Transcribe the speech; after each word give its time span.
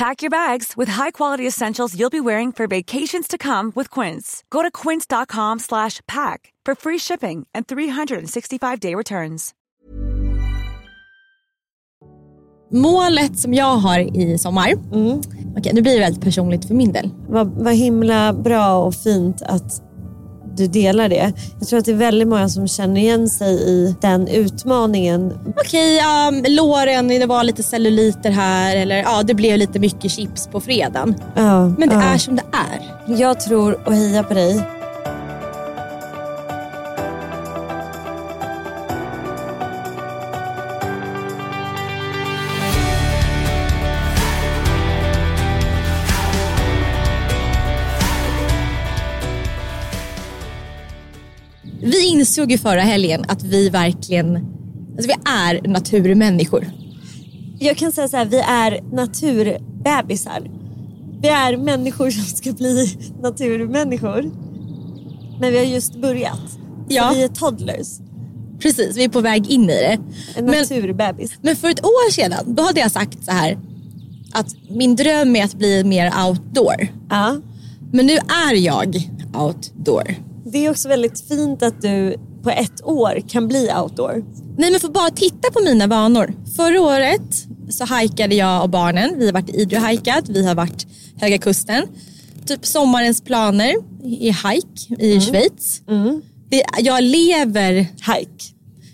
Pack 0.00 0.22
your 0.22 0.30
bags 0.30 0.76
with 0.78 0.92
high-quality 0.92 1.46
essentials 1.46 1.94
you'll 1.94 2.10
be 2.10 2.20
wearing 2.20 2.52
for 2.52 2.66
vacations 2.66 3.28
to 3.28 3.36
come 3.36 3.72
with 3.74 4.00
Quince. 4.00 4.42
Go 4.50 4.62
to 4.62 4.70
quince.com 4.70 5.58
slash 5.58 6.00
pack 6.06 6.54
for 6.64 6.74
free 6.74 6.98
shipping 6.98 7.46
and 7.54 7.66
365-day 7.66 8.94
returns. 8.94 9.54
Målet 12.72 13.38
som 13.38 13.54
jag 13.54 13.76
har 13.76 14.16
i 14.16 14.38
sommar, 14.38 14.72
okej 15.56 15.72
nu 15.74 15.82
blir 15.82 15.94
det 15.94 16.00
väldigt 16.00 16.24
personligt 16.24 16.64
för 16.64 16.74
min 16.74 16.92
del. 16.92 17.10
Vad, 17.28 17.46
vad 17.46 17.74
himla 17.74 18.32
bra 18.32 18.76
och 18.78 18.94
fint 18.94 19.42
att 19.42 19.89
du 20.56 20.66
delar 20.66 21.08
det. 21.08 21.32
Jag 21.58 21.68
tror 21.68 21.78
att 21.78 21.84
det 21.84 21.90
är 21.90 21.96
väldigt 21.96 22.28
många 22.28 22.48
som 22.48 22.68
känner 22.68 23.00
igen 23.00 23.28
sig 23.28 23.54
i 23.54 23.94
den 24.00 24.28
utmaningen. 24.28 25.32
Okej, 25.56 25.96
ja, 25.96 26.32
låren, 26.48 27.08
det 27.08 27.26
var 27.26 27.44
lite 27.44 27.62
celluliter 27.62 28.30
här 28.30 28.76
eller 28.76 28.96
ja, 28.96 29.22
det 29.22 29.34
blev 29.34 29.58
lite 29.58 29.78
mycket 29.78 30.10
chips 30.10 30.46
på 30.46 30.60
fredagen. 30.60 31.14
Ja, 31.34 31.68
Men 31.68 31.88
det 31.88 31.94
ja. 31.94 32.02
är 32.02 32.18
som 32.18 32.36
det 32.36 32.44
är. 32.52 33.14
Jag 33.20 33.40
tror 33.40 33.88
och 33.88 33.94
hejar 33.94 34.22
på 34.22 34.34
dig. 34.34 34.79
Insåg 52.40 52.52
ju 52.52 52.58
förra 52.58 52.80
helgen 52.80 53.24
att 53.28 53.42
vi 53.42 53.68
verkligen, 53.68 54.36
alltså 54.96 55.08
vi 55.08 55.30
är 55.30 55.68
naturmänniskor. 55.68 56.70
Jag 57.58 57.76
kan 57.76 57.92
säga 57.92 58.08
så 58.08 58.16
här, 58.16 58.24
vi 58.24 58.38
är 58.38 58.80
naturbebisar. 58.92 60.50
Vi 61.22 61.28
är 61.28 61.56
människor 61.56 62.10
som 62.10 62.22
ska 62.24 62.52
bli 62.52 62.98
naturmänniskor. 63.22 64.30
Men 65.40 65.52
vi 65.52 65.58
har 65.58 65.64
just 65.64 65.94
börjat. 65.94 66.58
Ja. 66.88 67.08
Så 67.08 67.14
vi 67.14 67.24
är 67.24 67.28
toddlers. 67.28 67.88
Precis, 68.58 68.96
vi 68.96 69.04
är 69.04 69.08
på 69.08 69.20
väg 69.20 69.50
in 69.50 69.64
i 69.64 69.66
det. 69.66 69.98
En 70.36 70.44
Men, 70.44 70.58
naturbebis. 70.58 71.32
men 71.42 71.56
för 71.56 71.68
ett 71.68 71.84
år 71.84 72.10
sedan, 72.10 72.54
då 72.54 72.62
hade 72.62 72.80
jag 72.80 72.90
sagt 72.90 73.24
så 73.24 73.30
här 73.30 73.58
att 74.32 74.46
min 74.70 74.96
dröm 74.96 75.36
är 75.36 75.44
att 75.44 75.54
bli 75.54 75.84
mer 75.84 76.12
outdoor. 76.28 76.88
Ja. 77.10 77.36
Men 77.92 78.06
nu 78.06 78.16
är 78.48 78.54
jag 78.54 78.96
outdoor. 79.34 80.14
Det 80.44 80.66
är 80.66 80.70
också 80.70 80.88
väldigt 80.88 81.20
fint 81.28 81.62
att 81.62 81.82
du 81.82 82.16
på 82.42 82.50
ett 82.50 82.84
år 82.84 83.22
kan 83.28 83.48
bli 83.48 83.70
outdoor. 83.82 84.24
Nej 84.58 84.70
men 84.70 84.80
för 84.80 84.88
bara 84.88 85.10
titta 85.10 85.50
på 85.50 85.60
mina 85.64 85.86
vanor. 85.86 86.34
Förra 86.56 86.80
året 86.80 87.46
så 87.70 87.84
hajkade 87.84 88.34
jag 88.34 88.62
och 88.62 88.70
barnen. 88.70 89.18
Vi 89.18 89.26
har 89.26 89.32
varit 89.32 89.50
i 89.50 89.60
Idre 89.60 89.78
hajkat, 89.78 90.28
vi 90.28 90.46
har 90.46 90.54
varit 90.54 90.86
Höga 91.20 91.38
Kusten. 91.38 91.82
Typ 92.46 92.66
sommarens 92.66 93.20
planer 93.20 93.74
i 94.04 94.26
hike 94.30 95.04
i 95.04 95.20
Schweiz. 95.20 95.82
Det, 96.50 96.64
jag 96.78 97.02
lever... 97.02 97.74
Hike. 97.80 98.44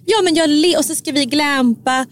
Ja 0.06 0.22
men 0.24 0.34
jag 0.34 0.50
le- 0.50 0.76
och 0.76 0.84
så 0.84 0.94
ska 0.94 1.12
vi 1.12 1.24
glampa. 1.24 2.06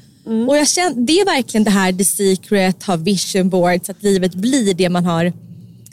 Och 0.48 0.56
jag 0.56 0.68
känner, 0.68 1.06
det 1.06 1.20
är 1.20 1.24
verkligen 1.24 1.64
det 1.64 1.70
här 1.70 1.92
the 1.92 2.04
secret, 2.04 2.82
ha 2.82 2.96
vision 2.96 3.48
boards, 3.48 3.90
att 3.90 4.02
livet 4.02 4.34
blir 4.34 4.74
det 4.74 4.88
man 4.88 5.04
har 5.04 5.32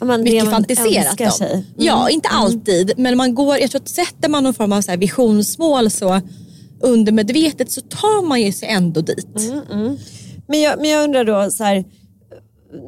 men 0.04 0.22
mycket 0.22 0.50
fantiserat 0.50 1.40
om. 1.40 1.46
Mm. 1.46 1.64
Ja, 1.76 2.10
inte 2.10 2.28
alltid. 2.28 2.92
Men 2.96 3.16
man 3.16 3.34
går, 3.34 3.58
jag 3.58 3.70
tror 3.70 3.80
att 3.80 3.88
sätter 3.88 4.28
man 4.28 4.44
någon 4.44 4.54
form 4.54 4.72
av 4.72 4.80
så 4.80 4.96
visionsmål 4.96 5.90
så 5.90 6.20
undermedvetet 6.80 7.72
så 7.72 7.80
tar 7.80 8.26
man 8.26 8.42
ju 8.42 8.52
sig 8.52 8.68
ändå 8.68 9.00
dit. 9.00 9.36
Mm. 9.70 9.98
Men 10.48 10.60
jag, 10.60 10.80
men 10.80 10.90
jag 10.90 11.04
undrar 11.04 11.24
då, 11.24 11.50
så 11.50 11.64
här, 11.64 11.84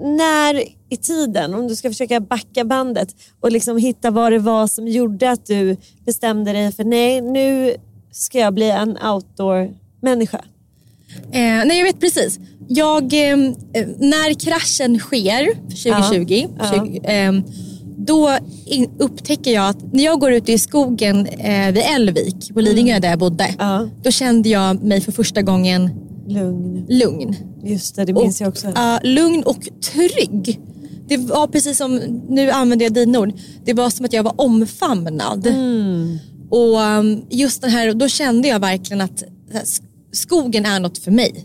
när 0.02 0.62
i 0.88 0.96
tiden, 0.96 1.54
om 1.54 1.68
du 1.68 1.76
ska 1.76 1.88
försöka 1.88 2.20
backa 2.20 2.64
bandet 2.64 3.16
och 3.40 3.52
liksom 3.52 3.78
hitta 3.78 4.10
vad 4.10 4.32
det 4.32 4.38
var 4.38 4.66
som 4.66 4.88
gjorde 4.88 5.30
att 5.30 5.46
du 5.46 5.76
bestämde 6.04 6.52
dig 6.52 6.72
för 6.72 6.84
nej, 6.84 7.20
nu 7.20 7.76
ska 8.12 8.38
jag 8.38 8.54
bli 8.54 8.70
en 8.70 8.98
outdoor-människa. 8.98 10.44
Eh, 11.32 11.64
nej, 11.66 11.78
jag 11.78 11.84
vet 11.84 12.00
precis. 12.00 12.38
Jag, 12.68 13.12
eh, 13.12 13.32
eh, 13.72 13.86
när 13.98 14.34
kraschen 14.40 14.98
sker 14.98 15.54
2020, 15.68 16.46
Ja, 16.58 16.72
20, 16.86 16.98
eh, 17.04 17.32
då 17.96 18.36
in, 18.66 18.90
upptäcker 18.98 19.52
jag 19.54 19.68
att 19.68 19.92
när 19.92 20.04
jag 20.04 20.20
går 20.20 20.32
ut 20.32 20.48
i 20.48 20.58
skogen 20.58 21.26
eh, 21.26 21.72
vid 21.72 21.82
Älvik 21.96 22.54
på 22.54 22.60
Lidingö 22.60 22.98
där 22.98 23.10
jag 23.10 23.18
bodde, 23.18 23.44
Mm. 23.44 23.56
Ja. 23.58 23.88
då 24.02 24.10
kände 24.10 24.48
jag 24.48 24.82
mig 24.82 25.00
för 25.00 25.12
första 25.12 25.42
gången 25.42 25.90
Lugn. 26.28 26.86
lugn. 26.88 27.36
Just 27.64 27.96
det, 27.96 28.04
det 28.04 28.12
minns 28.12 28.40
jag 28.40 28.48
också. 28.48 28.72
ja, 28.74 29.00
lugn 29.02 29.42
och 29.42 29.68
trygg. 29.92 30.60
Det 31.08 31.16
var 31.16 31.46
precis 31.46 31.78
som, 31.78 31.96
nu 32.28 32.50
använder 32.50 32.86
jag 32.86 32.92
dina 32.92 33.18
ord, 33.18 33.32
det 33.64 33.72
var 33.72 33.90
som 33.90 34.04
att 34.04 34.12
jag 34.12 34.22
var 34.22 34.34
omfamnad. 34.40 35.46
Mm. 35.46 36.18
Och 36.50 36.78
um, 36.80 37.24
just 37.30 37.62
den 37.62 37.70
här, 37.70 37.92
då 37.94 38.08
kände 38.08 38.48
jag 38.48 38.58
verkligen 38.60 39.00
att 39.00 39.22
sk- 39.52 39.82
skogen 40.12 40.66
är 40.66 40.80
något 40.80 40.98
för 40.98 41.10
mig. 41.10 41.44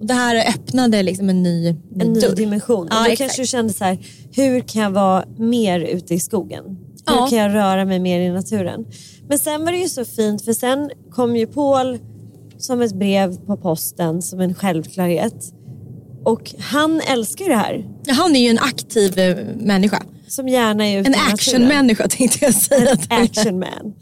Och 0.00 0.06
det 0.06 0.14
här 0.14 0.48
öppnade 0.48 1.02
liksom 1.02 1.28
en 1.28 1.42
ny, 1.42 1.68
Mm. 1.68 1.80
en 2.00 2.12
ny 2.12 2.20
dörr. 2.20 2.36
dimension. 2.36 2.86
Ja, 2.90 2.98
och 2.98 3.04
då 3.04 3.10
exakt. 3.10 3.18
kanske 3.18 3.42
du 3.42 3.46
kände 3.46 3.72
så 3.72 3.84
här, 3.84 3.98
hur 4.32 4.60
kan 4.60 4.82
jag 4.82 4.90
vara 4.90 5.24
mer 5.38 5.80
ute 5.80 6.14
i 6.14 6.20
skogen? 6.20 6.64
Hur 7.06 7.16
Ja. 7.16 7.26
kan 7.30 7.38
jag 7.38 7.54
röra 7.54 7.84
mig 7.84 7.98
mer 7.98 8.20
i 8.20 8.28
naturen? 8.30 8.84
Men 9.28 9.38
sen 9.38 9.64
var 9.64 9.72
det 9.72 9.78
ju 9.78 9.88
så 9.88 10.04
fint 10.04 10.44
för 10.44 10.52
sen 10.52 10.90
kom 11.10 11.36
ju 11.36 11.46
Paul 11.46 11.98
som 12.58 12.80
ett 12.82 12.94
brev 12.94 13.36
på 13.46 13.56
posten 13.56 14.22
som 14.22 14.40
en 14.40 14.54
självklarhet. 14.54 15.52
Och 16.24 16.54
han 16.58 17.00
älskar 17.00 17.44
ju 17.44 17.50
det 17.50 17.56
här. 17.56 17.88
Han 18.08 18.36
är 18.36 18.40
ju 18.40 18.48
en 18.48 18.58
aktiv 18.58 19.18
eh, 19.18 19.36
människa. 19.56 20.02
Som 20.32 20.48
gärna 20.48 20.86
är 20.88 21.00
ute 21.00 21.08
En 21.08 21.32
actionmänniska 21.32 22.08
tänkte 22.08 22.44
jag 22.44 22.54
säga. 22.54 22.96
Action 23.08 23.58
man. 23.58 23.94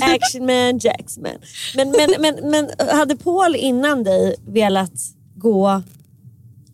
Action 0.00 0.46
man, 0.46 0.78
Jacks 0.78 1.18
man. 1.18 1.32
Men, 1.76 1.90
men, 1.90 2.14
men, 2.20 2.50
men 2.50 2.88
hade 2.96 3.16
Paul 3.16 3.56
innan 3.56 4.04
dig 4.04 4.34
velat 4.46 4.92
gå 5.34 5.82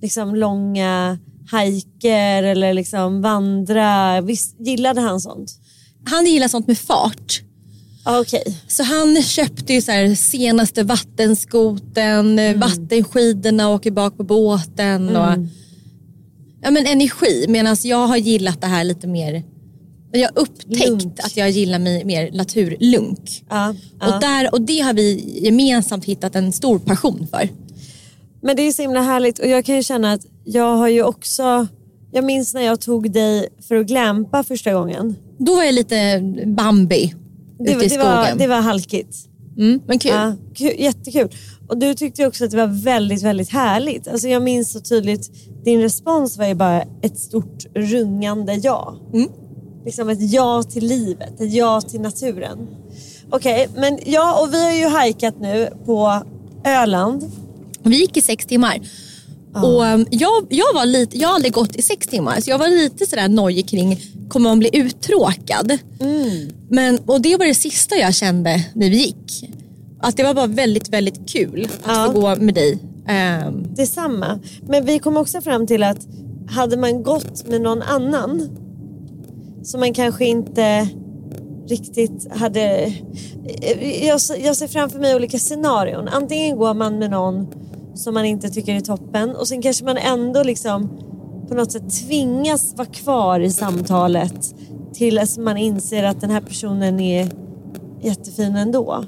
liksom 0.02 0.34
långa 0.34 1.18
hajker 1.50 2.42
eller 2.42 2.74
liksom 2.74 3.22
vandra? 3.22 4.20
Visst, 4.20 4.56
gillade 4.60 5.00
han 5.00 5.20
sånt? 5.20 5.52
Han 6.04 6.26
gillar 6.26 6.48
sånt 6.48 6.66
med 6.66 6.78
fart. 6.78 7.40
Ah, 8.04 8.20
Okej. 8.20 8.58
Så 8.68 8.82
han 8.82 9.22
köpte 9.22 9.72
ju 9.72 9.82
så 9.82 9.92
här 9.92 10.14
senaste 10.14 10.82
vattenskoten, 10.82 12.38
Mm. 12.38 12.60
vattenskidorna, 12.60 13.68
åker 13.70 13.90
bak 13.90 14.16
på 14.16 14.22
båten. 14.24 15.16
Och, 15.16 15.34
ja, 16.64 16.70
men 16.70 16.86
energi. 16.86 17.44
Medan 17.48 17.76
jag 17.82 18.06
har 18.06 18.16
gillat 18.16 18.60
det 18.60 18.66
här 18.66 18.84
lite 18.84 19.06
mer 19.06 19.42
Jag 20.12 20.28
har 20.28 20.38
upptäckt 20.42 20.88
Lunk. 20.88 21.20
att 21.22 21.36
jag 21.36 21.50
gillar 21.50 21.78
mig 21.78 22.04
mer 22.04 22.30
naturlunk. 22.32 23.44
Ja, 23.50 23.74
ja. 24.00 24.14
Och, 24.14 24.20
där, 24.20 24.54
och 24.54 24.60
det 24.60 24.80
har 24.80 24.92
vi 24.94 25.38
gemensamt 25.44 26.04
hittat 26.04 26.36
en 26.36 26.52
stor 26.52 26.78
passion 26.78 27.26
för. 27.30 27.48
Men 28.42 28.56
det 28.56 28.62
är 28.62 28.72
så 28.72 28.82
himla 28.82 29.02
härligt 29.02 29.38
och 29.38 29.46
jag 29.48 29.64
kan 29.64 29.76
ju 29.76 29.82
känna 29.82 30.12
att 30.12 30.26
jag 30.44 30.76
har 30.76 30.88
ju 30.88 31.02
också, 31.02 31.66
jag 32.12 32.24
minns 32.24 32.54
när 32.54 32.60
jag 32.62 32.80
tog 32.80 33.10
dig 33.12 33.48
för 33.68 33.74
att 33.74 33.86
glampa 33.86 34.42
första 34.44 34.72
gången. 34.74 35.16
Då 35.38 35.54
var 35.56 35.62
jag 35.64 35.74
lite 35.74 36.20
Bambi 36.46 37.14
Det, 37.58 37.64
ute 37.64 37.70
i 37.72 37.74
var- 37.74 37.82
det, 37.82 37.88
skogen. 37.90 38.04
var, 38.14 38.34
det 38.38 38.46
var 38.46 38.60
halkigt. 38.60 39.16
mm, 39.58 39.80
men 39.86 39.98
kul. 39.98 40.10
Ja, 40.14 40.34
kul, 40.54 40.72
jättekul. 40.78 41.28
Och 41.74 41.80
du 41.80 41.94
tyckte 41.94 42.26
också 42.26 42.44
att 42.44 42.50
det 42.50 42.56
var 42.56 42.82
väldigt, 42.82 43.22
väldigt 43.22 43.50
härligt. 43.50 44.08
Alltså 44.08 44.28
jag 44.28 44.42
minns 44.42 44.72
så 44.72 44.80
tydligt, 44.80 45.30
din 45.64 45.80
respons 45.80 46.36
var 46.38 46.46
ju 46.46 46.54
bara 46.54 46.82
ett 47.02 47.18
stort 47.18 47.66
rungande 47.74 48.54
ja. 48.54 48.96
Mm. 49.12 49.28
Liksom 49.84 50.08
ett 50.08 50.32
ja 50.32 50.62
till 50.62 50.86
livet, 50.86 51.40
ett 51.40 51.52
ja 51.52 51.80
till 51.80 52.00
naturen. 52.00 52.68
Okej, 53.30 53.68
men 53.76 53.98
ja, 54.06 54.42
och 54.42 54.54
vi 54.54 54.62
har 54.62 54.72
ju 54.72 54.86
hajkat 54.86 55.40
nu 55.40 55.68
på 55.86 56.22
Öland. 56.64 57.32
Vi 57.82 58.00
gick 58.00 58.16
i 58.16 58.22
sex 58.22 58.46
timmar. 58.46 58.80
Och 59.54 59.82
um, 59.82 60.06
jag, 60.10 60.46
jag, 60.48 60.74
var 60.74 60.86
lite, 60.86 61.18
jag 61.18 61.28
har 61.28 61.34
aldrig 61.34 61.52
gått 61.52 61.76
i 61.76 61.82
sex 61.82 62.06
timmar 62.06 62.40
så 62.40 62.50
jag 62.50 62.58
var 62.58 62.68
lite 62.68 63.06
sådär 63.06 63.28
nojig 63.28 63.68
kring 63.68 64.00
kommer 64.28 64.50
man 64.50 64.58
bli 64.58 64.70
uttråkad? 64.72 65.78
Men, 66.68 66.98
och 66.98 67.20
det 67.20 67.36
var 67.36 67.46
det 67.46 67.54
sista 67.54 67.96
jag 67.96 68.14
kände 68.14 68.64
när 68.74 68.90
vi 68.90 68.96
gick. 68.96 69.50
Att 70.04 70.16
det 70.16 70.22
var 70.22 70.34
bara 70.34 70.46
väldigt, 70.46 70.88
väldigt 70.88 71.28
kul 71.28 71.68
att 71.84 71.96
Ja. 71.96 72.10
få 72.12 72.20
gå 72.20 72.36
med 72.36 72.54
dig. 72.54 72.78
Ehm, 73.08 73.66
Detsamma. 73.74 74.38
Men 74.62 74.84
vi 74.84 74.98
kom 74.98 75.16
också 75.16 75.40
fram 75.40 75.66
till 75.66 75.82
att 75.82 75.98
hade 76.48 76.76
man 76.76 77.02
gått 77.02 77.48
med 77.48 77.60
någon 77.60 77.82
annan 77.82 78.48
som 79.62 79.80
man 79.80 79.94
kanske 79.94 80.24
inte 80.24 80.88
riktigt 81.68 82.32
hade... 82.36 82.92
Jag, 84.02 84.20
jag 84.44 84.56
ser 84.56 84.66
framför 84.68 84.98
mig 84.98 85.16
olika 85.16 85.38
scenarion. 85.38 86.08
Antingen 86.08 86.56
går 86.56 86.74
man 86.74 86.98
med 86.98 87.10
någon 87.10 87.46
som 87.94 88.14
man 88.14 88.24
inte 88.24 88.48
tycker 88.48 88.74
är 88.74 88.80
toppen 88.80 89.30
och 89.36 89.48
sen 89.48 89.62
kanske 89.62 89.84
man 89.84 89.96
ändå 89.96 90.42
liksom 90.42 90.88
på 91.48 91.54
något 91.54 91.72
sätt 91.72 92.06
tvingas 92.06 92.74
vara 92.76 92.88
kvar 92.88 93.40
i 93.40 93.50
samtalet 93.50 94.54
tills 94.94 95.38
man 95.38 95.56
inser 95.56 96.04
att 96.04 96.20
den 96.20 96.30
här 96.30 96.40
personen 96.40 97.00
är 97.00 97.28
jättefin 98.02 98.56
ändå. 98.56 99.04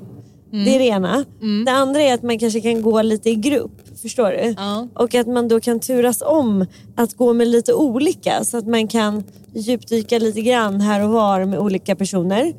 Det 0.50 0.74
är 0.74 0.78
det 0.78 0.84
ena. 0.84 1.24
Det 1.66 1.72
andra 1.72 2.00
är 2.00 2.14
att 2.14 2.22
man 2.22 2.38
kanske 2.38 2.60
kan 2.60 2.82
gå 2.82 3.02
lite 3.02 3.30
i 3.30 3.34
grupp. 3.34 3.98
Förstår 4.02 4.30
du? 4.30 4.54
Ja. 4.56 4.88
Och 4.94 5.14
att 5.14 5.26
man 5.26 5.48
då 5.48 5.60
kan 5.60 5.80
turas 5.80 6.22
om 6.26 6.66
att 6.96 7.14
gå 7.14 7.32
med 7.32 7.48
lite 7.48 7.74
olika 7.74 8.44
så 8.44 8.58
att 8.58 8.66
man 8.66 8.88
kan 8.88 9.24
djupdyka 9.54 10.18
lite 10.18 10.40
grann 10.40 10.80
här 10.80 11.04
och 11.04 11.10
var 11.10 11.44
med 11.44 11.58
olika 11.58 11.96
personer. 11.96 12.54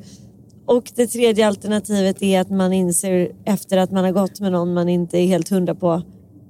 Och 0.65 0.91
det 0.95 1.07
tredje 1.07 1.47
alternativet 1.47 2.23
är 2.23 2.41
att 2.41 2.49
man 2.49 2.73
inser 2.73 3.31
efter 3.45 3.77
att 3.77 3.91
man 3.91 4.03
har 4.03 4.11
gått 4.11 4.39
med 4.39 4.51
någon 4.51 4.73
man 4.73 4.89
inte 4.89 5.17
är 5.17 5.25
helt 5.25 5.49
hundra 5.49 5.75
på 5.75 6.01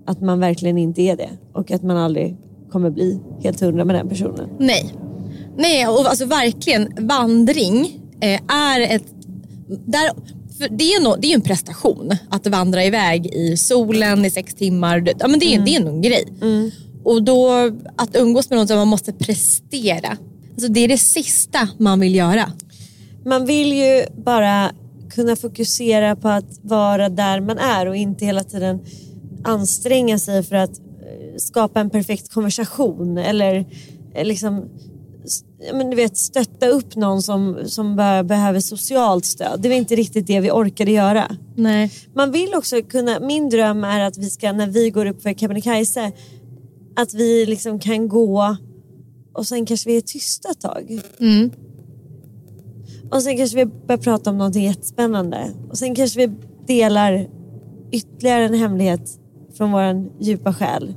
att 0.06 0.22
man 0.22 0.40
verkligen 0.40 0.78
inte 0.78 1.02
är 1.02 1.18
det. 1.18 1.30
Och 1.54 1.72
att 1.72 1.84
man 1.84 1.98
aldrig 1.98 2.38
kommer 2.72 2.90
bli 2.90 3.20
helt 3.44 3.62
hundra 3.62 3.86
med 3.86 3.96
den 3.96 4.10
personen. 4.10 4.50
nej. 4.60 4.94
Nej, 5.60 5.88
och 5.88 6.00
alltså 6.00 6.26
verkligen 6.26 7.08
vandring 7.08 8.02
eh, 8.22 8.56
är 8.56 8.96
ett... 8.96 9.04
Där, 9.86 10.10
det, 10.70 10.94
är 10.94 11.02
nog, 11.02 11.22
det 11.22 11.28
är 11.28 11.30
ju 11.30 11.36
en 11.36 11.42
prestation 11.42 12.12
att 12.30 12.48
vandra 12.48 12.86
iväg 12.86 13.26
i 13.26 13.58
solen 13.58 14.26
i 14.26 14.30
sex 14.30 14.54
timmar. 14.54 15.08
Ja, 15.20 15.28
men 15.28 15.40
det, 15.40 15.56
är, 15.56 15.60
det 15.60 15.76
är 15.76 15.88
en 15.88 16.02
grej. 16.02 16.26
Och 17.04 17.24
då 17.24 17.72
att 17.96 18.16
umgås 18.16 18.50
med 18.50 18.58
någon 18.58 18.68
som 18.68 18.78
man 18.78 18.88
måste 18.88 19.14
prestera. 19.14 20.18
Alltså 20.52 20.68
det 20.68 20.80
är 20.80 20.88
det 20.88 20.98
sista 20.98 21.70
man 21.78 22.00
vill 22.00 22.16
göra. 22.16 22.52
Man 23.26 23.46
vill 23.46 23.74
ju 23.74 24.06
bara 24.26 24.72
kunna 25.10 25.36
fokusera 25.36 26.16
på 26.16 26.30
att 26.30 26.60
vara 26.62 27.10
där 27.10 27.42
man 27.42 27.58
är 27.58 27.86
och 27.86 27.96
inte 27.96 28.26
hela 28.26 28.44
tiden 28.44 28.80
anstränga 29.44 30.20
sig 30.20 30.44
för 30.44 30.56
att 30.56 30.80
eh, 30.80 31.38
skapa 31.38 31.80
en 31.80 31.90
perfekt 31.90 32.34
konversation 32.34 33.18
eller 33.18 33.66
eh, 34.14 34.26
liksom 34.26 34.70
men 35.74 35.90
du 35.90 35.96
vet, 35.96 36.18
stötta 36.18 36.68
upp 36.68 36.96
någon 36.96 37.22
som, 37.22 37.58
som 37.66 37.96
behöver 37.96 38.60
socialt 38.60 39.26
stöd. 39.26 39.60
Det 39.62 39.70
var 39.70 39.76
inte 39.76 39.96
riktigt 39.96 40.28
det 40.28 40.40
vi 40.40 40.52
orkade 40.52 40.92
göra. 40.92 41.36
Nej. 41.56 41.92
Man 42.14 42.32
vill 42.32 42.54
också 42.56 42.82
kunna, 42.82 43.20
min 43.20 43.50
dröm 43.50 43.84
är 43.84 44.00
att 44.00 44.18
vi 44.18 44.30
ska, 44.30 44.52
när 44.52 44.68
vi 44.68 44.90
går 44.90 45.06
upp 45.06 45.22
för 45.22 45.34
Kebnekaise, 45.34 46.12
att 46.96 47.14
vi 47.14 47.46
liksom 47.46 47.80
kan 47.80 48.08
gå 48.08 48.58
och 49.34 49.48
sen 49.48 49.66
kanske 49.66 49.90
vi 49.90 49.98
är 49.98 50.02
tysta 50.02 50.50
ett 50.50 50.62
tag. 50.62 51.02
Mm. 51.20 51.52
Och 53.12 53.24
sen 53.24 53.38
kanske 53.38 53.58
vi 53.58 53.66
börjar 53.66 53.98
prata 53.98 54.30
om 54.30 54.38
någonting 54.38 54.64
jättespännande. 54.64 55.54
Och 55.70 55.78
sen 55.78 55.96
kanske 55.96 56.28
vi 56.28 56.36
delar 56.68 57.28
ytterligare 57.92 58.46
en 58.46 58.54
hemlighet 58.54 59.20
från 59.58 59.72
vår 59.72 60.10
djupa 60.20 60.54
själ. 60.54 60.94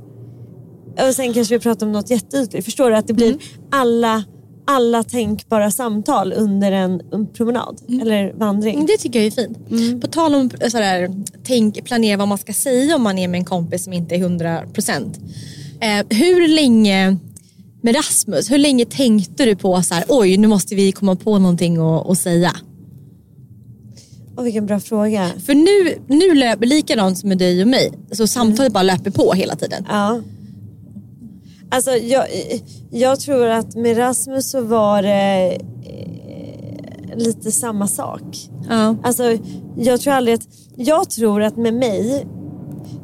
Och 1.07 1.15
sen 1.15 1.33
kanske 1.33 1.55
vi 1.55 1.59
pratar 1.59 1.85
om 1.85 1.91
något 1.91 2.09
jätteytligt. 2.09 2.65
Förstår 2.65 2.89
du? 2.89 2.95
Att 2.95 3.07
det 3.07 3.13
blir 3.13 3.37
alla, 3.71 4.23
alla 4.67 5.03
tänkbara 5.03 5.71
samtal 5.71 6.33
under 6.33 6.71
en, 6.71 7.01
en 7.13 7.27
promenad 7.27 7.81
eller 8.01 8.33
vandring. 8.33 8.73
Mm, 8.75 8.85
Det 8.85 8.97
tycker 8.97 9.19
jag 9.19 9.25
är 9.27 9.31
fint. 9.31 10.01
På 10.01 10.07
tal 10.07 10.35
om 10.35 10.49
sådär, 10.49 11.09
tänk, 11.43 11.83
planera 11.85 12.17
vad 12.17 12.27
man 12.27 12.37
ska 12.37 12.53
säga 12.53 12.95
om 12.95 13.01
man 13.01 13.17
är 13.17 13.27
med 13.27 13.37
en 13.37 13.45
kompis 13.45 13.83
som 13.83 13.93
inte 13.93 14.15
är 14.15 14.19
100 14.19 14.63
procent. 14.73 15.19
Eh, 15.81 16.17
hur 16.17 16.47
länge 16.47 17.17
med 17.83 17.95
Rasmus, 17.95 18.51
hur 18.51 18.57
länge 18.57 18.85
tänkte 18.85 19.45
du 19.45 19.55
på 19.55 19.81
så 19.81 19.93
här, 19.93 20.03
oj 20.07 20.37
nu 20.37 20.47
måste 20.47 20.75
vi 20.75 20.91
komma 20.91 21.15
på 21.15 21.39
någonting 21.39 21.77
att 21.77 22.17
säga? 22.17 22.51
Och 24.35 24.45
vilken 24.45 24.65
bra 24.65 24.79
fråga. 24.79 25.29
För 25.45 25.53
nu, 25.53 26.01
nu 26.07 26.35
löper 26.35 26.65
likadant 26.65 27.17
som 27.17 27.29
med 27.29 27.37
dig 27.37 27.61
och 27.61 27.67
mig, 27.67 27.91
så 28.11 28.27
samtalet 28.27 28.73
bara 28.73 28.83
löper 28.83 29.11
på 29.11 29.33
hela 29.33 29.55
tiden. 29.55 29.85
Ja. 29.89 30.21
Alltså 31.73 31.91
jag, 31.91 32.25
jag 32.89 33.19
tror 33.19 33.47
att 33.47 33.75
med 33.75 33.97
Rasmus 33.97 34.51
så 34.51 34.61
var 34.61 35.01
det 35.01 35.57
eh, 35.83 37.17
lite 37.17 37.51
samma 37.51 37.87
sak. 37.87 38.49
Ja. 38.69 38.95
Alltså, 39.03 39.23
jag 39.77 40.01
tror 40.01 40.13
aldrig 40.13 40.35
att... 40.35 40.47
Jag 40.75 41.09
tror 41.09 41.41
att 41.41 41.57
med 41.57 41.73
mig... 41.73 42.27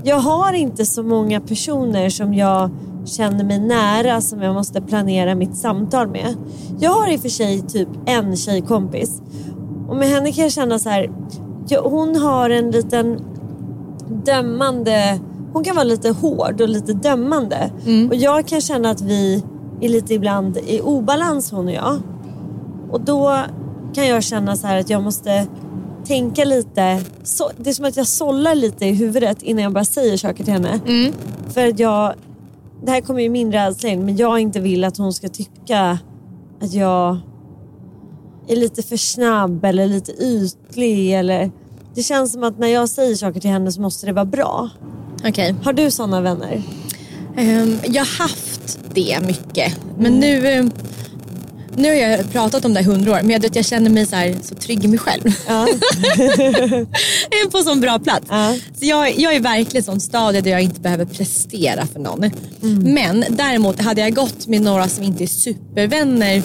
Jag 0.04 0.19
har 0.19 0.54
inte 0.54 0.86
så 0.86 1.04
många 1.04 1.42
personer 1.42 2.10
som 2.10 2.34
jag 2.34 2.69
känner 3.06 3.44
mig 3.44 3.60
nära 3.60 4.22
som 4.22 4.42
jag 4.42 4.54
måste 4.54 4.81
planera 4.81 5.36
mitt 5.36 5.58
samtal 5.58 6.08
med. 6.08 6.36
Jag 6.80 6.92
har 6.92 7.14
i 7.14 7.18
och 7.18 7.22
för 7.22 7.30
sig 7.30 7.62
typ 7.62 7.90
en 8.06 8.36
tjejkompis. 8.36 9.22
Och 9.88 9.96
med 9.96 10.08
henne 10.08 10.31
kan 10.31 10.44
jag 10.44 10.52
känna 10.52 10.80
så 10.80 10.90
här... 10.90 11.12
Hon 11.84 12.16
har 12.16 12.50
en 12.50 12.72
liten 12.72 13.19
dömande... 14.26 15.19
Hon 15.57 15.64
kan 15.64 15.76
vara 15.76 15.83
lite 15.83 16.09
hård 16.09 16.61
och 16.61 16.69
lite 16.69 16.94
dömande. 16.94 17.71
Och 18.09 18.16
jag 18.16 18.47
kan 18.47 18.61
känna 18.61 18.90
att 18.90 19.02
vi 19.02 19.44
är 19.81 19.90
lite 19.90 20.14
ibland 20.14 20.57
i 20.57 20.81
obalans 20.81 21.52
hon 21.52 21.66
och 21.68 21.73
jag. 21.73 21.99
Och 22.92 23.02
då 23.02 23.40
kan 23.94 24.07
jag 24.07 24.23
känna 24.23 24.56
så 24.56 24.68
här 24.68 24.80
att 24.80 24.90
jag 24.90 25.04
måste 25.04 25.47
tänka 26.06 26.45
lite. 26.45 27.02
Så, 27.23 27.52
det 27.57 27.69
är 27.69 27.73
som 27.73 27.85
att 27.85 27.97
jag 27.97 28.07
sållar 28.07 28.56
lite 28.56 28.85
i 28.85 28.92
huvudet 28.92 29.44
innan 29.44 29.64
jag 29.64 29.73
bara 29.73 29.85
säger 29.85 30.18
saker 30.18 30.44
till 30.44 30.54
henne. 30.54 30.80
För 31.49 31.68
att 31.68 31.80
jag, 31.80 32.14
det 32.85 32.92
här 32.92 33.02
kommer 33.02 33.21
ju 33.21 33.30
min 33.30 33.52
rädsla 33.52 33.90
in, 33.90 34.06
men 34.06 34.18
jag 34.18 34.40
inte 34.40 34.59
vill 34.59 34.83
att 34.83 34.97
hon 34.97 35.14
ska 35.14 35.28
tycka 35.30 35.99
att 36.61 36.73
jag 36.73 37.18
är 38.47 38.56
lite 38.56 38.83
för 38.83 38.97
snabb 38.97 39.66
eller 39.66 39.87
lite 39.87 40.11
ytlig. 40.11 41.14
Eller, 41.14 41.52
det 41.95 42.04
känns 42.04 42.31
som 42.33 42.44
att 42.44 42.59
när 42.59 42.68
jag 42.68 42.90
säger 42.90 43.16
saker 43.16 43.40
till 43.40 43.49
henne 43.49 43.71
så 43.71 43.81
måste 43.81 44.06
det 44.06 44.14
vara 44.14 44.26
bra. 44.26 44.69
Okej. 45.26 45.56
Har 45.64 45.74
du 45.74 45.92
sådana 45.92 46.21
vänner? 46.21 46.62
Ehm, 47.38 47.80
jag 47.86 48.06
har 48.06 48.19
haft 48.19 48.80
det 48.94 49.19
mycket. 49.21 49.74
Men 49.97 50.19
nu, 50.19 50.47
eh, 50.47 50.66
nu 51.76 51.88
har 51.88 51.95
jag 51.95 52.31
pratat 52.31 52.66
om 52.66 52.74
det 52.74 52.80
i 52.80 52.83
hundra 52.83 53.12
år. 53.12 53.19
Men 53.21 53.30
jag, 53.30 53.40
vet, 53.40 53.56
jag 53.56 53.66
känner 53.66 53.90
mig 53.90 54.06
så, 54.06 54.16
här, 54.16 54.36
så 54.44 54.56
trygg 54.56 54.86
i 54.86 54.88
mig 54.88 55.00
själv. 55.00 55.24
Ja. 55.47 55.68
jag 57.30 57.42
är 57.42 57.50
på 57.50 57.57
så 57.57 57.76
bra 57.76 58.00
plats. 58.00 58.26
Ja. 58.30 58.56
Så 58.80 58.86
jag, 58.86 59.19
jag 59.19 59.36
är 59.36 59.40
verkligen 59.40 59.83
sån 59.83 60.00
stadie 60.00 60.42
där 60.42 60.52
jag 60.52 60.62
inte 60.62 60.81
behöver 60.81 61.06
prestera 61.06 61.86
för 61.86 62.00
någon. 62.00 62.24
Mm. 62.24 62.94
Men 62.94 63.26
däremot 63.30 63.81
hade 63.81 64.02
jag 64.02 64.16
gått 64.16 64.47
med 64.47 64.62
några 64.62 64.88
som 64.88 65.04
inte 65.04 65.24
är 65.24 65.28
supervänner 65.28 66.44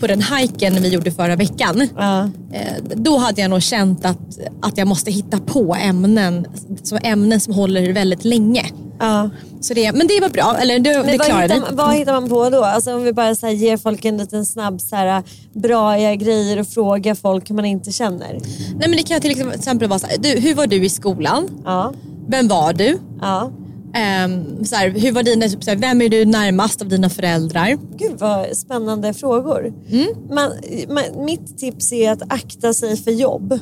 på 0.00 0.06
den 0.06 0.22
hajken 0.22 0.82
vi 0.82 0.88
gjorde 0.88 1.10
förra 1.10 1.36
veckan. 1.36 1.88
Ja. 1.96 2.20
eh, 2.52 2.72
Då 2.94 3.16
hade 3.18 3.40
jag 3.40 3.50
nog 3.50 3.62
känt 3.62 4.04
att, 4.04 4.38
att 4.62 4.78
jag 4.78 4.88
måste 4.88 5.10
hitta 5.10 5.38
på 5.38 5.74
ämnen, 5.74 6.46
så 6.82 6.96
ämnen 7.02 7.40
som 7.40 7.54
håller 7.54 7.92
väldigt 7.92 8.24
länge. 8.24 8.64
Ja. 9.00 9.30
Så 9.60 9.74
det, 9.74 9.92
men 9.92 10.06
det 10.06 10.20
var 10.20 10.28
bra, 10.28 10.56
eller 10.60 10.78
det, 10.78 10.90
det 10.90 11.02
vad, 11.18 11.26
klarade 11.26 11.54
hittar, 11.54 11.70
vi. 11.70 11.76
vad 11.76 11.94
hittar 11.94 12.12
man 12.12 12.28
på 12.28 12.50
då? 12.50 12.64
Alltså 12.64 12.94
om 12.94 13.02
vi 13.02 13.12
bara 13.12 13.34
så 13.34 13.48
ger 13.48 13.76
folk 13.76 14.04
en 14.04 14.16
liten 14.16 14.46
snabb 14.46 14.80
så 14.80 14.96
här, 14.96 15.22
bra 15.52 15.96
grejer 16.14 16.60
och 16.60 16.68
frågar 16.68 17.14
folk 17.14 17.50
man 17.50 17.64
inte 17.64 17.92
känner. 17.92 18.32
Nej, 18.76 18.88
men 18.88 18.92
det 18.92 19.02
kan 19.02 19.20
till 19.20 19.50
exempel 19.54 19.88
vara 19.88 19.98
så 19.98 20.06
här, 20.06 20.18
du, 20.18 20.28
hur 20.28 20.54
var 20.54 20.66
du 20.66 20.84
i 20.84 20.88
skolan? 20.88 21.48
Ja, 21.64 21.92
Vem 22.28 22.48
var 22.48 22.72
du? 22.72 22.98
ja, 23.20 23.50
Ehm, 23.94 24.64
så 24.64 24.76
här, 24.76 24.90
hur 24.90 25.12
var 25.12 25.22
dina, 25.22 25.48
typ, 25.48 25.64
så 25.64 25.70
här, 25.70 25.76
vem 25.76 26.02
är 26.02 26.08
du 26.08 26.24
närmast 26.24 26.82
av 26.82 26.88
dina 26.88 27.10
föräldrar? 27.10 27.78
Gud 27.96 28.14
vad 28.18 28.56
spännande 28.56 29.14
frågor. 29.14 29.72
Mm. 29.90 30.06
Man, 30.30 30.50
man, 30.88 31.24
mitt 31.24 31.58
tips 31.58 31.92
är 31.92 32.12
att 32.12 32.22
akta 32.28 32.74
sig 32.74 32.96
för 32.96 33.10
jobb. 33.10 33.58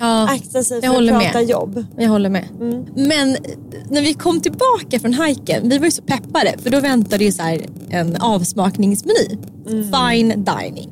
Ja, 0.00 0.28
Akta 0.28 0.62
sig 0.62 0.82
för 0.82 0.88
att 0.88 1.08
prata 1.08 1.38
med. 1.38 1.50
jobb. 1.50 1.84
Jag 1.98 2.08
håller 2.08 2.30
med. 2.30 2.44
Mm. 2.60 2.84
Men 2.94 3.36
när 3.90 4.02
vi 4.02 4.14
kom 4.14 4.40
tillbaka 4.40 5.00
från 5.00 5.14
hajken, 5.14 5.68
vi 5.68 5.78
var 5.78 5.84
ju 5.84 5.90
så 5.90 6.02
peppade 6.02 6.54
för 6.62 6.70
då 6.70 6.80
väntade 6.80 7.24
ju 7.24 7.32
så 7.32 7.42
här 7.42 7.60
en 7.90 8.16
avsmakningsmeny. 8.16 9.38
Mm. 9.68 9.84
Fine 9.92 10.44
dining. 10.44 10.90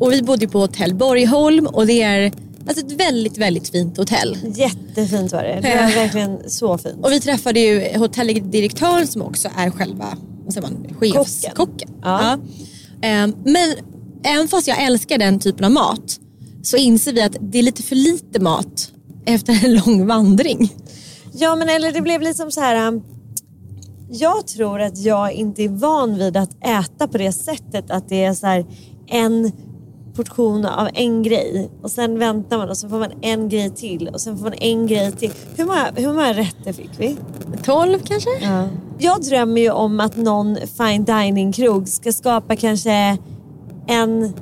Och 0.00 0.12
vi 0.12 0.22
bodde 0.22 0.48
på 0.48 0.58
hotell 0.58 0.94
Borgholm 0.94 1.66
och 1.66 1.86
det 1.86 2.02
är 2.02 2.32
alltså 2.68 2.86
ett 2.86 2.92
väldigt, 2.92 3.38
väldigt 3.38 3.68
fint 3.68 3.96
hotell. 3.96 4.36
Jättefint 4.54 5.32
var 5.32 5.42
det. 5.42 5.60
Det 5.62 5.76
var 5.76 5.82
Eh. 5.90 5.94
verkligen 5.94 6.50
så 6.50 6.78
fint. 6.78 6.96
Och 7.04 7.12
vi 7.12 7.20
träffade 7.20 7.60
ju 7.60 7.98
hotelldirektören 7.98 9.06
som 9.06 9.22
också 9.22 9.48
är 9.56 9.70
själva 9.70 10.16
vad 10.44 10.52
säger 10.54 10.68
man, 10.68 10.86
chefskocken. 11.00 11.56
Kocken. 11.56 11.88
Ja. 12.02 12.22
Ja. 12.22 12.38
Ehm, 13.08 13.34
Men 13.44 13.74
även 14.24 14.48
fast 14.48 14.68
jag 14.68 14.82
älskar 14.82 15.18
den 15.18 15.38
typen 15.38 15.64
av 15.64 15.70
mat 15.70 16.20
så 16.62 16.76
inser 16.76 17.12
vi 17.12 17.22
att 17.22 17.36
det 17.40 17.58
är 17.58 17.62
lite 17.62 17.82
för 17.82 17.96
lite 17.96 18.40
mat 18.40 18.90
efter 19.26 19.64
en 19.64 19.74
lång 19.74 20.06
vandring. 20.06 20.74
Ja 21.32 21.56
men 21.56 21.68
eller 21.68 21.92
det 21.92 22.00
blev 22.00 22.20
liksom 22.22 22.50
så 22.50 22.60
här. 22.60 22.88
um, 22.88 23.02
Jag 24.10 24.46
tror 24.46 24.80
att 24.80 24.98
jag 24.98 25.32
inte 25.32 25.62
är 25.62 25.68
van 25.68 26.18
vid 26.18 26.36
att 26.36 26.50
äta 26.64 27.08
på 27.08 27.18
det 27.18 27.32
sättet 27.32 27.90
att 27.90 28.08
det 28.08 28.24
är 28.24 28.34
så 28.34 28.46
här 28.46 28.66
en 29.08 29.52
portion 30.14 30.64
av 30.64 30.88
en 30.94 31.22
grej 31.22 31.70
och 31.82 31.90
sen 31.90 32.18
väntar 32.18 32.58
man 32.58 32.68
och 32.68 32.76
så 32.76 32.88
får 32.88 32.98
man 32.98 33.10
en 33.22 33.48
grej 33.48 33.70
till 33.70 34.08
och 34.08 34.20
sen 34.20 34.36
får 34.38 34.44
man 34.44 34.54
en 34.60 34.86
grej 34.86 35.12
till. 35.12 35.30
Hur 35.56 35.64
många, 35.64 35.90
hur 35.96 36.06
många 36.12 36.32
rätter 36.32 36.72
fick 36.72 36.90
vi? 36.98 37.16
12 37.64 37.98
kanske? 38.04 38.30
Jag 38.98 39.22
drömmer 39.22 39.60
ju 39.60 39.70
om 39.70 40.00
att 40.00 40.16
någon 40.16 40.56
fine 40.78 41.04
dining-krog 41.04 41.88
ska 41.88 42.12
skapa 42.12 42.56
kanske 42.56 43.18
en, 43.88 44.32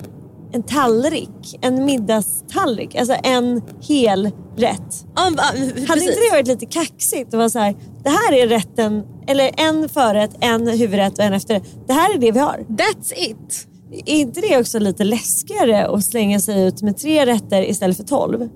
en 0.52 0.62
tallrik, 0.62 1.58
en 1.60 1.84
middagstallrik, 1.84 2.94
alltså 2.94 3.14
en 3.24 3.62
hel 3.80 4.30
rätt. 4.56 5.06
Ja, 5.16 5.22
va- 5.36 5.42
Hade 5.42 5.60
precis. 5.86 6.02
inte 6.02 6.20
det 6.20 6.30
varit 6.32 6.46
lite 6.46 6.66
kaxigt? 6.66 7.28
att 7.28 7.38
vara 7.38 7.50
så 7.50 7.58
här, 7.58 7.74
det 8.02 8.10
här 8.10 8.32
är 8.32 8.46
rätten, 8.48 9.02
eller 9.26 9.50
en 9.56 9.88
förrätt, 9.88 10.30
en 10.40 10.68
huvudrätt 10.68 11.18
och 11.18 11.24
en 11.24 11.32
efterrätt. 11.32 11.62
Det 11.86 11.92
här 11.92 12.14
är 12.14 12.18
det 12.18 12.32
vi 12.32 12.38
har. 12.38 12.64
That's 12.68 13.12
it. 13.16 13.66
Är 13.92 14.14
inte 14.20 14.40
det 14.40 14.58
också 14.58 14.78
lite 14.78 15.04
läskigare 15.04 15.86
att 15.88 16.04
slänga 16.04 16.40
sig 16.40 16.66
ut 16.66 16.82
med 16.82 16.96
tre 16.96 17.26
rätter 17.26 17.70
istället 17.70 17.96
för 17.96 18.04
tolv? 18.04 18.48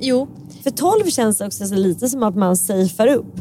Jo, 0.00 0.28
För 0.62 0.70
12 0.70 1.04
känns 1.10 1.40
också 1.40 1.66
så 1.66 1.74
lite 1.74 2.08
som 2.08 2.22
att 2.22 2.36
man 2.36 2.56
safear 2.56 3.06
upp. 3.06 3.34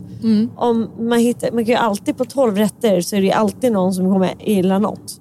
Om 0.56 0.90
man, 1.00 1.20
hittar, 1.20 1.52
man 1.52 1.66
kan 1.66 1.72
ju 1.74 1.80
alltid 1.80 2.18
på 2.18 2.25
12 2.25 2.58
rätter 2.58 3.02
så 3.02 3.16
är 3.16 3.20
det 3.20 3.25
ju 3.28 3.32
alltid 3.34 3.72
någon 3.72 3.94
som 3.94 4.12
kommer 4.14 4.34
gilla 4.40 4.80
något. 4.80 5.20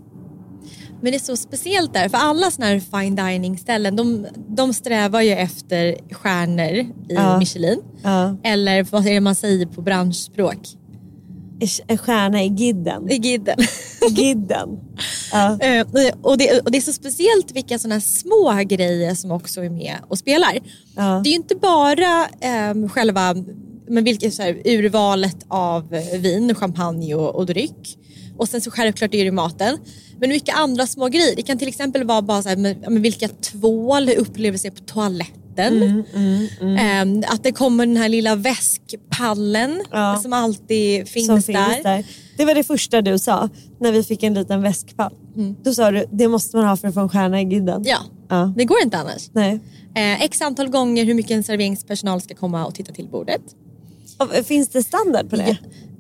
men 1.01 1.13
det 1.13 1.17
är 1.17 1.21
så 1.21 1.37
speciellt 1.37 1.93
där. 1.95 2.09
För 2.09 2.19
alla 2.19 2.51
såna 2.51 2.67
här 2.67 2.81
fine 3.01 3.17
dining 3.17 3.59
ställen 3.59 3.97
de, 3.97 4.27
de 4.49 4.73
strävar 4.75 5.21
ju 5.21 5.31
efter 5.33 5.97
stjärnor 6.15 6.73
i 6.77 6.87
Ja. 7.09 7.39
Michelin. 7.39 7.81
Ja. 8.03 8.37
Eller 8.43 8.87
vad 8.91 9.07
är 9.07 9.15
det 9.15 9.21
man 9.21 9.35
säger 9.35 9.67
på 9.67 9.83
branschspråk? 9.83 10.59
En 11.87 11.99
stjärna 11.99 12.43
i 12.43 12.49
gidden. 12.49 13.11
I 13.11 13.15
gidden. 13.15 13.59
Gidden. 14.11 14.69
Ja. 15.33 15.59
Eh, 15.61 15.87
och, 16.23 16.39
det, 16.39 16.61
och 16.61 16.71
det 16.71 16.79
är 16.79 16.83
så 16.83 16.93
speciellt 16.93 17.53
vilka 17.53 17.79
sådana 17.79 18.01
små 18.01 18.63
grejer 18.67 19.15
som 19.15 19.31
också 19.31 19.65
är 19.65 19.71
med 19.71 19.97
och 20.09 20.19
spelar. 20.19 20.59
Ja. 20.97 21.21
Det 21.25 21.29
är 21.29 21.31
ju 21.31 21.37
inte 21.37 21.57
bara 21.57 22.29
eh, 22.41 22.89
själva 22.89 23.35
men 23.89 24.05
vilket, 24.05 24.35
så 24.35 24.43
här, 24.43 24.63
urvalet 24.65 25.37
av 25.49 25.89
vin, 26.19 26.55
champagne 26.55 27.15
och, 27.15 27.35
och 27.35 27.47
dryck. 27.47 27.99
Och 28.37 28.49
sen 28.49 28.61
så 28.61 28.71
självklart 28.71 29.15
är 29.15 29.25
det 29.25 29.33
maten. 29.33 29.79
Men 30.21 30.29
mycket 30.29 30.57
andra 30.57 30.87
små 30.87 31.09
grejer. 31.09 31.37
Det 31.37 31.43
kan 31.43 31.59
till 31.59 31.69
exempel 31.69 32.05
vara 32.05 32.23
bara 32.23 32.43
så 32.43 32.49
här, 32.49 32.57
men, 32.57 32.77
ja, 32.83 32.91
men 32.91 33.03
vilka 33.03 33.29
tvål, 33.29 34.09
hur 34.09 34.17
upplevelser 34.17 34.71
på 34.71 34.85
toaletten. 34.85 35.44
Mm, 35.59 36.05
Eh, 37.23 37.33
att 37.33 37.43
det 37.43 37.53
kommer 37.53 37.87
den 37.87 37.97
här 37.97 38.09
lilla 38.09 38.37
väskpallen 38.37 39.83
Ja. 39.91 40.19
som 40.23 40.33
alltid 40.33 41.09
finns, 41.09 41.27
Som 41.27 41.35
där. 41.55 41.71
finns 41.71 41.83
där. 41.83 42.05
Det 42.37 42.45
var 42.45 42.55
det 42.55 42.65
första 42.65 43.03
du 43.03 43.19
sa 43.19 43.49
när 43.81 43.93
vi 43.93 44.03
fick 44.03 44.23
en 44.23 44.35
liten 44.35 44.63
väskpall. 44.63 45.13
Då 45.63 45.75
sa 45.75 45.91
du 45.91 46.05
det 46.13 46.29
måste 46.29 46.57
man 46.57 46.67
ha 46.67 46.77
för 46.77 46.89
att 46.89 46.95
få 46.95 47.01
en 47.01 47.09
stjärna 47.09 47.41
i 47.41 47.45
gidden. 47.45 47.83
Ja, 47.87 47.99
Ja. 48.29 48.53
det 48.57 48.65
går 48.65 48.77
inte 48.85 48.99
annars. 48.99 49.31
Nej. 49.33 49.61
Eh, 49.97 50.23
x 50.23 50.41
antal 50.43 50.69
gånger 50.69 51.05
hur 51.05 51.15
mycket 51.15 51.31
en 51.31 51.43
serveringspersonal 51.45 52.21
ska 52.21 52.35
komma 52.35 52.67
och 52.67 52.75
titta 52.75 52.93
till 52.93 53.09
bordet. 53.09 53.43
Och, 54.19 54.47
Finns 54.47 54.69
det 54.69 54.83
standard 54.83 55.31
på 55.31 55.37
det? 55.37 55.57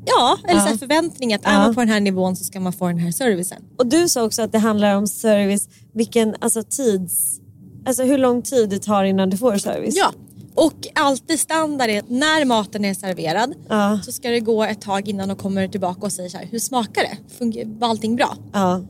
Ja, 0.06 0.38
eller 0.48 0.60
Så 0.60 0.68
Ja. 0.72 0.78
förväntning 0.78 1.34
att 1.34 1.44
är 1.46 1.52
Ja. 1.52 1.58
man 1.58 1.74
på 1.74 1.80
den 1.80 1.88
här 1.88 2.00
nivån 2.00 2.36
så 2.36 2.44
ska 2.44 2.60
man 2.60 2.72
få 2.72 2.86
den 2.86 2.98
här 2.98 3.10
servicen. 3.10 3.62
Och 3.78 3.86
du 3.86 4.08
sa 4.08 4.24
också 4.24 4.42
att 4.42 4.52
det 4.52 4.58
handlar 4.58 4.96
om 4.96 5.06
service, 5.06 5.68
vilken 5.94 6.34
alltså 6.40 6.62
tids... 6.62 7.40
Alltså 7.86 8.02
hur 8.02 8.18
lång 8.18 8.42
tid 8.42 8.68
det 8.70 8.78
tar 8.82 9.04
innan 9.04 9.30
du 9.30 9.36
får 9.36 9.56
service. 9.58 9.94
Ja, 9.96 10.12
och 10.54 10.74
alltid 10.94 11.40
standard 11.40 11.90
är 11.90 11.98
att 11.98 12.10
när 12.10 12.44
maten 12.44 12.84
är 12.84 12.94
serverad 12.94 13.54
Ja. 13.68 14.00
så 14.04 14.12
ska 14.12 14.30
det 14.30 14.40
gå 14.40 14.64
ett 14.64 14.80
tag 14.80 15.08
innan 15.08 15.28
de 15.28 15.36
kommer 15.36 15.68
tillbaka 15.68 16.00
och 16.06 16.12
säger 16.12 16.28
så 16.28 16.36
här, 16.38 16.46
hur 16.50 16.58
smakar 16.58 17.02
det? 17.02 17.16
Funger- 17.38 17.78
Var 17.80 17.88
allting 17.88 18.16
bra? 18.16 18.36
ja. 18.52 18.82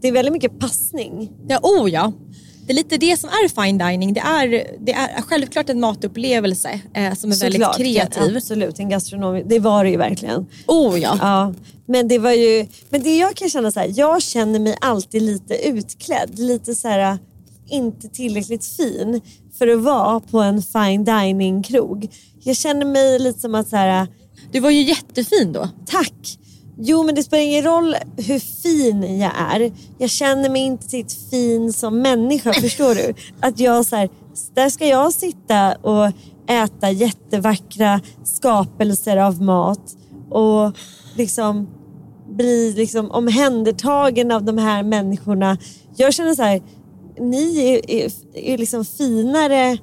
Det 0.00 0.08
är 0.08 0.12
väldigt 0.12 0.32
mycket 0.32 0.58
passning. 0.58 1.32
Ja, 1.48 1.58
oh 1.62 1.90
ja. 1.90 2.12
Det 2.66 2.72
är 2.72 2.76
lite 2.76 2.96
det 2.96 3.16
som 3.20 3.28
är 3.30 3.62
fine 3.62 3.78
dining. 3.78 4.12
Det 4.14 4.20
är, 4.20 4.48
det 4.80 4.92
är 4.92 5.22
självklart 5.22 5.70
en 5.70 5.80
matupplevelse 5.80 6.80
eh, 6.94 7.14
som 7.14 7.30
är 7.32 7.36
väldigt 7.36 7.52
Såklart, 7.62 7.76
kreativ. 7.76 8.36
Absolut, 8.36 8.78
en 8.78 8.88
gastronom. 8.88 9.42
Det 9.46 9.58
var 9.58 9.84
det 9.84 9.90
ju 9.90 9.96
verkligen. 9.96 10.46
Oh 10.66 10.98
ja. 11.00 11.18
Ja, 11.20 11.54
men 11.86 12.08
det 12.08 12.18
var 12.18 12.32
ju, 12.32 12.66
men 12.90 13.02
det 13.02 13.16
jag 13.16 13.34
kan 13.34 13.48
känna 13.50 13.70
så 13.70 13.80
här, 13.80 13.92
jag 13.96 14.22
känner 14.22 14.58
mig 14.58 14.76
alltid 14.80 15.22
lite 15.22 15.54
utklädd, 15.68 16.38
lite 16.38 16.74
så 16.74 16.88
här 16.88 17.18
inte 17.68 18.08
tillräckligt 18.08 18.64
fin 18.64 19.20
för 19.58 19.68
att 19.68 19.80
vara 19.80 20.20
på 20.20 20.40
en 20.40 20.62
fine 20.62 21.04
dining 21.04 21.62
krog. 21.62 22.08
Jag 22.42 22.56
känner 22.56 22.86
mig 22.86 23.18
lite 23.18 23.40
som 23.40 23.54
att 23.54 23.68
så 23.68 23.76
här, 23.76 24.06
Du 24.52 24.60
var 24.60 24.70
ju 24.70 24.82
jättefin 24.82 25.52
då. 25.52 25.68
tack. 25.86 26.38
Jo 26.80 27.02
men 27.02 27.14
det 27.14 27.22
spelar 27.22 27.42
ingen 27.42 27.64
roll 27.64 27.96
hur 28.16 28.38
fin 28.38 29.18
jag 29.18 29.32
är. 29.52 29.72
Jag 29.98 30.10
känner 30.10 30.50
mig 30.50 30.62
inte 30.62 30.88
tillräckligt 30.88 31.30
fin 31.30 31.72
som 31.72 31.98
människa, 32.02 32.52
förstår 32.52 32.94
du? 32.94 33.14
Att 33.40 33.58
jag 33.60 33.86
så 33.86 33.96
här, 33.96 34.08
där 34.54 34.70
ska 34.70 34.86
jag 34.86 35.12
sitta 35.12 35.74
och 35.74 36.12
äta 36.48 36.90
jättevackra 36.90 38.00
skapelser 38.24 39.16
av 39.16 39.42
mat 39.42 39.96
och 40.30 40.72
liksom 41.16 41.68
bli 42.30 42.72
liksom 42.76 43.10
omhändertagen 43.10 44.32
av 44.32 44.44
de 44.44 44.58
här 44.58 44.82
människorna. 44.82 45.58
Jag 45.96 46.14
känner 46.14 46.34
så 46.34 46.42
här, 46.42 46.62
ni 47.20 47.58
är, 47.58 47.90
är, 47.90 48.12
är 48.34 48.58
liksom 48.58 48.84
finare 48.84 49.78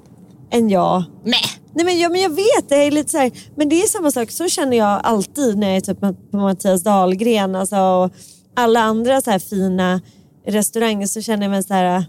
än 0.52 0.70
jag. 0.70 1.04
Mäh. 1.24 1.66
Nej 1.74 1.86
men, 1.86 2.00
ja, 2.00 2.10
men 2.10 2.22
jag 2.22 2.30
vet, 2.30 2.70
det 2.70 2.76
är 2.76 2.92
lite 2.92 3.10
så 3.10 3.18
här, 3.18 3.32
men 3.56 3.70
det 3.70 3.82
är 3.82 3.88
samma 3.88 4.12
sak, 4.12 4.32
så 4.32 4.48
känner 4.48 4.78
jag 4.78 5.02
alltid 5.04 5.58
när 5.58 5.68
jag 5.68 5.76
är 5.78 5.82
typ 5.82 6.00
på 6.32 6.38
Mattias 6.38 6.84
Dahlgren 6.84 7.56
alltså, 7.56 7.78
och 7.78 8.12
alla 8.56 8.80
andra 8.80 9.22
så 9.22 9.32
här 9.32 9.40
fina 9.40 10.02
restauranger 10.46 11.08
så 11.08 11.22
känner 11.22 11.44
jag 11.44 11.52
mig 11.52 11.64
så 11.64 11.74
här, 11.74 12.06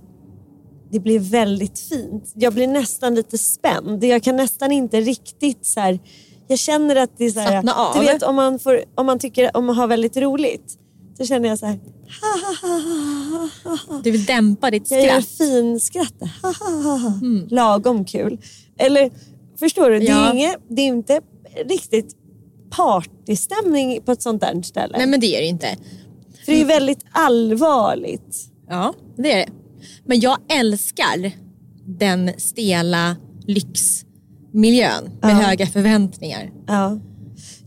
det 0.90 1.00
blir 1.00 1.18
väldigt 1.18 1.78
fint. 1.78 2.33
Jag 2.35 2.54
blir 2.54 2.66
nästan 2.66 3.14
lite 3.14 3.38
spänd. 3.38 4.04
Jag 4.04 4.23
kan 4.23 4.37
nästan 4.37 4.73
inte 4.73 5.00
riktigt 5.00 5.66
så 5.66 5.80
här, 5.80 5.99
jag 6.49 6.59
känner 6.59 6.97
att 6.97 7.11
det 7.18 7.25
är 7.25 7.30
så 7.30 7.40
här, 7.40 7.62
du 8.00 8.06
vet 8.06 8.23
om 8.23 8.37
man, 8.37 8.59
får, 8.59 8.85
om 8.95 9.06
man 9.06 9.18
tycker 9.18 9.56
om 9.56 9.66
man 9.66 9.76
har 9.76 9.87
väldigt 9.87 10.16
roligt 10.16 10.78
så 11.16 11.25
känner 11.25 11.49
jag 11.49 11.58
så 11.58 11.66
här, 11.66 11.78
Du 14.02 14.11
vill 14.11 14.25
dämpa 14.25 14.70
ditt 14.70 14.90
jag 14.90 15.04
gör 15.04 15.20
skratt. 15.20 15.49
finskratt. 15.49 16.14
Lagom 17.50 18.04
kul. 18.04 18.38
Eller 18.78 19.11
förstår 19.58 19.90
du, 19.90 19.99
det, 19.99 20.04
Ja. 20.04 20.28
är 20.28 20.32
inget, 20.35 20.56
det 20.68 20.82
är 20.82 20.87
inte 20.87 21.20
riktigt 21.68 22.16
partystämning 22.70 24.02
på 24.02 24.12
ett 24.12 24.23
sånt 24.23 24.40
där 24.40 24.62
ställe. 24.62 24.99
Nej 24.99 25.06
men 25.06 25.20
det 25.20 25.26
är 25.37 25.40
det 25.40 25.46
inte. 25.46 25.76
För 26.44 26.52
det 26.52 26.61
är 26.61 26.64
väldigt 26.64 27.04
allvarligt. 27.12 28.37
Ja, 28.68 28.94
det 29.16 29.32
är 29.32 29.37
det. 29.46 29.52
Men 30.04 30.20
jag 30.20 30.38
älskar 30.49 31.32
den 31.87 32.30
stela 32.38 33.16
lyxmiljön 33.46 35.04
med 35.23 35.30
Ja. 35.30 35.35
höga 35.35 35.66
förväntningar. 35.66 36.52
Ja. 36.66 36.99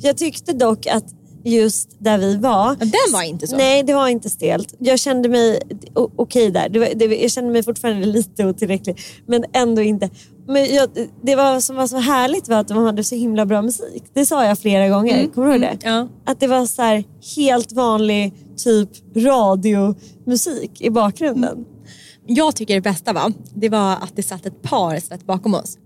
Jag 0.02 0.18
tyckte 0.18 0.54
dock 0.54 0.88
att 0.88 1.06
just 1.44 1.90
där 2.00 2.18
vi 2.18 2.36
var. 2.38 2.76
Den 2.76 3.14
var 3.14 3.24
inte 3.24 3.48
så. 3.48 3.58
Nej, 3.58 3.84
det 3.84 3.94
var 3.94 4.08
inte 4.08 4.30
stelt. 4.30 4.76
Jag 4.80 5.00
kände 5.00 5.30
mig 5.30 5.62
okej 5.94 6.52
där. 6.52 6.70
Det 6.70 6.80
var, 6.80 6.88
det, 6.96 7.06
jag 7.06 7.32
kände 7.32 7.52
mig 7.52 7.64
fortfarande 7.64 8.06
lite 8.08 8.46
otillräcklig. 8.46 9.00
Men 9.26 9.46
ändå 9.54 9.82
inte. 9.82 10.10
Men 10.48 10.76
jag, 10.76 10.90
det 11.22 11.36
var, 11.36 11.60
som 11.60 11.76
var 11.76 11.88
så 11.88 11.98
härligt 11.98 12.48
var 12.48 12.58
att 12.58 12.68
de 12.68 12.78
hade 12.78 13.04
så 13.04 13.16
himla 13.16 13.46
bra 13.46 13.62
musik. 13.62 14.04
Det 14.14 14.26
sa 14.26 14.46
jag 14.46 14.60
flera 14.60 14.90
gånger. 14.90 15.28
Kommer 15.28 15.48
du 15.48 15.54
ihåg 15.54 15.62
det? 15.62 15.78
Ja. 15.90 16.08
Att 16.26 16.40
det 16.40 16.48
var 16.48 16.66
så 16.66 16.82
här 16.82 17.04
helt 17.36 17.72
vanlig 17.72 18.34
typ 18.58 18.90
radiomusik 19.16 20.82
i 20.82 20.90
bakgrunden. 20.90 21.66
Jag 22.26 22.56
tycker 22.56 22.76
det 22.76 22.82
bästa 22.82 23.14
var, 23.14 23.34
det 23.54 23.70
var 23.70 23.92
att 23.92 24.16
det 24.16 24.24
satt 24.24 24.46
ett 24.46 24.62
par 24.62 25.00
snett 25.00 25.26
bakom 25.26 25.54
oss. 25.54 25.78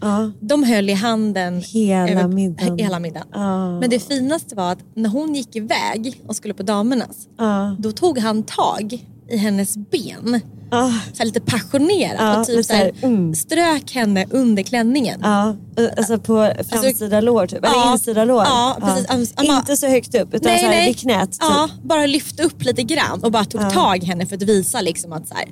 Ja. 0.00 0.30
De 0.40 0.64
höll 0.64 0.90
i 0.90 0.92
handen 0.92 1.60
Hela 1.60 2.28
middagen. 2.28 2.78
Hela 2.78 2.98
middagen. 3.00 3.26
Ja. 3.32 3.80
Men 3.80 3.90
det 3.90 3.98
finaste 3.98 4.54
var 4.54 4.72
att 4.72 4.78
när 4.94 5.08
hon 5.10 5.34
gick 5.34 5.56
iväg 5.56 6.22
och 6.26 6.36
skulle 6.36 6.54
på 6.54 6.62
damernas, 6.62 7.28
Ja. 7.38 7.76
då 7.78 7.92
tog 7.92 8.18
han 8.18 8.42
tag 8.42 9.04
i 9.30 9.36
hennes 9.36 9.76
ben. 9.76 10.40
Ja. 10.70 10.92
Så 11.12 11.24
lite 11.24 11.40
passionerat 11.40 12.16
Ja, 12.20 12.40
och 12.40 12.46
typ 12.46 12.64
så 12.64 12.72
här, 12.74 12.92
mm. 13.02 13.34
strök 13.34 13.92
henne 13.94 14.26
under 14.30 14.62
klänningen. 14.62 15.20
Ja, 15.22 15.56
alltså 15.96 16.18
på 16.18 16.52
framsida 16.70 17.20
lår 17.20 17.46
typ, 17.46 17.58
eller 17.64 17.92
insida 17.92 18.24
lår. 18.24 18.42
ja, 18.44 18.76
precis. 18.80 19.06
Am- 19.36 19.58
Inte 19.58 19.76
så 19.76 19.86
högt 19.86 20.14
upp 20.14 20.34
utan 20.34 20.58
så 20.58 20.64
här 20.66 20.86
vid 20.86 20.98
knät. 20.98 21.32
Typ. 21.32 21.82
Bara 21.82 22.06
lyfte 22.06 22.42
upp 22.42 22.64
lite 22.64 22.82
grann 22.82 23.20
och 23.24 23.32
bara 23.32 23.44
tog 23.44 23.70
tag 23.70 24.02
i 24.02 24.06
henne 24.06 24.26
för 24.26 24.36
att 24.36 24.42
visa 24.42 24.80
liksom 24.80 25.12
att 25.12 25.28
så 25.28 25.34
här, 25.34 25.44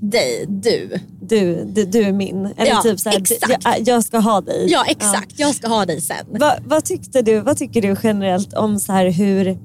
dig, 0.00 0.46
du. 0.48 0.90
Du, 1.20 1.64
du, 1.64 1.84
du 1.84 2.02
är 2.02 2.12
min. 2.12 2.46
Eller 2.46 2.70
Ja, 2.70 2.82
typ 2.82 3.00
så 3.00 3.10
här, 3.10 3.18
exakt. 3.18 3.64
jag, 3.64 3.88
jag 3.88 4.04
ska 4.04 4.18
ha 4.18 4.40
dig. 4.40 4.66
Ja 4.70 4.84
exakt, 4.88 5.34
jag 5.36 5.54
ska 5.54 5.68
ha 5.68 5.86
dig 5.86 6.00
sen. 6.00 6.26
Vad, 6.30 6.52
vad, 6.66 6.84
tyckte 6.84 7.22
du, 7.22 7.40
vad 7.40 7.56
tycker 7.56 7.82
du 7.82 7.96
generellt 8.02 8.52
om 8.52 8.80
så 8.80 8.92
här 8.92 9.10
hur 9.10 9.58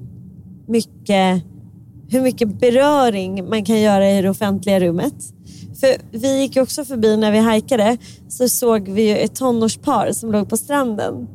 mycket, 0.68 1.42
hur 2.08 2.20
mycket 2.20 2.60
beröring 2.60 3.48
man 3.48 3.64
kan 3.64 3.80
göra 3.80 4.10
i 4.10 4.22
det 4.22 4.30
offentliga 4.30 4.80
rummet? 4.80 5.14
För 5.80 6.18
vi 6.18 6.40
gick 6.40 6.56
ju 6.56 6.62
också 6.62 6.84
förbi 6.84 7.16
när 7.16 7.32
vi 7.32 7.38
hajkade 7.38 7.96
så 8.28 8.48
såg 8.48 8.88
vi 8.88 9.08
ju 9.08 9.16
ett 9.16 9.34
tonårspar 9.34 10.12
som 10.12 10.32
låg 10.32 10.48
på 10.48 10.56
stranden. 10.56 11.28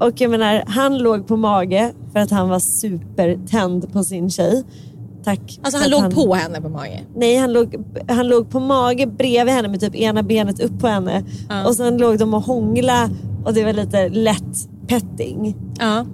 Och 0.00 0.20
jag 0.20 0.30
menar, 0.30 0.64
han 0.66 0.98
låg 0.98 1.26
på 1.26 1.36
mage 1.36 1.92
för 2.12 2.20
att 2.20 2.30
han 2.30 2.48
var 2.48 2.58
supertänd 2.58 3.92
på 3.92 4.04
sin 4.04 4.30
tjej. 4.30 4.64
Tack. 5.28 5.60
Alltså 5.62 5.80
han 5.80 5.90
låg 5.90 6.14
på 6.14 6.34
henne 6.34 6.60
på 6.60 6.68
mage. 6.68 7.02
Nej, 7.16 7.36
han 7.36 7.52
låg, 7.52 7.74
han 8.08 8.28
låg 8.28 8.50
på 8.50 8.60
mage 8.60 9.06
bredvid 9.06 9.54
henne 9.54 9.68
med 9.68 9.80
typ 9.80 9.94
ena 9.94 10.22
benet 10.22 10.60
upp 10.60 10.78
på 10.80 10.86
henne. 10.86 11.24
Och 11.66 11.74
sen 11.74 11.98
låg 11.98 12.18
de 12.18 12.34
och 12.34 12.42
hångla 12.42 13.10
och 13.44 13.54
det 13.54 13.64
var 13.64 13.72
lite 13.72 14.08
lätt 14.08 14.68
petting. 14.86 15.56
Ja. 15.80 16.06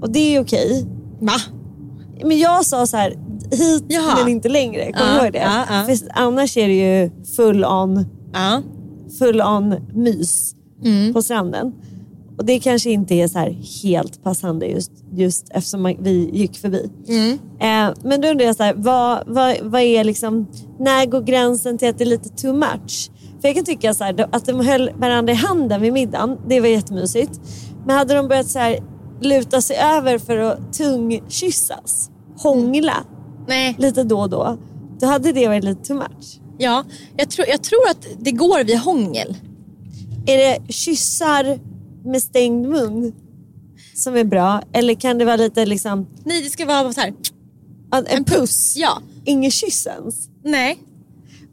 Och 0.00 0.10
det 0.12 0.36
är 0.36 0.40
okej. 0.42 0.86
Va? 1.20 1.32
Men 2.24 2.38
jag 2.38 2.66
sa 2.66 2.86
så 2.86 2.96
här, 2.96 3.10
hit 3.50 3.84
Jaha. 3.88 4.16
men 4.18 4.28
inte 4.28 4.48
längre. 4.48 4.92
Kommer 4.92 5.14
Ja, 5.14 5.18
du 5.20 5.24
ihåg 5.24 5.32
det? 5.32 5.38
ja, 5.38 5.64
ja. 5.70 5.84
För 5.86 5.96
annars 6.14 6.56
är 6.56 6.68
det 6.68 6.74
ju 7.02 7.10
full 7.36 7.64
on, 7.64 8.04
Ja. 8.32 8.62
full 9.18 9.40
on 9.42 9.74
mys 9.94 10.54
Mm. 10.84 11.14
på 11.14 11.22
stranden. 11.22 11.72
Och 12.38 12.44
det 12.44 12.60
kanske 12.60 12.90
inte 12.90 13.14
är 13.14 13.28
så 13.28 13.38
här 13.38 13.56
helt 13.82 14.22
passande 14.22 14.66
just, 14.66 14.92
just 15.12 15.46
eftersom 15.50 15.82
man, 15.82 15.96
vi 16.00 16.30
gick 16.32 16.58
förbi. 16.58 16.90
Mm. 17.08 17.32
Eh, 17.60 17.94
men 18.04 18.20
då 18.20 18.28
undrar 18.28 18.46
jag, 18.46 18.56
så 18.56 18.62
här, 18.62 18.74
vad, 18.74 19.22
vad, 19.26 19.56
vad 19.62 19.80
är 19.80 20.04
liksom, 20.04 20.46
när 20.78 21.06
går 21.06 21.20
gränsen 21.20 21.78
till 21.78 21.88
att 21.88 21.98
det 21.98 22.04
är 22.04 22.06
lite 22.06 22.28
too 22.28 22.52
much? 22.52 23.10
För 23.40 23.48
jag 23.48 23.54
kan 23.54 23.64
tycka 23.64 23.94
så 23.94 24.04
här, 24.04 24.28
att 24.32 24.46
de 24.46 24.66
höll 24.66 24.90
varandra 24.96 25.32
i 25.32 25.36
handen 25.36 25.80
vid 25.80 25.92
middagen, 25.92 26.38
det 26.48 26.60
var 26.60 26.68
jättemysigt. 26.68 27.40
Men 27.86 27.96
hade 27.96 28.14
de 28.14 28.28
börjat 28.28 28.48
så 28.48 28.58
här, 28.58 28.78
luta 29.20 29.60
sig 29.60 29.76
över 29.76 30.18
för 30.18 30.36
att 30.36 30.72
tungkyssas, 30.72 32.10
hångla 32.36 32.96
Nej. 33.48 33.76
lite 33.78 34.04
då 34.04 34.20
och 34.20 34.30
då, 34.30 34.58
då 35.00 35.06
hade 35.06 35.32
det 35.32 35.48
varit 35.48 35.64
lite 35.64 35.84
too 35.84 35.96
much. 35.96 36.40
Ja, 36.58 36.84
jag 37.16 37.30
tror, 37.30 37.48
jag 37.48 37.62
tror 37.62 37.88
att 37.90 38.06
det 38.18 38.32
går 38.32 38.64
vid 38.64 38.78
hångel. 38.78 39.36
Är 40.26 40.38
det 40.38 40.72
kyssar 40.72 41.58
med 42.04 42.22
stängd 42.22 42.68
mun 42.68 43.12
som 43.94 44.16
är 44.16 44.24
bra? 44.24 44.62
Eller 44.72 44.94
kan 44.94 45.18
det 45.18 45.24
vara 45.24 45.36
lite 45.36 45.66
liksom, 45.66 46.06
Nej, 46.24 46.42
det 46.42 46.50
ska 46.50 46.66
vara 46.66 46.92
så 46.92 47.00
här. 47.00 47.12
en, 47.92 48.06
en 48.06 48.24
puss? 48.24 48.74
Ja. 48.76 49.02
Ingen 49.24 49.50
kyss 49.50 49.86
ens? 49.86 50.28
Nej. 50.44 50.78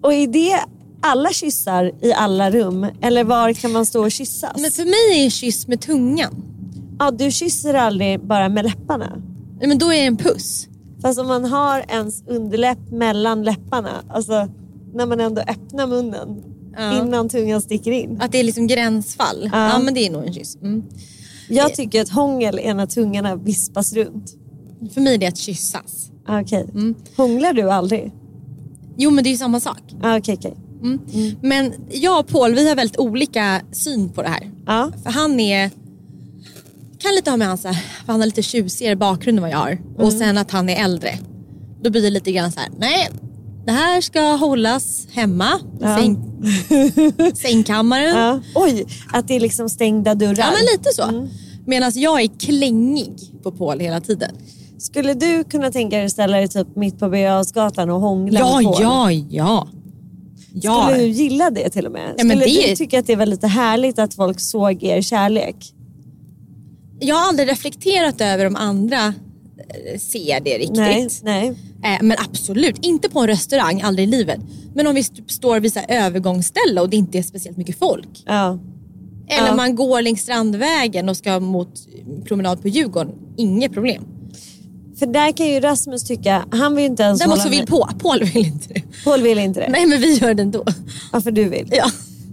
Och 0.02 0.14
är 0.14 0.28
det 0.28 0.60
alla 1.02 1.30
kyssar 1.30 1.92
i 2.02 2.14
alla 2.14 2.52
rum? 2.52 2.86
Eller 3.02 3.24
var 3.24 3.54
kan 3.54 3.72
man 3.72 3.86
stå 3.86 4.04
och 4.04 4.12
kyssas? 4.12 4.62
Men 4.62 4.72
för 4.72 4.84
mig 4.86 5.20
är 5.20 5.24
en 5.24 5.32
kyss 5.32 5.68
med 5.68 5.82
tungan. 5.82 6.36
Ja, 7.00 7.12
du 7.12 7.32
kysser 7.32 7.74
aldrig 7.74 8.20
bara 8.20 8.50
med 8.50 8.66
läpparna. 8.66 9.22
Nej, 9.60 9.68
Men 9.68 9.78
då 9.78 9.86
är 9.94 10.00
det 10.02 10.06
en 10.08 10.18
puss. 10.18 10.68
Fast 11.02 11.20
om 11.20 11.28
man 11.28 11.46
har 11.46 11.86
ens 11.88 12.24
underläpp 12.28 12.92
mellan 12.92 13.44
läpparna, 13.44 14.04
alltså 14.10 14.48
när 14.94 15.06
man 15.06 15.20
ändå 15.20 15.42
öppnar 15.42 15.88
munnen 15.88 16.44
Ja. 16.78 17.02
innan 17.02 17.30
tungan 17.30 17.62
sticker 17.62 17.92
in. 17.92 18.22
Att 18.22 18.32
det 18.32 18.40
är 18.40 18.44
liksom 18.44 18.68
gränsfall. 18.68 19.50
Ja. 19.54 19.70
Ja, 19.70 19.80
men 19.80 19.94
det 19.94 20.08
är 20.08 20.12
nog 20.12 20.26
en 20.28 20.34
kyss. 20.34 20.56
Mm. 20.56 20.84
Jag 21.50 21.76
tycker 21.76 22.02
att 22.02 22.10
hångel 22.10 22.60
är 22.60 22.74
när 22.74 22.86
tungarna 22.86 23.36
vispas 23.36 23.94
runt. 23.94 24.36
För 24.94 25.02
mig 25.02 25.14
är 25.14 25.18
det 25.18 25.28
att 25.28 25.38
kyssas. 25.38 26.12
Okej. 26.28 26.66
Mm. 26.74 26.96
Hånglar 27.18 27.54
du 27.54 27.72
aldrig? 27.72 28.12
Jo 28.98 29.12
men 29.12 29.24
det 29.24 29.30
är 29.30 29.32
ju 29.32 29.38
samma 29.38 29.60
sak. 29.60 29.82
Ah, 30.02 30.18
Okej, 30.18 30.36
okej. 30.38 30.54
Men 31.42 31.74
jag 31.90 32.20
och 32.20 32.28
Paul 32.28 32.54
vi 32.56 32.70
har 32.70 32.76
väldigt 32.76 32.98
olika 32.98 33.62
syn 33.72 34.10
på 34.10 34.22
det 34.22 34.30
här. 34.30 34.52
Ja. 34.66 34.92
För 35.04 35.12
han 35.12 35.40
är 35.40 35.70
kan 37.00 37.16
lite 37.16 37.30
ha 37.30 37.38
med 37.38 37.48
hans, 37.48 37.62
för 37.62 37.76
han 38.08 38.20
har 38.20 38.26
lite 38.26 38.42
tjusigare 38.42 38.96
bakgrund 38.96 39.38
än 39.38 39.42
vad 39.42 39.52
jag 39.52 39.58
har. 39.58 39.78
Och 39.98 40.14
sen 40.14 40.38
att 40.38 40.52
han 40.52 40.70
är 40.70 40.84
äldre. 40.84 41.20
Då 41.82 41.90
blir 41.90 42.02
det 42.02 42.10
lite 42.10 42.32
grann 42.32 42.52
så 42.52 42.60
här, 42.60 42.70
nej 42.78 43.10
det 43.70 43.76
här 43.76 44.02
ska 44.02 44.22
hållas 44.22 45.08
hemma 45.12 45.50
i 45.56 45.84
Ja. 45.84 45.98
säng, 45.98 46.18
sängkammaren. 47.36 48.16
Ja. 48.16 48.40
Ja. 48.54 48.62
Oj, 48.62 48.86
att 49.14 49.28
det 49.28 49.36
är 49.36 49.40
liksom 49.40 49.70
stängda 49.70 50.16
dörrar. 50.16 50.36
men 50.36 50.66
lite 50.78 50.90
så. 50.94 51.28
Medan 51.66 51.92
jag 51.96 52.22
är 52.22 52.28
klängig 52.40 53.14
på 53.44 53.52
Paul 53.52 53.80
hela 53.80 54.02
tiden. 54.02 54.32
Skulle 54.80 55.14
du 55.14 55.44
kunna 55.44 55.72
tänka 55.72 55.96
dig 55.98 56.06
att 56.06 56.12
ställa 56.12 56.38
dig 56.38 56.48
typ 56.48 56.76
mitt 56.76 57.00
på 57.00 57.10
Birger 57.10 57.90
och 57.90 58.02
hångla 58.02 58.40
Ja, 58.40 58.56
med 58.62 58.66
Paul? 58.66 58.82
ja, 58.82 59.12
ja. 59.12 59.68
Ja. 60.54 60.84
Skulle 60.84 61.04
du 61.04 61.08
gilla 61.10 61.50
det 61.50 61.70
till 61.70 61.86
och 61.86 61.92
med? 61.92 62.14
Ja, 62.18 62.24
men 62.24 62.40
Skulle 62.40 62.54
det- 62.62 62.70
du 62.70 62.76
tycka 62.76 63.00
att 63.00 63.08
det 63.08 63.16
var 63.16 63.26
lite 63.26 63.48
härligt 63.48 64.00
att 64.00 64.14
folk 64.14 64.40
såg 64.40 64.84
er 64.84 65.02
kärlek? 65.02 65.74
Jag 67.00 67.16
har 67.16 67.28
aldrig 67.30 67.50
reflekterat 67.50 68.22
över 68.22 68.46
om 68.46 68.56
andra 68.56 69.06
eh, 69.06 70.00
ser 70.00 70.40
det 70.40 70.58
riktigt. 70.58 70.76
Nej, 70.78 71.08
nej. 71.24 71.56
Eh, 71.84 71.98
Men 72.02 72.18
absolut, 72.30 72.86
inte 72.86 73.10
på 73.10 73.20
en 73.20 73.28
restaurang, 73.28 73.82
aldrig 73.82 74.08
i 74.08 74.12
livet. 74.12 74.40
Men 74.74 74.88
om 74.88 74.96
vi 74.96 75.00
st- 75.02 75.24
står 75.28 75.60
vid 75.60 75.74
så 75.74 75.80
övergångsställe 75.88 76.82
och 76.82 76.90
det 76.90 76.98
inte 76.98 77.18
är 77.18 77.24
speciellt 77.24 77.58
mycket 77.58 77.80
folk. 77.80 78.24
Ja. 78.26 78.60
Eller 79.28 79.48
Ja. 79.48 79.56
man 79.56 79.76
går 79.76 80.02
längs 80.02 80.22
Strandvägen 80.22 81.10
och 81.10 81.18
ska 81.18 81.40
mot 81.40 81.74
promenad 82.26 82.62
på 82.62 82.68
Djurgården. 82.68 83.14
Inget 83.38 83.74
problem. 83.74 84.04
För 85.00 85.06
där 85.06 85.32
kan 85.32 85.48
ju 85.48 85.60
Rasmus 85.60 86.04
tycka, 86.04 86.46
han 86.52 86.76
vill 86.76 86.84
ju 86.84 86.90
inte 86.90 87.04
ens 87.04 87.20
Däremot 87.20 87.38
hålla 87.40 87.44
så 87.44 87.58
vill. 87.58 87.68
Paul, 87.68 87.90
Paul 88.00 88.24
vill 88.24 88.46
inte 88.46 88.74
det. 88.74 88.82
Paul 89.04 89.22
vill 89.22 89.40
inte 89.40 89.60
det. 89.60 89.70
Nej 89.70 89.86
men 89.86 90.02
vi 90.02 90.14
gör 90.14 90.34
det 90.34 90.42
ändå. 90.42 90.64
Ja, 91.12 91.22
för 91.22 91.32
du 91.32 91.50
vill. 91.50 91.70
Ja. 91.72 91.86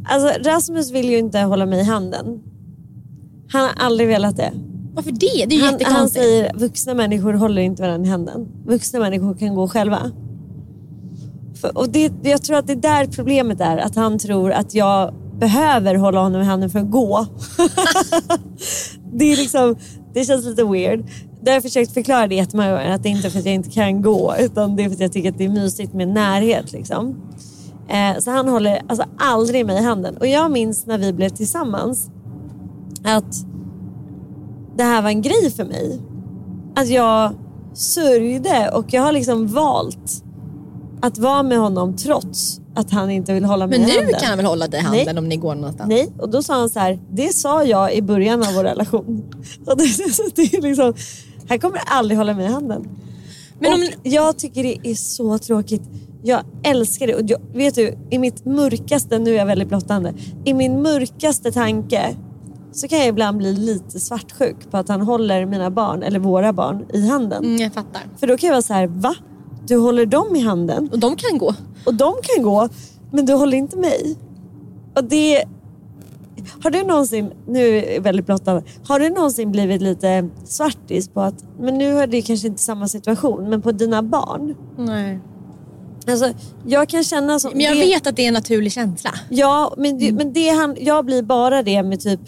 Alltså 0.08 0.38
Rasmus 0.42 0.90
vill 0.90 1.08
ju 1.08 1.18
inte 1.18 1.38
hålla 1.38 1.66
mig 1.66 1.80
i 1.80 1.84
handen. 1.84 2.40
Han 3.48 3.62
har 3.62 3.70
aldrig 3.76 4.08
velat 4.08 4.36
det. 4.36 4.52
Varför 4.96 5.10
det? 5.10 5.46
Det 5.46 5.54
är 5.54 5.56
ju 5.56 5.60
Han, 5.60 5.70
han 5.70 5.78
jättekonstigt. 5.78 6.24
säger 6.24 6.52
vuxna 6.54 6.94
människor 6.94 7.32
håller 7.32 7.62
inte 7.62 7.82
varandra 7.82 8.06
i 8.08 8.10
handen. 8.10 8.48
Vuxna 8.66 8.98
människor 8.98 9.34
kan 9.34 9.54
gå 9.54 9.68
själva. 9.68 10.10
För, 11.60 11.78
och 11.78 11.88
det, 11.88 12.12
jag 12.22 12.42
tror 12.42 12.56
att 12.56 12.66
det 12.66 12.72
är 12.72 12.76
där 12.76 13.06
problemet 13.06 13.60
är. 13.60 13.76
Att 13.76 13.96
han 13.96 14.18
tror 14.18 14.52
att 14.52 14.74
jag 14.74 15.14
behöver 15.38 15.94
hålla 15.94 16.20
honom 16.20 16.40
i 16.40 16.44
handen 16.44 16.70
för 16.70 16.78
att 16.78 16.90
gå. 16.90 17.26
det, 19.12 19.32
är 19.32 19.36
liksom, 19.36 19.76
det 20.14 20.24
känns 20.24 20.44
lite 20.44 20.64
weird. 20.64 21.04
Det 21.42 21.50
har 21.50 21.56
jag 21.56 21.62
försökt 21.62 21.94
förklara 21.94 22.26
det 22.26 22.34
jättemånga 22.34 22.70
gånger. 22.70 22.90
Att 22.90 23.02
det 23.02 23.08
är 23.08 23.10
inte 23.10 23.30
för 23.30 23.38
att 23.38 23.44
jag 23.44 23.54
inte 23.54 23.70
kan 23.70 24.02
gå. 24.02 24.34
Utan 24.40 24.76
det 24.76 24.84
är 24.84 24.88
för 24.88 24.94
att 24.94 25.00
jag 25.00 25.12
tycker 25.12 25.30
att 25.30 25.38
det 25.38 25.44
är 25.44 25.48
mysigt 25.48 25.92
med 25.92 26.08
närhet. 26.08 26.72
Liksom. 26.72 27.16
Eh, 27.88 28.18
så 28.18 28.30
han 28.30 28.48
håller 28.48 28.82
alltså 28.88 29.04
aldrig 29.18 29.66
mig 29.66 29.78
i 29.78 29.82
handen. 29.82 30.16
Och 30.16 30.26
jag 30.26 30.50
minns 30.50 30.86
när 30.86 30.98
vi 30.98 31.12
blev 31.12 31.28
tillsammans. 31.28 32.10
Att 33.04 33.55
det 34.76 34.82
här 34.84 35.02
var 35.02 35.08
en 35.08 35.22
grej 35.22 35.50
för 35.56 35.64
mig. 35.64 36.00
Att 36.76 36.88
jag 36.88 37.32
sörjde 37.74 38.70
och 38.74 38.84
jag 38.88 39.02
har 39.02 39.12
liksom 39.12 39.46
valt 39.46 40.22
att 41.00 41.18
vara 41.18 41.42
med 41.42 41.58
honom 41.58 41.96
trots 41.96 42.60
att 42.74 42.90
han 42.90 43.10
inte 43.10 43.32
vill 43.34 43.44
hålla 43.44 43.66
mig 43.66 43.78
Men 43.78 43.88
i 43.88 43.92
nu 43.92 43.98
handen. 43.98 44.20
kan 44.20 44.28
han 44.28 44.36
väl 44.38 44.46
hålla 44.46 44.66
dig 44.68 44.80
i 44.80 44.82
handen 44.82 45.04
Nej. 45.06 45.18
om 45.18 45.28
ni 45.28 45.36
går 45.36 45.54
någonstans? 45.54 45.88
Nej, 45.88 46.08
och 46.18 46.28
då 46.30 46.42
sa 46.42 46.54
han 46.58 46.70
så 46.70 46.78
här, 46.78 46.98
det 47.10 47.34
sa 47.34 47.64
jag 47.64 47.94
i 47.94 48.02
början 48.02 48.42
av 48.42 48.54
vår 48.54 48.64
relation. 48.64 49.22
Och 49.66 49.76
det, 49.76 49.88
så 49.88 50.22
det 50.34 50.42
är 50.54 50.62
liksom, 50.62 50.94
han 51.48 51.58
kommer 51.60 51.80
aldrig 51.86 52.18
hålla 52.18 52.34
mig 52.34 52.44
i 52.46 52.48
handen. 52.48 52.88
Men 53.58 53.72
om- 53.74 53.88
Jag 54.02 54.38
tycker 54.38 54.62
det 54.62 54.78
är 54.90 54.94
så 54.94 55.38
tråkigt. 55.38 55.82
Jag 56.22 56.40
älskar 56.62 57.06
det. 57.06 57.14
Och 57.14 57.22
jag, 57.26 57.38
vet 57.54 57.74
du, 57.74 57.98
i 58.10 58.18
mitt 58.18 58.44
mörkaste, 58.44 59.18
nu 59.18 59.30
är 59.34 59.38
jag 59.38 59.46
väldigt 59.46 59.68
blottande, 59.68 60.14
i 60.44 60.54
min 60.54 60.82
mörkaste 60.82 61.52
tanke 61.52 62.16
så 62.76 62.88
kan 62.88 62.98
jag 62.98 63.08
ibland 63.08 63.38
bli 63.38 63.52
lite 63.52 64.00
svartsjuk 64.00 64.70
på 64.70 64.76
att 64.76 64.88
han 64.88 65.00
håller 65.00 65.46
mina 65.46 65.70
barn, 65.70 66.02
eller 66.02 66.18
våra 66.18 66.52
barn, 66.52 66.86
i 66.92 67.08
handen. 67.08 67.44
Mm, 67.44 67.56
jag 67.56 67.72
fattar. 67.72 68.02
För 68.16 68.26
då 68.26 68.36
kan 68.36 68.46
jag 68.46 68.54
vara 68.54 68.62
så 68.62 68.72
här, 68.74 68.86
va? 68.86 69.14
Du 69.66 69.76
håller 69.76 70.06
dem 70.06 70.36
i 70.36 70.40
handen 70.40 70.88
Och 70.92 70.98
de 70.98 71.16
kan 71.16 71.38
gå. 71.38 71.54
och 71.86 71.94
de 71.94 72.14
kan 72.22 72.44
gå, 72.44 72.68
men 73.12 73.26
du 73.26 73.32
håller 73.32 73.56
inte 73.58 73.76
mig. 73.76 74.16
Och 74.96 75.04
det... 75.04 75.44
Har 76.62 76.70
du 76.70 76.82
någonsin, 76.84 77.30
nu 77.48 77.60
är 77.78 77.94
jag 77.94 78.00
väldigt 78.02 78.26
blottande, 78.26 78.62
har 78.88 79.00
du 79.00 79.08
någonsin 79.10 79.52
blivit 79.52 79.82
lite 79.82 80.28
svartis 80.44 81.08
på 81.08 81.20
att, 81.20 81.44
men 81.60 81.78
nu 81.78 81.98
är 81.98 82.06
det 82.06 82.22
kanske 82.22 82.46
inte 82.46 82.62
samma 82.62 82.88
situation, 82.88 83.48
men 83.50 83.62
på 83.62 83.72
dina 83.72 84.02
barn? 84.02 84.54
Nej. 84.78 85.18
Alltså, 86.08 86.32
jag 86.66 86.88
kan 86.88 87.04
känna 87.04 87.38
som... 87.38 87.50
Men 87.52 87.60
jag 87.60 87.74
det- 87.76 87.80
vet 87.80 88.06
att 88.06 88.16
det 88.16 88.22
är 88.22 88.28
en 88.28 88.34
naturlig 88.34 88.72
känsla. 88.72 89.10
Ja, 89.30 89.74
men, 89.76 89.98
det, 89.98 90.12
men 90.12 90.32
det, 90.32 90.48
han, 90.48 90.76
jag 90.80 91.04
blir 91.04 91.22
bara 91.22 91.62
det 91.62 91.82
med 91.82 92.00
typ... 92.00 92.20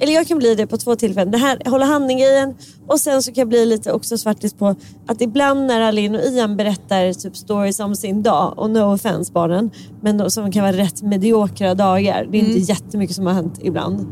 Eller 0.00 0.12
jag 0.12 0.26
kan 0.26 0.38
bli 0.38 0.54
det 0.54 0.66
på 0.66 0.76
två 0.76 0.96
tillfällen. 0.96 1.30
Det 1.30 1.38
här 1.38 1.58
hålla 1.66 1.84
handen-grejen 1.84 2.54
och 2.86 3.00
sen 3.00 3.22
så 3.22 3.32
kan 3.32 3.40
jag 3.40 3.48
bli 3.48 3.66
lite 3.66 3.92
också 3.92 4.18
svartis 4.18 4.54
på 4.54 4.74
att 5.06 5.20
ibland 5.20 5.66
när 5.66 5.80
Alin 5.80 6.14
och 6.14 6.20
Ian 6.20 6.56
berättar 6.56 7.12
typ 7.12 7.36
stories 7.36 7.80
om 7.80 7.94
sin 7.94 8.22
dag, 8.22 8.54
och 8.56 8.70
no 8.70 8.94
offense 8.94 9.32
barnen, 9.32 9.70
men 10.00 10.18
då, 10.18 10.30
som 10.30 10.52
kan 10.52 10.62
vara 10.62 10.76
rätt 10.76 11.02
mediokra 11.02 11.74
dagar. 11.74 12.28
Det 12.30 12.38
är 12.38 12.40
inte 12.40 12.72
jättemycket 12.72 13.16
som 13.16 13.26
har 13.26 13.32
hänt 13.32 13.58
ibland. 13.62 14.06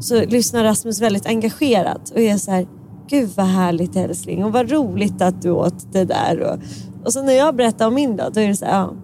Så 0.00 0.24
lyssnar 0.24 0.64
Rasmus 0.64 1.00
väldigt 1.00 1.26
engagerat 1.26 2.10
och 2.10 2.20
är 2.20 2.36
så 2.36 2.50
här, 2.50 2.66
gud 3.08 3.30
vad 3.36 3.46
härligt 3.46 3.96
älskling 3.96 4.44
och 4.44 4.52
vad 4.52 4.70
roligt 4.70 5.22
att 5.22 5.42
du 5.42 5.50
åt 5.50 5.92
det 5.92 6.04
där. 6.04 6.40
Och, 6.40 6.58
och 7.04 7.12
så 7.12 7.22
när 7.22 7.32
jag 7.32 7.56
berättar 7.56 7.86
om 7.86 7.94
min 7.94 8.16
dag, 8.16 8.32
då 8.32 8.40
är 8.40 8.48
det 8.48 8.56
så 8.56 8.64
här, 8.64 8.72
ja. 8.72 8.94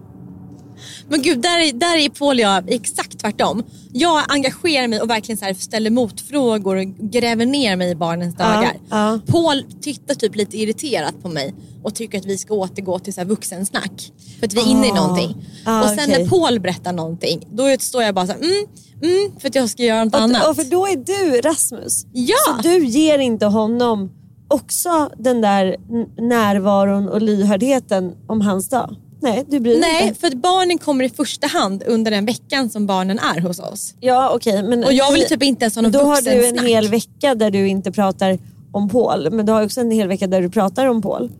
Men 1.09 1.21
gud, 1.21 1.39
där 1.41 1.59
är, 1.59 1.73
där 1.73 1.97
är 1.97 2.09
Paul 2.09 2.35
och 2.35 2.41
jag 2.41 2.71
exakt 2.71 3.19
tvärtom. 3.19 3.63
Jag 3.93 4.23
engagerar 4.27 4.87
mig 4.87 5.01
och 5.01 5.09
verkligen 5.09 5.37
så 5.37 5.45
här 5.45 5.53
ställer 5.53 5.89
motfrågor 5.89 6.75
och 6.75 6.83
gräver 7.11 7.45
ner 7.45 7.75
mig 7.75 7.91
i 7.91 7.95
barnens 7.95 8.35
dagar. 8.35 8.73
ja. 8.89 9.19
Paul 9.27 9.63
tittar 9.81 10.15
typ 10.15 10.35
lite 10.35 10.57
irriterat 10.57 11.21
på 11.21 11.29
mig 11.29 11.53
och 11.83 11.95
tycker 11.95 12.17
att 12.17 12.25
vi 12.25 12.37
ska 12.37 12.53
återgå 12.53 12.99
till 12.99 13.13
så 13.13 13.21
här 13.21 13.25
vuxensnack. 13.27 14.11
För 14.39 14.47
att 14.47 14.53
vi 14.53 14.59
är 14.61 14.67
inne 14.67 14.87
i 14.87 14.91
Ah. 14.91 14.95
någonting. 14.95 15.35
Ah, 15.65 15.81
och 15.83 15.89
sen 15.89 15.99
okej. 16.09 16.23
när 16.23 16.29
Paul 16.29 16.59
berättar 16.59 16.93
någonting, 16.93 17.47
då 17.51 17.75
står 17.79 18.03
jag 18.03 18.15
bara 18.15 18.27
så 18.27 18.33
här, 18.33 18.39
mm, 18.39 18.65
mm, 19.01 19.31
för 19.39 19.47
att 19.47 19.55
jag 19.55 19.69
ska 19.69 19.83
göra 19.83 20.03
något 20.03 20.15
annat. 20.15 20.43
Och, 20.43 20.49
och 20.49 20.55
för 20.55 20.63
då 20.63 20.87
är 20.87 20.95
du 20.95 21.41
Rasmus. 21.41 22.05
Ja. 22.13 22.35
Så 22.47 22.61
du 22.61 22.85
ger 22.85 23.19
inte 23.19 23.45
honom 23.45 24.11
också 24.47 25.09
den 25.17 25.41
där 25.41 25.75
närvaron 26.21 27.09
och 27.09 27.21
lyhördheten 27.21 28.15
om 28.27 28.41
hans 28.41 28.69
dag? 28.69 28.95
Nej, 29.23 29.45
du 29.47 29.59
bryr 29.59 29.79
Nej, 29.79 30.07
inte. 30.07 30.19
för 30.19 30.27
att 30.27 30.33
barnen 30.33 30.77
kommer 30.77 31.03
i 31.03 31.09
första 31.09 31.47
hand 31.47 31.83
under 31.87 32.11
den 32.11 32.25
veckan 32.25 32.69
som 32.69 32.85
barnen 32.87 33.19
är 33.19 33.41
hos 33.41 33.59
oss. 33.59 33.93
Ja, 33.99 34.31
okej. 34.35 34.63
men 34.63 34.83
Och 34.83 34.93
jag 34.93 35.11
vill 35.11 35.25
typ 35.25 35.43
inte 35.43 35.63
ens 35.65 35.75
ha 35.75 35.81
någon 35.81 35.91
Då 35.91 35.99
har 35.99 36.21
du 36.21 36.29
en 36.31 36.37
vuxensnack. 36.37 36.67
hel 36.69 36.87
vecka 36.87 37.35
där 37.35 37.51
du 37.51 37.67
inte 37.67 37.91
pratar 37.91 38.37
om 38.71 38.89
Paul. 38.89 39.31
Men 39.31 39.45
du 39.45 39.51
har 39.51 39.63
också 39.65 39.81
en 39.81 39.91
hel 39.91 40.07
vecka 40.07 40.27
där 40.27 40.41
du 40.41 40.49
pratar 40.49 40.85
om 40.85 41.01
Paul. 41.01 41.31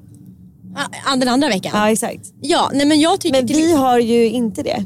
Ah, 1.06 1.16
Den 1.16 1.30
andra 1.30 1.48
veckan? 1.48 1.72
Ja, 1.76 1.90
exakt. 1.92 2.34
Ja, 2.42 2.70
nej 2.74 2.86
men 2.86 3.00
jag 3.00 3.20
tycker 3.22 3.38
Men 3.38 3.48
till- 3.48 3.56
vi 3.56 3.74
har 3.74 4.00
ju 4.00 4.30
inte 4.30 4.64
det. 4.64 4.86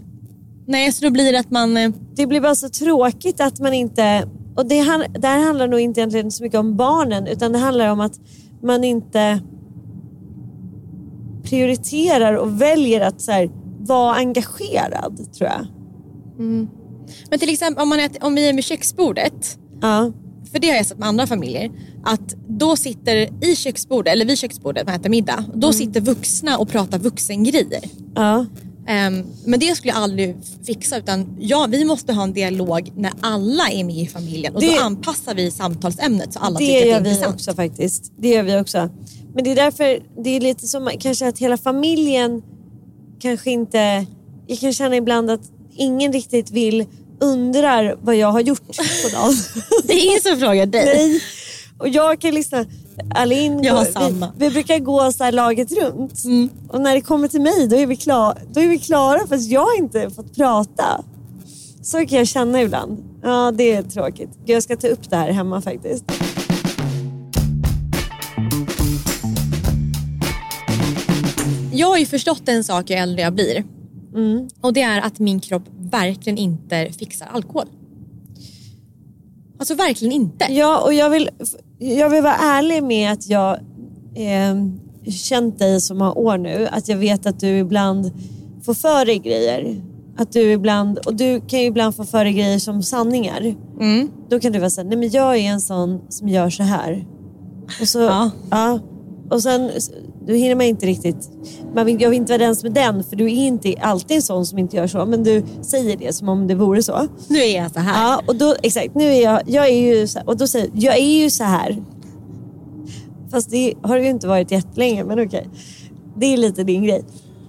Nej, 0.68 0.92
så 0.92 1.06
då 1.06 1.12
blir 1.12 1.32
det 1.32 1.40
att 1.40 1.52
man... 1.52 1.78
eh, 1.78 1.92
Det 2.16 2.28
blir 2.28 2.42
bara 2.42 2.56
så 2.56 2.70
tråkigt 2.70 3.42
att 3.42 3.60
man 3.60 3.74
inte... 3.74 4.28
Och 4.56 4.66
det, 4.66 4.76
det 5.20 5.28
här 5.28 5.40
handlar 5.46 5.68
nog 5.68 5.80
inte 5.80 6.00
egentligen 6.00 6.32
så 6.32 6.44
mycket 6.44 6.60
om 6.60 6.76
barnen 6.76 7.28
utan 7.28 7.52
det 7.52 7.58
handlar 7.60 7.88
om 7.88 8.00
att 8.00 8.14
man 8.64 8.84
inte 8.84 9.40
prioriterar 11.50 12.34
och 12.34 12.62
väljer 12.62 13.02
att 13.02 13.22
så 13.22 13.32
här, 13.32 13.50
vara 13.80 14.16
engagerad 14.16 15.34
tror 15.38 15.50
jag. 15.50 15.68
Men 17.30 17.40
till 17.40 17.50
exempel 17.50 17.82
om, 17.84 17.90
man 17.90 18.00
äter, 18.00 18.24
om 18.24 18.36
vi 18.36 18.50
är 18.50 18.54
med 18.54 18.64
köksbordet, 18.64 19.58
Ja. 19.82 20.12
för 20.52 20.60
det 20.60 20.70
har 20.70 20.76
jag 20.76 20.86
sett 20.86 20.98
med 20.98 21.08
andra 21.08 21.28
familjer, 21.28 21.72
att 22.06 22.36
då 22.48 22.76
sitter 22.76 23.46
i 23.46 23.56
köksbordet, 23.56 24.14
eller 24.14 24.26
vid 24.26 24.38
köksbordet 24.38 24.86
man 24.86 24.96
äter 24.96 25.10
middag, 25.10 25.46
då 25.54 25.74
sitter 25.74 26.02
vuxna 26.02 26.58
och 26.58 26.70
pratar 26.70 27.00
vuxengrejer. 27.00 27.84
Ja. 28.16 28.46
Ehm, 28.88 29.24
men 29.46 29.60
det 29.60 29.76
skulle 29.76 29.94
jag 29.94 30.02
aldrig 30.04 30.36
fixa 30.66 30.98
utan 30.98 31.38
ja, 31.40 31.68
vi 31.70 31.86
måste 31.86 32.14
ha 32.14 32.24
en 32.24 32.34
dialog 32.34 32.92
när 32.96 33.12
alla 33.22 33.70
är 33.70 33.84
med 33.84 33.96
i 33.98 34.08
familjen 34.08 34.56
och 34.56 34.62
Det- 34.62 34.76
då 34.76 34.82
anpassar 34.82 35.36
vi 35.36 35.52
samtalsämnet 35.52 36.34
så 36.34 36.40
alla 36.40 36.60
Det 36.60 36.66
tycker 36.66 36.86
gör 36.86 36.98
att 36.98 37.04
det 37.04 37.10
är 37.10 37.14
vi 37.14 37.16
intressant. 37.18 37.36
också 37.36 37.54
faktiskt. 37.54 38.12
Det 38.18 38.30
gör 38.30 38.44
vi 38.44 38.60
också. 38.60 38.90
Men 39.38 39.43
det 39.43 39.52
är 39.52 39.56
därför 39.56 40.00
det 40.23 40.30
är 40.30 40.39
lite 40.39 40.67
som 40.67 40.89
kanske 41.00 41.28
att 41.28 41.39
hela 41.39 41.58
familjen 41.58 42.41
kanske 43.19 43.52
inte... 43.52 44.06
Jag 44.47 44.60
kan 44.60 44.73
känna 44.73 44.95
ibland 44.95 45.32
att 45.32 45.41
ingen 45.76 46.13
riktigt 46.13 46.52
vill 46.52 46.86
undrar 47.19 47.95
vad 48.02 48.15
jag 48.15 48.32
har 48.32 48.39
gjort 48.39 48.67
på 48.67 49.10
dagen. 49.13 49.34
Det 49.84 49.93
är 49.93 50.06
ingen 50.08 50.21
som 50.21 50.39
frågar 50.39 50.65
dig. 50.65 50.86
Nej. 50.86 51.21
Och 51.78 51.89
jag 51.89 52.19
kan 52.21 52.34
lyssna. 52.34 52.65
Alin, 53.15 53.63
Jag 53.63 53.73
har 53.73 53.86
går- 53.86 53.91
samma. 53.91 54.08
Mm. 54.26 54.30
Vi, 54.38 54.47
vi 54.47 54.54
brukar 54.54 54.80
gå 54.80 55.12
så 55.12 55.23
här 55.23 55.32
laget 55.32 55.71
runt. 55.71 56.23
Och 56.69 56.82
när 56.82 56.93
det 56.95 57.02
kommer 57.02 57.28
till 57.28 57.41
mig 57.41 57.67
då 57.67 57.76
är 57.76 57.86
vi, 57.86 57.95
klar, 57.95 58.38
då 58.54 58.60
är 58.62 58.67
vi 58.67 58.80
klara 58.80 59.28
för 59.28 59.36
att 59.36 59.45
jag 59.47 59.78
inte 59.78 60.10
fått 60.10 60.36
prata. 60.36 61.04
Så 61.84 62.06
kan 62.06 62.17
jag 62.17 62.28
känna 62.28 62.62
ibland. 62.62 63.04
Ja, 63.23 63.52
det 63.52 63.73
är 63.73 63.84
tråkigt. 63.84 64.30
Jag 64.45 64.63
ska 64.63 64.78
ta 64.78 64.88
upp 64.88 65.10
det 65.10 65.15
här 65.15 65.32
hemma 65.32 65.62
faktiskt. 65.62 66.04
Jag 71.78 71.88
har 71.88 71.98
ju 71.98 72.06
förstått 72.06 72.50
en 72.50 72.63
sak 72.63 72.90
ju 72.90 72.96
äldre 72.96 73.22
jag 73.22 73.34
blir. 73.34 73.63
Mm. 74.16 74.48
Och 74.62 74.74
det 74.74 74.82
är 74.82 75.02
att 75.02 75.20
min 75.20 75.40
kropp 75.40 75.63
verkligen 75.80 76.38
inte 76.38 76.92
fixar 77.00 77.28
alkohol. 77.34 77.66
Alltså 79.60 79.76
verkligen 79.76 80.12
inte. 80.12 80.46
Ja, 80.50 80.80
och 80.80 80.94
jag 80.94 81.10
vill, 81.10 81.30
jag 81.80 82.10
vill 82.10 82.24
vara 82.24 82.36
ärlig 82.36 82.84
med 82.84 83.12
att 83.12 83.30
jag 83.30 83.54
eh, 84.16 84.56
känt 85.12 85.60
dig 85.60 85.82
så 85.82 85.96
många 85.96 86.13
år 86.13 86.38
nu. 86.38 86.68
Att 86.72 86.88
jag 86.88 86.98
vet 86.98 87.26
att 87.26 87.40
du 87.40 87.48
ibland 87.48 88.12
får 88.63 88.74
för 88.74 89.06
dig 89.06 89.20
grejer. 89.20 89.82
Att 90.18 90.32
du 90.32 90.52
ibland, 90.52 90.98
och 90.98 91.16
du 91.16 91.42
kan 91.42 91.60
ju 91.60 91.66
ibland 91.66 91.96
få 91.96 92.04
för 92.04 92.24
dig 92.24 92.34
grejer 92.34 92.60
som 92.60 92.84
sanningar. 92.84 93.56
Mm. 93.80 94.12
Då 94.30 94.40
kan 94.40 94.52
du 94.52 94.60
vara 94.60 94.70
såhär, 94.70 94.88
nej 94.88 94.98
men 94.98 95.10
jag 95.10 95.38
är 95.38 95.50
en 95.52 95.62
sån 95.62 96.02
som 96.10 96.30
gör 96.30 96.50
så 96.50 96.63
här. 96.63 97.06
Och 97.82 97.88
så, 97.88 98.00
Ja. 98.00 98.32
ja. 98.52 98.80
Och 99.30 99.44
sen, 99.44 99.72
då 100.28 100.34
hinner 100.34 100.56
man 100.56 100.66
inte 100.66 100.86
riktigt, 100.86 101.30
man 101.76 101.86
vill, 101.86 102.02
jag 102.02 102.10
vill 102.10 102.20
inte 102.20 102.34
vara 102.34 102.46
den 102.46 102.56
som 102.56 102.70
är 102.70 102.74
den 102.74 103.04
för 103.04 103.16
du 103.16 103.26
är 103.26 103.48
inte 103.48 103.76
alltid 103.82 104.16
en 104.16 104.22
sån 104.22 104.46
som 104.46 104.60
inte 104.60 104.78
gör 104.78 104.88
så. 104.88 105.06
Men 105.06 105.24
du 105.24 105.44
säger 105.62 105.98
det 105.98 106.13
som 106.13 106.30
om 106.30 106.48
det 106.48 106.56
vore 106.56 106.84
så. 106.84 107.08
Nu 107.28 107.40
är 107.40 107.62
jag 107.62 107.72
så 107.72 107.80
här. 107.80 108.04
Ja, 108.04 108.22
och 108.28 108.36
då, 108.36 108.56
exakt. 108.63 108.96
Nu 108.96 109.04
är 109.04 109.24
jag, 109.24 109.42
jag 109.46 109.68
är 109.68 109.96
ju 109.96 110.08
så 110.08 110.20
här, 110.20 110.30
och 110.30 110.38
då 110.38 110.48
säger 110.48 110.70
jag, 110.74 110.98
är 110.98 111.24
ju 111.24 111.30
så 111.30 111.44
här. 111.44 111.84
Fast 113.32 113.50
det 113.50 113.74
har 113.82 113.98
det 113.98 114.04
ju 114.04 114.10
inte 114.10 114.28
varit 114.28 114.52
jättelänge, 114.52 115.04
men 115.04 115.26
okej. 115.26 115.50
Det 116.16 116.34
är 116.34 116.38
lite 116.38 116.63
din 116.63 116.84
grej. 116.84 117.04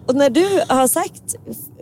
Och 0.06 0.14
när 0.14 0.30
du 0.30 0.46
har 0.68 0.88
sagt, 0.88 1.36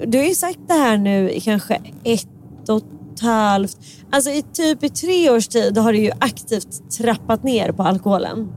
du 0.06 0.18
har 0.18 0.24
ju 0.24 0.34
sagt 0.34 0.58
det 0.68 0.74
här 0.74 0.98
nu 0.98 1.30
i 1.30 1.40
kanske 1.40 1.80
ett 2.04 2.68
och 2.68 2.82
ett 3.14 3.20
halvt, 3.20 3.78
alltså 4.10 4.30
i 4.30 4.42
typ 4.52 4.84
i 4.84 4.88
tre 4.88 5.30
års 5.30 5.48
tid 5.48 5.78
har 5.78 5.92
du 5.92 5.98
ju 5.98 6.10
aktivt 6.18 6.90
trappat 6.90 7.44
ner 7.44 7.72
på 7.72 7.82
alkoholen. 7.82 8.48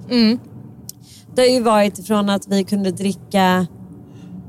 Det 1.35 1.41
har 1.41 1.49
ju 1.49 1.61
varit 1.61 2.07
från 2.07 2.29
att 2.29 2.47
vi 2.47 2.63
kunde 2.63 2.91
dricka 2.91 3.67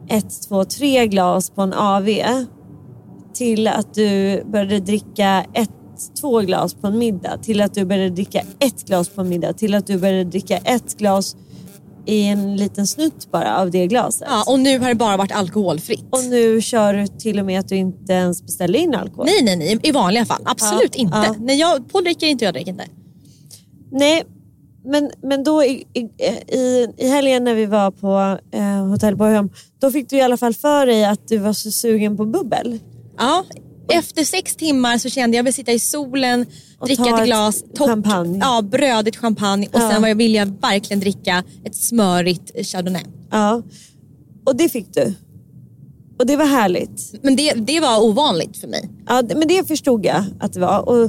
ett, 0.09 0.43
två, 0.49 0.64
tre 0.64 1.07
glas 1.07 1.51
på 1.51 1.62
en 1.62 1.73
AV 1.73 2.09
till 3.35 3.69
att 3.69 3.95
du 3.95 4.43
började 4.45 4.81
dricka 4.81 5.45
ett, 5.55 5.71
två 6.21 6.40
glas 6.40 6.75
på 6.75 6.87
en 6.87 6.99
middag 6.99 7.38
till 7.43 7.61
att 7.61 7.75
du 7.75 7.85
började 7.85 8.11
dricka 8.11 8.43
ett 8.59 8.87
glas 8.87 9.09
på 9.09 9.21
en 9.21 9.29
middag 9.29 9.53
till 9.53 9.75
att 9.75 9.87
du 9.87 9.99
började 9.99 10.25
dricka 10.25 10.57
ett 10.57 10.99
glas 10.99 11.37
i 12.07 12.27
en 12.27 12.57
liten 12.57 12.87
snutt 12.87 13.31
bara 13.31 13.57
av 13.59 13.71
det 13.71 13.87
glaset. 13.87 14.29
Ja, 14.31 14.45
och 14.53 14.61
nu 14.61 14.79
har 14.79 14.88
det 14.88 14.95
bara 14.95 15.16
varit 15.16 15.33
alkoholfritt. 15.33 16.05
Och 16.11 16.25
nu 16.25 16.61
kör 16.61 16.95
du 16.95 17.07
till 17.07 17.38
och 17.38 17.47
med 17.47 17.61
att 17.61 17.69
du 17.69 17.77
inte 17.77 18.12
ens 18.12 18.43
beställer 18.43 18.79
in 18.79 18.95
alkohol. 18.95 19.27
Nej, 19.27 19.43
nej, 19.43 19.57
nej. 19.57 19.81
I 19.83 19.93
vanliga 19.93 20.25
fall. 20.25 20.43
Absolut 20.45 20.95
Ja, 20.97 21.01
inte. 21.03 21.16
ja. 21.27 21.35
Nej, 21.40 21.57
jag, 21.57 21.93
Paul 21.93 22.05
dricker 22.05 22.27
inte, 22.27 22.45
jag 22.45 22.55
dricker 22.55 22.71
inte. 22.71 22.85
Nej, 23.93 24.23
men, 24.85 25.11
men 25.23 25.45
då 25.45 25.64
i, 25.64 25.87
i, 25.95 26.01
i, 26.99 27.09
helgen 27.09 27.45
när 27.45 27.55
vi 27.55 27.66
var 27.66 27.90
på 27.90 28.38
eh, 28.53 28.87
Hotell 28.87 29.16
Borgholm, 29.16 29.51
då 29.79 29.90
fick 29.90 30.11
du 30.11 30.16
i 30.16 30.21
alla 30.21 30.37
fall 30.37 30.55
för 30.55 30.87
dig 30.87 31.05
att 31.05 31.29
du 31.29 31.38
var 31.38 31.53
så 31.53 31.71
sugen 31.71 32.16
på 32.16 32.25
bubbel. 32.25 32.79
Ja. 33.19 33.45
Efter 33.93 34.25
sex 34.25 34.57
timmar 34.57 34.99
så 34.99 35.09
kände 35.09 35.37
jag 35.37 35.43
att 35.43 35.45
jag 35.45 35.45
vill 35.45 35.55
sitta 35.55 35.73
i 35.73 35.79
solen, 35.79 36.47
Och 36.79 36.87
dricka 36.87 37.03
ett 37.03 37.19
ett 37.21 37.27
glas 37.27 37.64
champagne. 37.79 38.38
Ja, 38.43 38.62
brödigt 38.62 39.16
champagne 39.16 39.66
och 39.66 39.81
Ja. 39.81 39.90
sen 39.90 40.03
var 40.03 40.09
jag, 40.09 40.14
ville 40.14 40.38
jag 40.38 40.47
verkligen 40.47 41.01
dricka 41.01 41.45
ett 41.64 41.77
smörigt 41.77 42.66
chardonnay. 42.66 43.05
Ja, 43.31 43.62
och 44.47 44.57
det 44.57 44.69
fick 44.69 44.95
du. 44.95 45.14
Och 46.20 46.26
det 46.26 46.37
var 46.37 46.44
härligt. 46.44 47.14
Men 47.22 47.37
det, 47.37 47.52
det 47.52 47.80
var 47.80 48.04
ovanligt 48.04 48.56
för 48.56 48.68
mig. 48.68 48.88
Ja, 49.06 49.22
men 49.37 49.48
det 49.48 49.68
förstod 49.68 50.06
jag 50.06 50.24
att 50.40 50.52
det 50.52 50.61
var. 50.61 50.88
Och, 50.88 51.04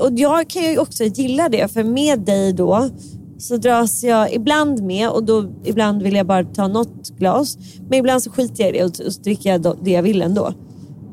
och 0.00 0.12
jag 0.12 0.48
kan 0.48 0.62
ju 0.62 0.78
också 0.78 1.04
gilla 1.04 1.48
det, 1.48 1.72
för 1.72 1.84
med 1.84 2.20
dig 2.20 2.52
då 2.52 2.90
så 3.38 3.56
dras 3.56 4.04
jag 4.04 4.32
ibland 4.32 4.82
med 4.82 5.10
och 5.10 5.24
då 5.24 5.46
ibland 5.64 6.02
vill 6.02 6.14
jag 6.14 6.26
bara 6.26 6.44
ta 6.44 6.68
något 6.68 7.10
glas. 7.18 7.58
Men 7.88 7.98
ibland 7.98 8.22
så 8.22 8.30
skiter 8.30 8.64
jag 8.64 8.74
i 8.74 8.78
det 8.78 8.84
och, 8.84 9.06
och 9.06 9.12
så 9.12 9.22
dricker 9.22 9.50
jag 9.50 9.76
det 9.82 9.90
jag 9.90 10.02
vill 10.02 10.22
ändå. 10.22 10.46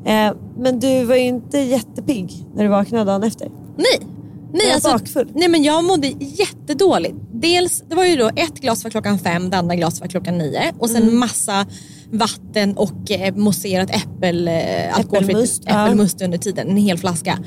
Eh, 0.04 0.32
men 0.58 0.80
du 0.80 1.04
var 1.04 1.16
ju 1.16 1.24
inte 1.24 1.58
jättepigg 1.58 2.46
när 2.54 2.62
du 2.62 2.68
vaknade 2.68 3.04
dagen 3.04 3.22
efter. 3.22 3.48
Nej. 3.76 4.11
Nej, 4.52 4.66
Var 4.66 4.74
alltså, 4.74 4.90
bakfull? 4.90 5.28
nej 5.34 5.48
men 5.48 5.62
jag 5.62 5.84
mådde 5.84 6.06
jättedåligt. 6.18 7.14
Dels, 7.32 7.82
det 7.88 7.94
var 7.94 8.04
ju 8.04 8.16
då 8.16 8.28
ett 8.36 8.60
glas 8.60 8.84
var 8.84 8.90
klockan 8.90 9.18
fem, 9.18 9.50
det 9.50 9.56
andra 9.56 9.74
glas 9.76 10.00
var 10.00 10.06
klockan 10.06 10.38
nio 10.38 10.72
och 10.78 10.90
Mm. 10.90 11.02
sen 11.02 11.16
massa 11.16 11.66
vatten 12.10 12.76
och 12.76 13.10
eh, 13.10 13.34
mousserat 13.34 13.90
äppel, 13.90 14.48
eh, 14.48 14.54
alkoholfritt 14.98 15.28
Äppelmust, 15.30 15.62
ja. 15.66 15.84
äppelmust 15.86 16.22
under 16.22 16.38
tiden, 16.38 16.68
en 16.70 16.76
hel 16.76 16.98
flaska. 16.98 17.38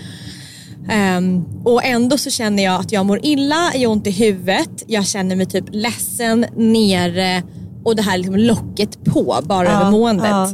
Ehm, 0.90 1.44
och 1.64 1.84
ändå 1.86 2.18
så 2.18 2.30
känner 2.30 2.64
jag 2.64 2.82
att 2.82 2.92
jag 2.92 3.06
mår 3.06 3.20
illa, 3.26 3.72
jag 3.76 3.90
har 3.90 3.94
ont 3.96 4.08
i 4.08 4.12
huvudet, 4.12 4.84
jag 4.88 5.06
känner 5.08 5.36
mig 5.36 5.46
typ 5.46 5.66
ledsen, 5.72 6.46
nere 6.56 7.44
och 7.84 7.96
det 7.96 8.02
här 8.02 8.18
liksom 8.18 8.36
locket 8.36 9.06
på 9.06 9.40
bara 9.44 9.68
Ja, 9.68 9.72
över 9.82 9.92
måendet. 9.92 10.26
ja. 10.30 10.52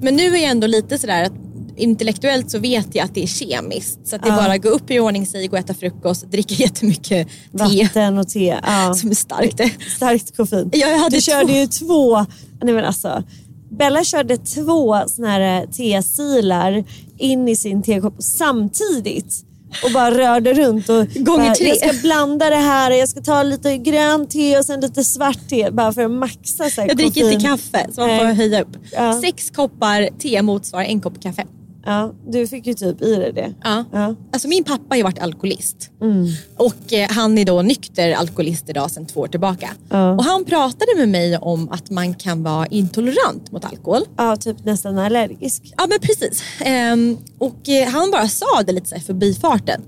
Men 0.00 0.16
nu 0.16 0.22
är 0.22 0.42
jag 0.42 0.50
ändå 0.50 0.66
lite 0.66 0.98
sådär 0.98 1.22
att 1.24 1.32
intellektuellt 1.80 2.50
så 2.50 2.58
vet 2.58 2.94
jag 2.94 3.04
att 3.04 3.14
det 3.14 3.22
är 3.22 3.26
kemiskt. 3.26 3.98
Så 4.04 4.16
det 4.16 4.24
är 4.28 4.28
Ja. 4.32 4.36
bara 4.36 4.52
att 4.52 4.62
gå 4.62 4.68
upp 4.68 4.90
i 4.90 5.00
ordning 5.00 5.26
sig, 5.26 5.46
gå 5.46 5.52
och 5.52 5.58
äta 5.58 5.74
frukost, 5.74 6.30
dricka 6.30 6.54
jättemycket 6.54 7.28
te 7.28 7.82
Vatten 7.82 8.18
och 8.18 8.28
te. 8.28 8.58
Ja. 8.66 8.94
som 8.96 9.10
är 9.10 9.14
starkt. 9.14 9.60
Starkt 9.96 10.36
koffein. 10.36 10.70
Ja, 10.72 10.88
jag 10.88 10.98
hade 10.98 11.16
du 11.16 11.20
körde 11.20 11.46
två. 11.46 11.54
ju 11.54 11.66
två, 11.66 12.26
nej 12.62 12.74
men 12.74 12.84
alltså. 12.84 13.22
Bella 13.70 14.04
körde 14.04 14.36
två 14.36 15.00
såna 15.06 15.28
här 15.28 15.66
tesilar 15.66 16.84
in 17.18 17.48
i 17.48 17.56
sin 17.56 17.82
tekopp 17.82 18.14
samtidigt. 18.18 19.44
Och 19.84 19.90
bara 19.92 20.10
rörde 20.18 20.54
runt. 20.54 20.88
Och 20.88 21.06
Gånger 21.14 21.44
bara, 21.46 21.54
tre. 21.54 21.68
Jag 21.68 21.76
ska 21.76 22.00
blanda 22.02 22.50
det 22.50 22.56
här, 22.56 22.90
jag 22.90 23.08
ska 23.08 23.20
ta 23.20 23.42
lite 23.42 23.76
grönt 23.78 24.30
te 24.30 24.58
och 24.58 24.64
sen 24.64 24.80
lite 24.80 25.04
svart 25.04 25.48
te. 25.48 25.70
Bara 25.70 25.92
för 25.92 26.04
att 26.04 26.10
maxa 26.10 26.70
så 26.70 26.80
Jag 26.88 26.96
dricker 26.96 27.32
inte 27.32 27.46
kaffe 27.46 27.86
så 27.92 28.00
man 28.00 28.18
får 28.18 28.24
höja 28.26 28.62
upp. 28.62 28.76
Ja. 28.92 29.20
Sex 29.20 29.50
koppar 29.50 30.08
te 30.18 30.42
motsvarar 30.42 30.84
en 30.84 31.00
kopp 31.00 31.22
kaffe. 31.22 31.44
Ja, 31.84 32.12
du 32.26 32.46
fick 32.46 32.66
ju 32.66 32.74
typ 32.74 33.02
i 33.02 33.14
dig 33.16 33.32
det. 33.32 33.54
Ja. 33.64 33.84
Ja. 33.92 34.14
Alltså 34.32 34.48
min 34.48 34.64
pappa 34.64 34.84
har 34.88 34.96
ju 34.96 35.02
varit 35.02 35.18
alkoholist. 35.18 35.90
Mm. 36.02 36.26
Och 36.56 36.92
eh, 36.92 37.10
han 37.10 37.38
är 37.38 37.44
då 37.44 37.62
nykter 37.62 38.12
alkoholist 38.12 38.68
idag 38.68 38.90
sedan 38.90 39.06
två 39.06 39.20
år 39.20 39.26
tillbaka. 39.26 39.70
Ja. 39.88 40.12
Och 40.12 40.24
han 40.24 40.44
pratade 40.44 40.96
med 40.96 41.08
mig 41.08 41.38
om 41.38 41.68
att 41.70 41.90
man 41.90 42.14
kan 42.14 42.42
vara 42.42 42.66
intolerant 42.66 43.52
mot 43.52 43.64
alkohol. 43.64 44.02
Ja, 44.16 44.36
typ 44.36 44.64
nästan 44.64 44.98
allergisk. 44.98 45.74
Ja 45.76 45.86
men 45.86 45.98
precis. 45.98 46.42
Ehm, 46.60 47.18
och 47.38 47.68
eh, 47.68 47.88
han 47.88 48.10
bara 48.10 48.28
sa 48.28 48.62
det 48.66 48.72
lite 48.72 48.88
så 48.88 48.94
här 48.94 49.02
förbi 49.02 49.34
farten. 49.34 49.82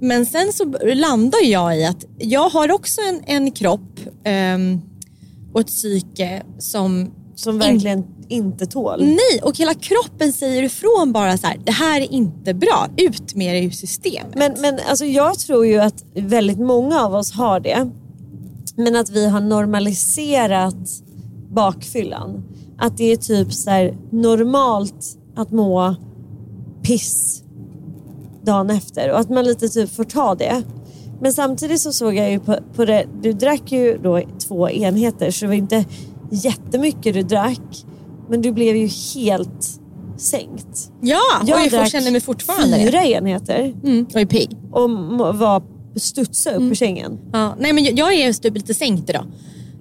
Men 0.00 0.26
sen 0.26 0.52
så 0.52 0.64
landar 0.94 1.44
jag 1.44 1.78
i 1.78 1.84
att 1.84 2.04
jag 2.18 2.48
har 2.48 2.72
också 2.72 3.00
en, 3.00 3.22
en 3.26 3.50
kropp 3.50 4.00
ehm, 4.24 4.80
och 5.52 5.60
ett 5.60 5.66
psyke 5.66 6.42
som 6.58 7.10
Som 7.36 7.58
verkligen 7.58 8.04
inte 8.28 8.66
tål. 8.66 9.04
Nej, 9.04 9.40
och 9.42 9.58
hela 9.58 9.74
kroppen 9.74 10.32
säger 10.32 10.62
ifrån 10.62 11.12
bara 11.12 11.38
så 11.38 11.46
här, 11.46 11.60
det 11.64 11.72
här 11.72 12.00
är 12.00 12.12
inte 12.12 12.54
bra, 12.54 12.88
ut 12.96 13.34
med 13.34 13.54
det 13.54 13.60
ur 13.60 13.70
systemet. 13.70 14.34
Men, 14.34 14.54
men 14.60 14.78
alltså 14.88 15.04
jag 15.04 15.38
tror 15.38 15.66
ju 15.66 15.78
att 15.78 16.04
väldigt 16.14 16.58
många 16.58 17.00
av 17.00 17.14
oss 17.14 17.32
har 17.32 17.60
det. 17.60 17.90
Men 18.76 18.96
att 18.96 19.10
vi 19.10 19.28
har 19.28 19.40
normaliserat 19.40 21.02
bakfyllan. 21.50 22.44
Att 22.78 22.96
det 22.96 23.12
är 23.12 23.16
typ 23.16 23.52
så 23.52 23.70
här 23.70 23.96
normalt 24.10 25.18
att 25.36 25.52
må 25.52 25.94
piss 26.82 27.42
dagen 28.42 28.70
efter 28.70 29.10
och 29.10 29.18
att 29.18 29.30
man 29.30 29.44
lite 29.44 29.68
typ 29.68 29.94
får 29.96 30.04
ta 30.04 30.34
det. 30.34 30.62
Men 31.20 31.32
samtidigt 31.32 31.80
så 31.80 31.92
såg 31.92 32.14
jag 32.14 32.30
ju 32.30 32.40
på, 32.40 32.56
på 32.76 32.84
det, 32.84 33.06
du 33.22 33.32
drack 33.32 33.72
ju 33.72 33.98
då 34.02 34.22
två 34.48 34.70
enheter 34.70 35.30
så 35.30 35.44
det 35.44 35.48
var 35.48 35.54
inte 35.54 35.84
jättemycket 36.30 37.14
du 37.14 37.22
drack. 37.22 37.84
Men 38.28 38.42
du 38.42 38.52
blev 38.52 38.76
ju 38.76 38.86
helt 39.14 39.80
sänkt. 40.16 40.90
ja, 41.00 41.20
och 41.42 41.48
jag 41.48 41.70
får, 41.70 41.84
känner 41.84 42.10
mig 42.10 42.20
fortfarande 42.20 42.76
fyra 42.78 43.00
det. 43.00 43.06
enheter 43.06 43.74
Mm, 43.84 44.06
och 44.14 44.20
är 44.20 44.26
pigg. 44.26 44.56
och 44.72 44.90
var 45.38 45.62
studsa 45.96 46.50
upp 46.50 46.62
ur 46.62 46.74
sängen. 46.74 47.18
Ja, 47.32 47.56
nej, 47.58 47.72
men 47.72 47.84
jag, 47.84 47.98
jag 47.98 48.14
är 48.14 48.32
typ 48.32 48.54
lite 48.54 48.74
sänkt 48.74 49.10
idag. 49.10 49.24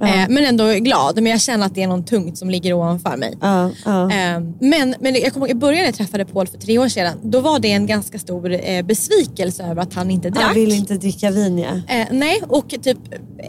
Eh, 0.07 0.25
men 0.29 0.45
ändå 0.45 0.73
glad. 0.73 1.15
Men 1.15 1.25
jag 1.25 1.41
känner 1.41 1.65
att 1.65 1.75
det 1.75 1.83
är 1.83 1.87
något 1.87 2.07
tungt 2.07 2.37
som 2.37 2.49
ligger 2.49 2.73
ovanför 2.73 3.17
mig. 3.17 3.37
Ja. 3.41 3.71
Eh, 3.85 4.39
men, 4.59 4.95
men 4.99 5.15
jag 5.15 5.33
kommer 5.33 5.47
ihåg 5.47 5.57
i 5.57 5.59
början 5.59 5.79
när 5.79 5.85
jag 5.85 5.95
träffade 5.95 6.25
Paul 6.25 6.47
för 6.47 6.57
tre 6.57 6.77
år 6.79 6.87
sedan. 6.87 7.17
Då 7.23 7.39
var 7.39 7.59
det 7.59 7.71
en 7.71 7.87
ganska 7.87 8.19
stor 8.19 8.51
eh, 8.51 8.85
besvikelse 8.85 9.63
över 9.63 9.81
att 9.81 9.93
han 9.93 10.11
inte 10.11 10.29
drack. 10.29 10.43
Jag 10.43 10.53
vill 10.53 10.71
inte 10.71 10.93
dricka 10.93 11.31
vin 11.31 11.57
ja. 11.57 11.95
Eh, 11.95 12.07
nej, 12.11 12.41
och 12.47 12.69
typ 12.81 12.97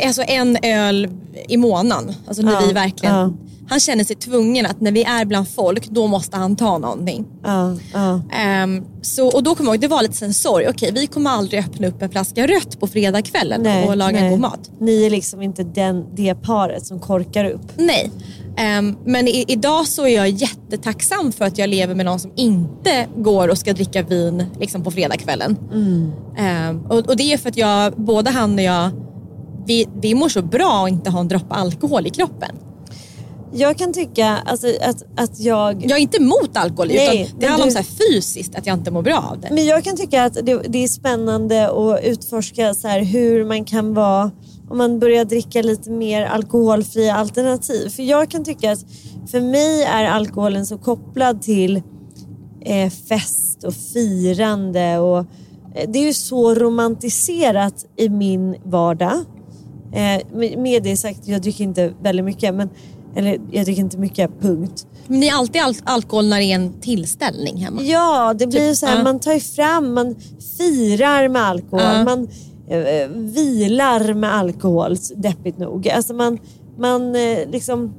alltså 0.05 0.23
en 0.23 0.59
öl 0.63 1.09
i 1.49 1.57
månaden. 1.57 2.15
Alltså 2.27 2.43
när 2.43 2.67
vi 2.67 2.73
verkligen... 2.73 3.39
Han 3.69 3.81
känner 3.81 4.05
sig 4.05 4.17
tvungen 4.17 4.67
att 4.67 4.81
när 4.81 4.93
vi 4.93 5.05
är 5.05 5.25
bland 5.25 5.49
folk, 5.49 5.89
då 5.91 6.07
måste 6.07 6.37
han 6.37 6.57
ta 6.57 6.79
någonting. 6.79 7.27
ja, 7.45 7.77
ja. 7.93 8.21
Ehm, 8.33 8.85
så, 9.03 9.29
och 9.29 9.43
då 9.43 9.55
kommer 9.55 9.71
jag 9.71 9.75
ihåg, 9.75 9.81
det 9.81 9.89
var 9.89 10.03
lite 10.03 10.25
en 10.25 10.35
sorg. 10.35 10.69
Okej, 10.69 10.93
vi 10.95 11.07
kommer 11.07 11.31
aldrig 11.31 11.61
öppna 11.61 11.87
upp 11.87 12.03
en 12.03 12.11
flaska 12.11 12.47
rött 12.47 12.81
på 12.81 12.87
fredagskvällen 12.87 13.89
och 13.89 13.97
laga 13.97 14.21
nej. 14.21 14.31
god 14.31 14.41
mat. 14.41 14.71
Ni 14.79 15.07
är 15.07 15.11
liksom 15.11 15.43
inte 15.43 15.63
den, 15.63 16.05
det 16.15 16.35
paret 16.35 16.87
som 16.87 17.01
korkar 17.01 17.45
upp. 17.45 17.73
Nej. 17.77 18.11
Ehm, 18.57 18.97
men 19.05 19.29
i, 19.29 19.45
idag 19.49 19.87
så 19.87 20.07
är 20.07 20.15
jag 20.15 20.29
jättetacksam 20.29 21.33
för 21.33 21.45
att 21.45 21.59
jag 21.59 21.71
lever 21.71 21.95
med 21.95 22.07
någon 22.07 22.21
som 22.21 22.33
inte 22.37 23.07
går 23.17 23.49
och 23.49 23.59
ska 23.59 23.73
dricka 23.73 24.03
vin 24.03 24.45
liksom 24.61 24.85
på 24.85 24.91
fredagskvällen. 24.91 25.57
Ehm, 26.37 26.81
och, 26.89 27.09
och 27.09 27.17
det 27.17 27.33
är 27.33 27.39
för 27.39 27.49
att 27.49 27.57
jag, 27.57 27.93
både 27.93 28.31
han 28.31 28.55
och 28.55 28.63
jag, 28.63 28.91
vi, 29.67 29.89
vi 30.01 30.15
mår 30.15 30.29
så 30.29 30.43
bra 30.43 30.81
och 30.83 30.89
inte 30.89 31.11
ha 31.11 31.21
en 31.21 31.29
droppe 31.29 31.55
alkohol 31.55 32.07
i 32.07 32.11
kroppen. 32.11 32.57
Jag 33.57 33.79
kan 33.79 33.93
tycka 33.93 34.27
alltså, 34.29 34.67
att, 34.83 35.03
att 35.17 35.41
jag... 35.41 35.85
Jag 35.85 35.99
är 35.99 36.03
inte 36.03 36.17
emot 36.17 36.57
alkohol 36.57 36.89
Nej, 36.89 37.23
utan 37.23 37.41
det 37.41 37.47
handlar 37.47 37.65
om 37.65 37.69
du- 37.69 37.73
så 37.73 37.79
här 37.79 38.13
fysiskt 38.13 38.55
att 38.55 38.67
jag 38.67 38.79
inte 38.79 38.91
mår 38.91 39.03
bra 39.03 39.29
av 39.33 39.41
det. 39.41 39.49
Men 39.51 39.65
jag 39.67 39.85
kan 39.85 39.97
tycka 39.97 40.25
att 40.25 40.35
det, 40.35 40.61
det 40.69 40.85
är 40.85 40.89
spännande 40.89 41.69
att 41.71 42.05
utforska 42.05 42.75
så 42.75 42.89
hur 42.89 43.45
man 43.45 43.65
kan 43.65 43.95
vara 43.95 44.31
om 44.71 44.79
man 44.79 44.99
börjar 44.99 45.25
dricka 45.25 45.63
lite 45.63 45.91
mer 45.91 46.23
alkoholfria 46.25 47.15
alternativ. 47.15 47.89
För 47.89 48.03
jag 48.03 48.31
kan 48.31 48.45
tycka 48.45 48.73
att 48.73 48.85
för 49.31 49.41
mig 49.41 49.83
är 49.83 50.05
alkoholen 50.05 50.67
så 50.67 50.79
kopplad 50.79 51.43
till 51.43 51.83
eh, 52.65 52.91
fest 53.09 53.65
och 53.65 53.75
firande. 53.75 54.99
Och, 54.99 55.19
eh, 55.19 55.89
det 55.89 55.99
är 55.99 56.05
ju 56.07 56.15
så 56.15 56.55
romantiserat 56.55 57.87
i 57.97 58.09
min 58.09 58.57
vardag. 58.65 59.13
Eh, 59.93 60.21
med- 60.37 60.59
med 60.59 60.83
det 60.83 60.97
sagt, 60.97 61.21
jag 61.29 61.43
dricker 61.43 61.65
inte 61.65 61.93
väldigt 62.03 62.25
mycket. 62.25 62.55
Men, 62.55 62.71
eller 63.17 63.41
jag 63.51 63.65
dricker 63.65 63.83
inte 63.83 63.99
mycket, 63.99 64.31
punkt. 64.41 64.87
Men 65.07 65.21
ni 65.21 65.27
är 65.27 65.35
alltid 65.35 65.63
al- 65.63 65.75
alkohol 65.85 66.29
när 66.29 66.39
det 66.39 66.45
är 66.45 66.55
en 66.55 66.81
tillställning 66.81 67.57
hemma? 67.57 67.83
Ja, 67.83 68.35
det 68.39 68.47
blir 68.47 68.69
Typ, 68.69 68.77
så 68.79 68.87
här, 68.87 68.97
ja. 68.97 69.03
man 69.03 69.21
tar 69.21 69.33
ju 69.33 69.41
fram, 69.41 69.95
man 69.95 70.15
firar 70.59 71.29
med 71.29 71.43
alkohol, 71.43 71.81
Ja. 71.85 72.05
man 72.05 72.29
eh, 72.69 73.09
vilar 73.11 74.15
med 74.15 74.35
alkohol, 74.35 74.97
deppigt 75.17 75.59
nog. 75.59 75.89
Alltså 75.89 76.15
man, 76.15 76.39
man 76.79 77.15
eh, 77.17 77.39
liksom, 77.51 77.93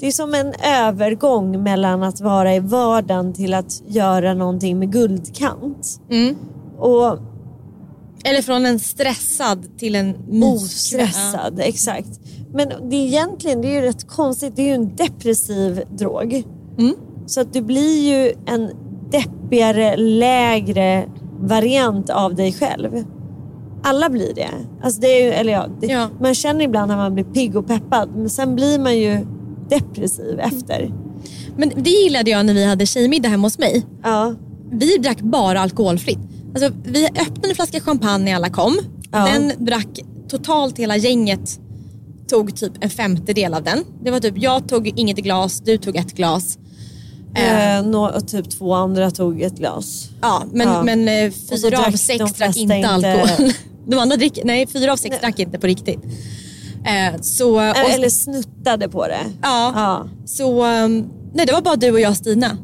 det 0.00 0.06
är 0.06 0.12
som 0.12 0.34
en 0.34 0.52
övergång 0.64 1.62
mellan 1.62 2.02
att 2.02 2.20
vara 2.20 2.54
i 2.54 2.60
vardagen 2.60 3.32
till 3.34 3.54
att 3.54 3.82
göra 3.86 4.34
någonting 4.34 4.78
med 4.78 4.92
guldkant. 4.92 6.00
Mm. 6.10 6.36
Och 6.78 7.18
Eller 8.24 8.42
från 8.42 8.66
en 8.66 8.78
stressad 8.78 9.78
till 9.78 9.94
en 9.94 10.06
myskväll. 10.28 10.54
ostressad, 10.54 11.60
exakt. 11.62 12.20
Men 12.54 12.68
det 12.90 12.96
är 12.96 13.06
egentligen, 13.06 13.60
det 13.60 13.68
är 13.68 13.80
ju 13.80 13.80
rätt 13.80 14.08
konstigt, 14.08 14.56
det 14.56 14.62
är 14.62 14.66
ju 14.66 14.74
en 14.74 14.96
depressiv 14.96 15.82
drog. 15.98 16.42
Mm. 16.78 16.94
Så 17.26 17.40
att 17.40 17.52
du 17.52 17.62
blir 17.62 18.08
ju 18.08 18.32
en 18.46 18.70
deppigare, 19.10 19.96
lägre 19.96 21.08
variant 21.40 22.10
av 22.10 22.34
dig 22.34 22.52
själv. 22.52 23.04
Alla 23.82 24.10
blir 24.10 24.34
det. 24.34 24.50
Alltså 24.82 25.00
det 25.00 25.06
är 25.06 25.24
ju, 25.24 25.32
eller 25.32 25.52
ja, 25.52 25.66
det, 25.80 25.86
Ja. 25.86 26.08
Man 26.20 26.34
känner 26.34 26.64
ibland 26.64 26.88
när 26.88 26.96
man 26.96 27.14
blir 27.14 27.24
pigg 27.24 27.56
och 27.56 27.66
peppad, 27.66 28.08
men 28.16 28.30
sen 28.30 28.54
blir 28.54 28.78
man 28.78 28.98
ju 28.98 29.26
depressiv 29.68 30.40
efter. 30.40 30.92
Men 31.56 31.72
det 31.76 31.90
gillade 31.90 32.30
jag 32.30 32.46
när 32.46 32.54
vi 32.54 32.64
hade 32.64 32.86
tjejmiddag 32.86 33.28
hemma 33.28 33.46
hos 33.46 33.58
mig. 33.58 33.86
Ja. 34.02 34.34
Vi 34.70 34.96
drack 34.96 35.20
bara 35.20 35.60
alkoholfritt. 35.60 36.18
Alltså, 36.54 36.70
vi 36.84 37.06
öppnade 37.06 37.48
en 37.48 37.54
flaska 37.54 37.80
champagne 37.80 38.24
när 38.24 38.34
alla 38.34 38.50
kom. 38.50 38.78
Ja. 39.12 39.28
Den 39.32 39.64
drack 39.64 40.00
totalt 40.28 40.78
hela 40.78 40.96
gänget 40.96 41.60
tog 42.28 42.56
typ 42.56 42.72
en 42.80 42.90
femtedel 42.90 43.54
av 43.54 43.62
den. 43.62 43.84
Det 44.02 44.10
var 44.10 44.20
typ 44.20 44.34
jag 44.38 44.68
tog 44.68 44.88
inget 44.98 45.16
glas, 45.16 45.60
du 45.60 45.78
tog 45.78 45.96
ett 45.96 46.12
glas. 46.12 46.58
Eh, 47.34 47.78
Eh, 47.78 47.86
och 48.04 48.28
typ 48.28 48.50
två 48.50 48.74
andra 48.74 49.10
tog 49.10 49.42
ett 49.42 49.58
glas. 49.58 50.08
ja, 50.22 50.42
men, 50.52 50.68
ja. 50.68 50.82
men 50.82 51.08
eh, 51.08 51.26
Och 51.52 51.60
fyra 51.60 51.86
av 51.86 51.92
sex 51.92 52.32
drack 52.32 52.56
inte 52.56 52.74
inte- 52.74 52.88
alkohol. 52.88 53.52
De 53.86 53.98
andra 53.98 54.16
drick, 54.16 54.38
nej, 54.44 54.66
fyra 54.66 54.92
av 54.92 54.96
sex 54.96 55.20
drack 55.20 55.38
inte 55.38 55.58
på 55.58 55.66
riktigt. 55.66 56.00
Eh, 56.84 57.20
så, 57.20 57.54
och, 57.54 57.62
Eh, 57.62 57.94
Eller 57.94 58.08
snuttade 58.08 58.88
på 58.88 59.06
det. 59.06 59.20
ja, 59.42 59.72
Ja. 59.76 60.08
så 60.26 60.64
um, 60.66 61.08
nej, 61.34 61.46
det 61.46 61.52
var 61.52 61.60
bara 61.62 61.76
du 61.76 61.90
och 61.90 62.00
jag 62.00 62.16
Stina. 62.16 62.56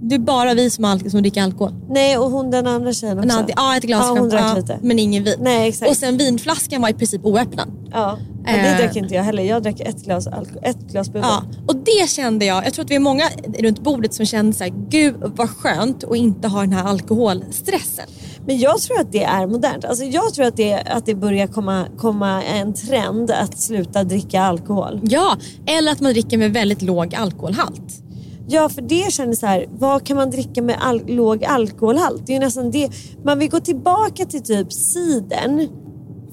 Det 0.00 0.14
är 0.14 0.18
bara 0.18 0.54
vi 0.54 0.70
som, 0.70 0.84
al- 0.84 1.10
som 1.10 1.20
dricker 1.22 1.42
alkohol. 1.42 1.74
Nej, 1.90 2.18
och 2.18 2.30
hon 2.30 2.50
den 2.50 2.66
andra 2.66 2.92
tjejen 2.92 3.18
också. 3.18 3.36
Alltid, 3.38 3.54
ja, 3.58 3.76
ett 3.76 3.82
glas 3.82 4.04
Ja, 4.06 4.20
hon 4.20 4.28
drack 4.28 4.56
lite. 4.56 4.78
men 4.82 4.98
ingen 4.98 5.24
vin. 5.24 5.34
Nej, 5.40 5.68
exakt. 5.68 5.90
Och 5.90 5.96
sen 5.96 6.16
vinflaskan 6.16 6.82
var 6.82 6.88
i 6.88 6.92
princip 6.94 7.24
oöppnad. 7.24 7.68
Ja. 7.92 8.18
Men 8.44 8.54
det 8.54 8.68
Eh. 8.70 8.76
drack 8.78 8.96
inte 8.96 9.14
jag 9.14 9.22
heller. 9.22 9.42
Jag 9.42 9.62
drack 9.62 9.80
ett 9.80 10.04
glas, 10.04 10.26
alko- 10.28 10.58
ett 10.62 10.78
glas 10.92 11.06
bubbel. 11.06 11.22
Ja, 11.24 11.42
och 11.66 11.76
det 11.76 12.08
kände 12.10 12.44
jag, 12.44 12.66
jag 12.66 12.74
tror 12.74 12.84
att 12.84 12.90
vi 12.90 12.94
är 12.94 13.00
många 13.00 13.24
runt 13.58 13.80
bordet 13.82 14.14
som 14.14 14.26
kände 14.26 14.52
så 14.56 14.64
här, 14.64 14.72
gud 14.88 15.14
vad 15.36 15.50
skönt 15.50 16.04
att 16.04 16.16
inte 16.16 16.48
ha 16.48 16.60
den 16.60 16.72
här 16.72 16.84
alkoholstressen. 16.84 18.04
Men 18.46 18.58
jag 18.58 18.80
tror 18.80 19.00
att 19.00 19.12
det 19.12 19.24
är 19.24 19.46
modernt. 19.46 19.84
Alltså 19.84 20.04
jag 20.04 20.34
tror 20.34 20.46
att 20.46 20.56
det, 20.56 20.74
att 20.74 21.06
det 21.06 21.14
börjar 21.14 21.46
komma, 21.46 21.84
komma 21.98 22.42
en 22.42 22.74
trend 22.74 23.30
att 23.30 23.58
sluta 23.60 24.04
dricka 24.04 24.42
alkohol. 24.42 25.00
Ja, 25.02 25.36
eller 25.66 25.92
att 25.92 26.00
man 26.00 26.12
dricker 26.12 26.38
med 26.38 26.52
väldigt 26.52 26.82
låg 26.82 27.14
alkoholhalt. 27.14 28.02
Ja, 28.50 28.68
för 28.68 28.82
det 28.82 29.12
känner 29.12 29.32
så 29.32 29.46
här, 29.46 29.66
vad 29.78 30.04
kan 30.06 30.16
man 30.16 30.30
dricka 30.30 30.62
med 30.62 30.76
al- 30.80 31.02
låg 31.06 31.44
alkoholhalt? 31.44 32.26
Det 32.26 32.32
är 32.32 32.34
ju 32.34 32.40
nästan 32.40 32.70
det. 32.70 32.90
Man 33.24 33.38
vill 33.38 33.50
gå 33.50 33.60
tillbaka 33.60 34.24
till 34.24 34.42
typ 34.42 34.72
cidern, 34.72 35.68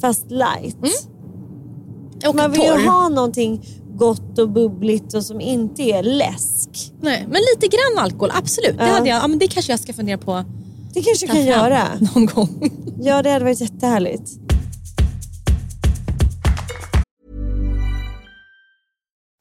fast 0.02 0.32
light. 0.32 0.78
Och 2.28 2.36
Man 2.36 2.52
vill 2.52 2.62
torr. 2.62 2.80
ju 2.80 2.88
ha 2.88 3.10
någonting 3.10 3.66
gott 3.98 4.40
och 4.40 4.50
bubbligt 4.50 5.14
och 5.14 5.24
som 5.24 5.42
inte 5.42 5.84
är 5.84 6.04
läsk. 6.04 6.92
Nej, 7.02 7.28
men 7.32 7.42
lite 7.56 7.68
grann 7.68 8.04
alkohol, 8.04 8.32
absolut. 8.34 8.78
Det, 8.78 8.88
Ja. 8.88 8.94
hade 8.94 9.10
jag, 9.10 9.24
ja, 9.24 9.28
men 9.28 9.40
det 9.40 9.48
kanske 9.48 9.72
jag 9.72 9.80
ska 9.80 9.94
fundera 9.94 10.18
på 10.18 10.44
Det 10.94 11.02
kanske 11.02 11.26
du 11.28 11.32
kan 11.34 11.46
göra. 11.46 11.84
någon 12.16 12.26
gång. 12.26 12.70
Ja, 13.02 13.22
det 13.22 13.30
hade 13.30 13.46
varit 13.46 13.62
jättehärligt. 13.62 14.32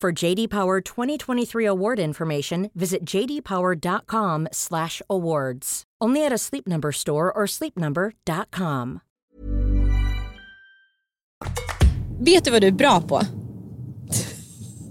For 0.00 0.24
JD 0.24 0.48
Power 0.48 0.80
2023 0.80 1.66
award 1.66 1.98
information, 1.98 2.70
visit 2.74 3.04
jdpower.com/awards. 3.04 5.82
Only 6.00 6.26
at 6.26 6.32
a 6.32 6.38
Sleep 6.38 6.66
Number 6.66 6.92
store 6.92 7.30
or 7.30 7.46
sleepnumber.com. 7.46 9.00
Vet 12.20 12.44
du 12.44 12.50
vad 12.50 12.60
du 12.60 12.66
är 12.66 12.72
bra 12.72 13.00
på? 13.00 13.20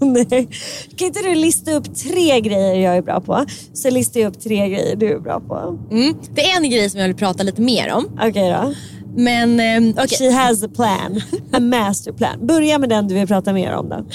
Nej. 0.00 0.48
Kan 0.96 1.06
inte 1.06 1.22
du 1.22 1.34
lista 1.34 1.72
upp 1.72 1.94
tre 1.94 2.40
grejer 2.40 2.74
jag 2.74 2.96
är 2.96 3.02
bra 3.02 3.20
på? 3.20 3.44
Så 3.72 3.90
listar 3.90 4.20
jag 4.20 4.28
upp 4.28 4.40
tre 4.40 4.68
grejer 4.68 4.96
du 4.96 5.12
är 5.12 5.18
bra 5.18 5.40
på. 5.40 5.78
Mm. 5.90 6.14
Det 6.34 6.50
är 6.50 6.56
en 6.56 6.70
grej 6.70 6.90
som 6.90 7.00
jag 7.00 7.08
vill 7.08 7.16
prata 7.16 7.42
lite 7.42 7.62
mer 7.62 7.92
om. 7.92 8.18
Okej 8.22 8.50
då. 8.50 8.74
Men 9.16 9.60
eh, 9.60 10.04
okej. 10.04 10.18
She 10.18 10.30
has 10.30 10.62
a 10.62 10.68
plan. 10.74 11.20
A 11.52 11.60
master 11.60 12.12
plan. 12.12 12.46
Börja 12.46 12.78
med 12.78 12.88
den 12.88 13.08
du 13.08 13.14
vill 13.14 13.26
prata 13.26 13.52
mer 13.52 13.72
om 13.72 13.88
då. 13.88 14.06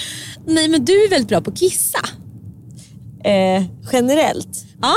Nej 0.46 0.68
men 0.68 0.84
du 0.84 0.92
är 1.04 1.10
väldigt 1.10 1.28
bra 1.28 1.40
på 1.40 1.50
att 1.50 1.58
kissa. 1.58 1.98
Eh, 3.24 3.64
generellt. 3.92 4.64
Ja, 4.82 4.94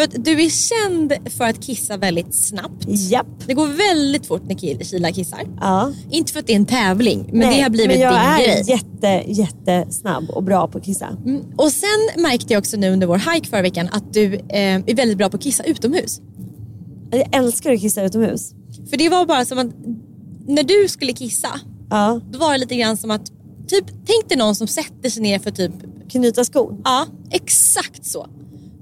för 0.00 0.04
att 0.04 0.24
du 0.24 0.42
är 0.42 0.50
känd 0.50 1.12
för 1.36 1.44
att 1.44 1.62
kissa 1.62 1.96
väldigt 1.96 2.34
snabbt. 2.34 2.84
Japp. 2.88 3.26
Det 3.46 3.54
går 3.54 3.66
väldigt 3.66 4.26
fort 4.26 4.42
när 4.48 4.54
killar 4.54 5.10
kissar. 5.10 5.40
Ja. 5.60 5.92
Inte 6.10 6.32
för 6.32 6.40
att 6.40 6.46
det 6.46 6.52
är 6.52 6.56
en 6.56 6.66
tävling, 6.66 7.24
men 7.28 7.38
Nej, 7.38 7.56
det 7.56 7.62
har 7.62 7.70
blivit 7.70 7.88
men 7.90 8.00
jag 8.00 8.12
din 8.12 8.20
är 8.20 8.38
grej. 8.38 8.64
jätte, 8.68 9.22
jättesnabb 9.32 10.30
och 10.30 10.42
bra 10.42 10.68
på 10.68 10.78
att 10.78 10.84
kissa. 10.84 11.06
Mm. 11.26 11.42
Och 11.56 11.72
sen 11.72 12.22
märkte 12.22 12.52
jag 12.52 12.60
också 12.60 12.76
nu 12.76 12.90
under 12.90 13.06
vår 13.06 13.32
hike 13.34 13.48
förra 13.48 13.62
veckan 13.62 13.88
att 13.92 14.12
du 14.12 14.34
eh, 14.34 14.40
är 14.86 14.94
väldigt 14.94 15.18
bra 15.18 15.28
på 15.28 15.36
att 15.36 15.42
kissa 15.42 15.62
utomhus. 15.64 16.20
Jag 17.10 17.34
älskar 17.36 17.72
att 17.72 17.80
kissa 17.80 18.02
utomhus. 18.02 18.52
För 18.90 18.96
det 18.96 19.08
var 19.08 19.26
bara 19.26 19.44
som 19.44 19.58
att 19.58 19.66
när 20.46 20.62
du 20.62 20.88
skulle 20.88 21.12
kissa, 21.12 21.60
Ja. 21.90 22.20
då 22.32 22.38
var 22.38 22.52
det 22.52 22.58
lite 22.58 22.76
grann 22.76 22.96
som 22.96 23.10
att, 23.10 23.26
typ, 23.68 23.84
tänk 24.06 24.28
dig 24.28 24.38
någon 24.38 24.54
som 24.54 24.66
sätter 24.66 25.10
sig 25.10 25.22
ner 25.22 25.38
för 25.38 25.50
typ, 25.50 25.72
Knyta 26.10 26.44
skon. 26.44 26.80
ja 26.84 27.06
exakt 27.30 28.04
så. 28.06 28.26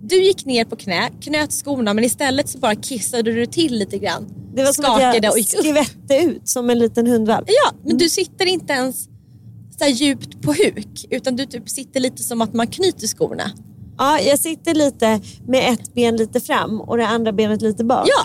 Du 0.02 0.22
gick 0.22 0.44
ner 0.46 0.64
på 0.64 0.76
knä, 0.76 1.10
knöt 1.20 1.52
skorna 1.52 1.94
men 1.94 2.04
istället 2.04 2.48
så 2.48 2.58
bara 2.58 2.74
kissade 2.74 3.22
du 3.32 3.46
till 3.46 3.78
lite 3.78 3.98
grann. 3.98 4.26
Det 4.54 4.64
var 4.64 4.72
som 4.72 4.84
att 4.84 4.90
Skakade 4.96 5.26
jag 5.26 5.44
skvätte 5.44 6.16
ut 6.24 6.48
som 6.48 6.70
en 6.70 6.78
liten 6.78 7.06
hundvalp. 7.06 7.48
Ja, 7.64 7.72
men 7.84 7.98
du 7.98 8.08
sitter 8.08 8.46
inte 8.46 8.72
ens 8.72 9.08
så 9.78 9.84
djupt 9.86 10.42
på 10.42 10.52
huk 10.52 11.06
utan 11.10 11.36
du 11.36 11.46
typ 11.46 11.68
sitter 11.68 12.00
lite 12.00 12.22
som 12.22 12.42
att 12.42 12.54
man 12.54 12.66
knyter 12.66 13.06
skorna. 13.06 13.50
Ja, 13.98 14.20
jag 14.20 14.38
sitter 14.38 14.74
lite 14.74 15.20
med 15.46 15.72
ett 15.72 15.94
ben 15.94 16.16
lite 16.16 16.40
fram 16.40 16.80
och 16.80 16.96
det 16.96 17.06
andra 17.06 17.32
benet 17.32 17.62
lite 17.62 17.84
bak. 17.84 18.08
Ja, 18.08 18.24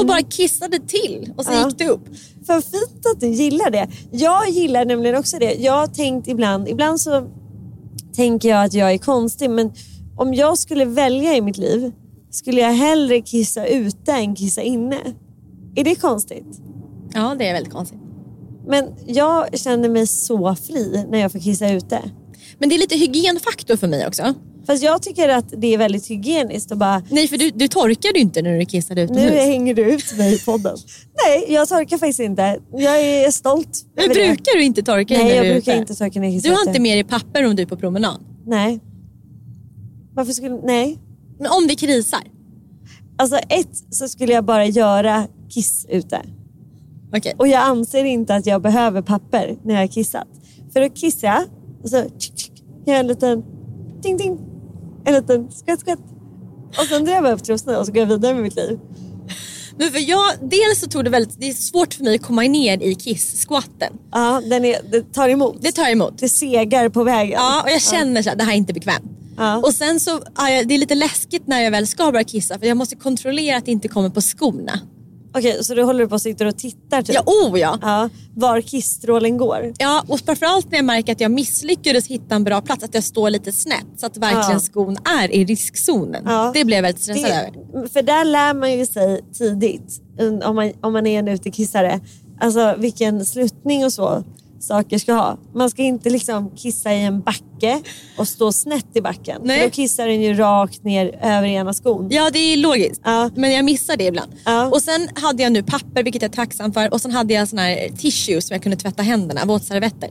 och 0.00 0.06
bara 0.06 0.22
kissade 0.22 0.78
till 0.78 1.32
och 1.36 1.44
så 1.44 1.52
Ja. 1.52 1.66
gick 1.68 1.78
det 1.78 1.88
upp. 1.88 2.04
För 2.46 2.60
fint 2.60 3.06
att 3.14 3.20
du 3.20 3.28
gillar 3.28 3.70
det. 3.70 3.88
Jag 4.10 4.48
gillar 4.50 4.84
nämligen 4.84 5.16
också 5.16 5.38
det. 5.38 5.54
Jag 5.54 5.72
har 5.72 5.86
tänkt 5.86 6.28
ibland, 6.28 6.68
ibland 6.68 7.00
så 7.00 7.26
tänker 8.12 8.48
jag 8.48 8.64
att 8.64 8.74
jag 8.74 8.92
är 8.92 8.98
konstig 8.98 9.50
men 9.50 9.72
om 10.16 10.34
jag 10.34 10.58
skulle 10.58 10.84
välja 10.84 11.36
i 11.36 11.40
mitt 11.40 11.58
liv 11.58 11.92
skulle 12.30 12.60
jag 12.60 12.72
hellre 12.72 13.20
kissa 13.20 13.66
ute 13.66 14.12
än 14.12 14.34
kissa 14.34 14.62
inne. 14.62 14.98
Är 15.76 15.84
det 15.84 15.94
konstigt? 15.94 16.60
Ja, 17.14 17.34
det 17.38 17.48
är 17.48 17.52
väldigt 17.52 17.72
konstigt. 17.72 17.98
Men 18.66 18.84
jag 19.06 19.58
känner 19.58 19.88
mig 19.88 20.06
så 20.06 20.54
fri 20.54 21.04
när 21.10 21.18
jag 21.18 21.32
får 21.32 21.38
kissa 21.38 21.70
ute. 21.70 22.00
Men 22.58 22.68
det 22.68 22.74
är 22.74 22.78
lite 22.78 22.96
hygienfaktor 22.96 23.76
för 23.76 23.88
mig 23.88 24.06
också. 24.06 24.34
Fast 24.70 24.82
jag 24.82 25.02
tycker 25.02 25.28
att 25.28 25.44
det 25.56 25.74
är 25.74 25.78
väldigt 25.78 26.10
hygieniskt 26.10 26.72
att 26.72 26.78
bara 26.78 27.02
Nej, 27.10 27.28
för 27.28 27.36
du, 27.38 27.50
du 27.50 27.68
torkade 27.68 28.18
ju 28.18 28.20
inte 28.20 28.42
när 28.42 28.58
du 28.58 28.64
kissade 28.64 29.00
nu 29.00 29.04
utomhus. 29.04 29.32
hänger 29.32 29.74
du 29.74 29.82
ut 29.82 30.16
mig 30.18 30.34
i 30.34 30.38
podden. 30.38 30.76
Nej, 31.26 31.44
jag 31.48 31.68
torkar 31.68 31.98
faktiskt 31.98 32.20
inte. 32.20 32.58
Jag 32.72 33.00
är 33.00 33.30
stolt 33.30 33.84
Men 33.94 34.04
över 34.04 34.14
det. 34.14 34.26
brukar 34.26 34.56
du 34.56 34.64
inte 34.64 34.82
torka 34.82 35.14
Nej, 35.14 35.24
när 35.24 35.34
jag 35.34 35.44
du 35.44 35.48
är 35.48 35.52
brukar 35.52 35.72
ute? 35.72 35.80
inte 35.80 35.94
torka 35.94 36.20
när 36.20 36.26
jag 36.26 36.36
kissar 36.36 36.48
Du 36.50 36.56
har 36.56 36.68
inte 36.68 36.80
med 36.80 36.96
dig 36.96 37.04
papper 37.04 37.46
om 37.46 37.56
du 37.56 37.62
är 37.62 37.66
på 37.66 37.76
promenad? 37.76 38.20
Nej. 38.46 38.80
Varför 40.14 40.32
skulle... 40.32 40.60
Nej. 40.64 40.98
Men 41.38 41.46
om 41.50 41.66
det 41.66 41.74
krisar? 41.74 42.22
Alltså 43.18 43.36
ett 43.36 43.76
så 43.90 44.08
skulle 44.08 44.32
jag 44.32 44.44
bara 44.44 44.66
göra 44.66 45.26
kiss 45.48 45.86
ute. 45.88 46.20
Okej. 47.16 47.34
Och 47.38 47.48
jag 47.48 47.60
anser 47.62 48.04
inte 48.04 48.34
att 48.34 48.46
jag 48.46 48.62
behöver 48.62 49.02
papper 49.02 49.56
när 49.64 49.74
jag 49.74 49.80
har 49.82 49.86
kissat. 49.86 50.28
För 50.72 50.80
att 50.80 50.96
kissa, 50.96 51.44
och 51.82 51.90
så 51.90 52.02
tsk, 52.18 52.34
tsk, 52.36 52.52
gör 52.86 52.94
jag 52.94 53.00
en 53.00 53.06
liten 53.06 53.44
ting 54.02 54.18
ting. 54.18 54.38
En 55.04 55.14
liten 55.14 55.50
skvätt 55.50 55.80
skvätt. 55.80 55.98
Och 56.68 56.84
sen 56.84 57.04
drar 57.04 57.12
jag 57.12 57.22
bara 57.22 57.32
upp 57.32 57.44
trosorna 57.44 57.78
och 57.78 57.86
så 57.86 57.92
går 57.92 58.00
jag 58.00 58.06
vidare 58.06 58.34
med 58.34 58.42
mitt 58.42 58.56
liv. 58.56 58.78
Men 59.78 59.90
för 59.90 60.10
jag, 60.10 60.32
dels 60.40 60.80
så 60.80 60.86
tog 60.86 61.04
det 61.04 61.10
väldigt, 61.10 61.40
det 61.40 61.48
är 61.48 61.54
svårt 61.54 61.94
för 61.94 62.04
mig 62.04 62.14
att 62.14 62.22
komma 62.22 62.42
ner 62.42 62.82
i 62.82 62.94
kiss-squatten. 62.94 63.92
Ja, 64.12 64.42
den 64.50 64.64
är, 64.64 64.76
det 64.90 65.12
tar 65.12 65.28
emot. 65.28 65.56
Det 65.60 65.72
tar 65.72 65.90
emot. 65.90 66.18
Det 66.18 66.28
segar 66.28 66.88
på 66.88 67.04
vägen. 67.04 67.32
Ja, 67.32 67.62
och 67.62 67.70
jag 67.70 67.82
känner 67.82 68.22
så 68.22 68.28
här, 68.28 68.36
det 68.36 68.44
här 68.44 68.52
är 68.52 68.56
inte 68.56 68.72
bekvämt. 68.72 69.04
Ja. 69.36 69.56
Och 69.56 69.74
sen 69.74 70.00
så, 70.00 70.10
ja, 70.36 70.64
det 70.64 70.74
är 70.74 70.78
lite 70.78 70.94
läskigt 70.94 71.46
när 71.46 71.60
jag 71.60 71.70
väl 71.70 71.86
ska 71.86 72.12
börja 72.12 72.24
kissa 72.24 72.58
för 72.58 72.66
jag 72.66 72.76
måste 72.76 72.96
kontrollera 72.96 73.56
att 73.56 73.64
det 73.64 73.72
inte 73.72 73.88
kommer 73.88 74.10
på 74.10 74.20
skorna. 74.20 74.80
Okej, 75.34 75.64
så 75.64 75.74
du 75.74 75.82
håller 75.82 76.06
på 76.06 76.14
och 76.14 76.22
sitter 76.22 76.46
och 76.46 76.58
tittar 76.58 77.02
typ? 77.02 77.14
Ja, 77.14 77.22
oh 77.26 77.60
ja. 77.60 77.78
Ja, 77.82 78.08
var 78.34 78.60
kissstrålen 78.60 79.36
går. 79.36 79.72
Ja, 79.78 80.04
och 80.08 80.20
framförallt 80.20 80.70
när 80.70 80.78
jag 80.78 80.84
märker 80.84 81.12
att 81.12 81.20
jag 81.20 81.30
misslyckades 81.30 82.06
hitta 82.06 82.34
en 82.34 82.44
bra 82.44 82.60
plats, 82.60 82.84
att 82.84 82.94
jag 82.94 83.04
står 83.04 83.30
lite 83.30 83.52
snett 83.52 83.86
så 83.96 84.06
att 84.06 84.16
verkligen 84.16 84.50
Ja. 84.52 84.58
skon 84.60 84.96
är 85.22 85.30
i 85.30 85.44
riskzonen. 85.44 86.22
Ja. 86.26 86.50
Det 86.54 86.64
blev 86.64 86.76
jag 86.76 86.82
väldigt 86.82 87.02
stressad 87.02 87.30
över. 87.30 87.88
För 87.88 88.02
där 88.02 88.24
lär 88.24 88.54
man 88.54 88.72
ju 88.72 88.86
sig 88.86 89.20
tidigt, 89.38 90.00
om 90.44 90.54
man, 90.56 90.72
om 90.80 90.92
man 90.92 91.06
är 91.06 91.18
en 91.18 91.28
utekissare, 91.28 92.00
alltså 92.40 92.74
vilken 92.78 93.26
sluttning 93.26 93.84
och 93.84 93.92
så 93.92 94.24
saker 94.60 94.98
ska 94.98 95.12
ha. 95.12 95.38
Man 95.54 95.70
ska 95.70 95.82
inte 95.82 96.10
liksom 96.10 96.50
kissa 96.56 96.94
i 96.94 97.04
en 97.04 97.20
backe 97.20 97.80
och 98.18 98.28
stå 98.28 98.52
snett 98.52 98.86
i 98.94 99.00
backen. 99.00 99.40
Nej. 99.44 99.58
För 99.58 99.66
då 99.66 99.70
kissar 99.70 100.06
den 100.06 100.20
ju 100.22 100.34
rakt 100.34 100.84
ner 100.84 101.18
över 101.22 101.44
ena 101.48 101.72
skon. 101.74 102.08
Ja, 102.10 102.30
det 102.32 102.38
är 102.38 102.56
logiskt. 102.56 103.00
Ja. 103.04 103.30
Men 103.36 103.52
jag 103.52 103.64
missar 103.64 103.96
det 103.96 104.04
ibland. 104.04 104.32
Ja. 104.44 104.66
Och 104.66 104.82
sen 104.82 105.08
hade 105.14 105.42
jag 105.42 105.52
nu 105.52 105.62
papper, 105.62 106.02
vilket 106.02 106.22
jag 106.22 106.28
är 106.30 106.34
tacksam 106.36 106.72
för. 106.72 106.92
Och 106.92 107.00
sen 107.00 107.10
hade 107.10 107.34
jag 107.34 107.48
såna 107.48 107.62
här 107.62 107.88
tissues 107.88 108.46
som 108.46 108.54
jag 108.54 108.62
kunde 108.62 108.76
tvätta 108.76 109.02
händerna, 109.02 109.44
våtservetter. 109.44 110.10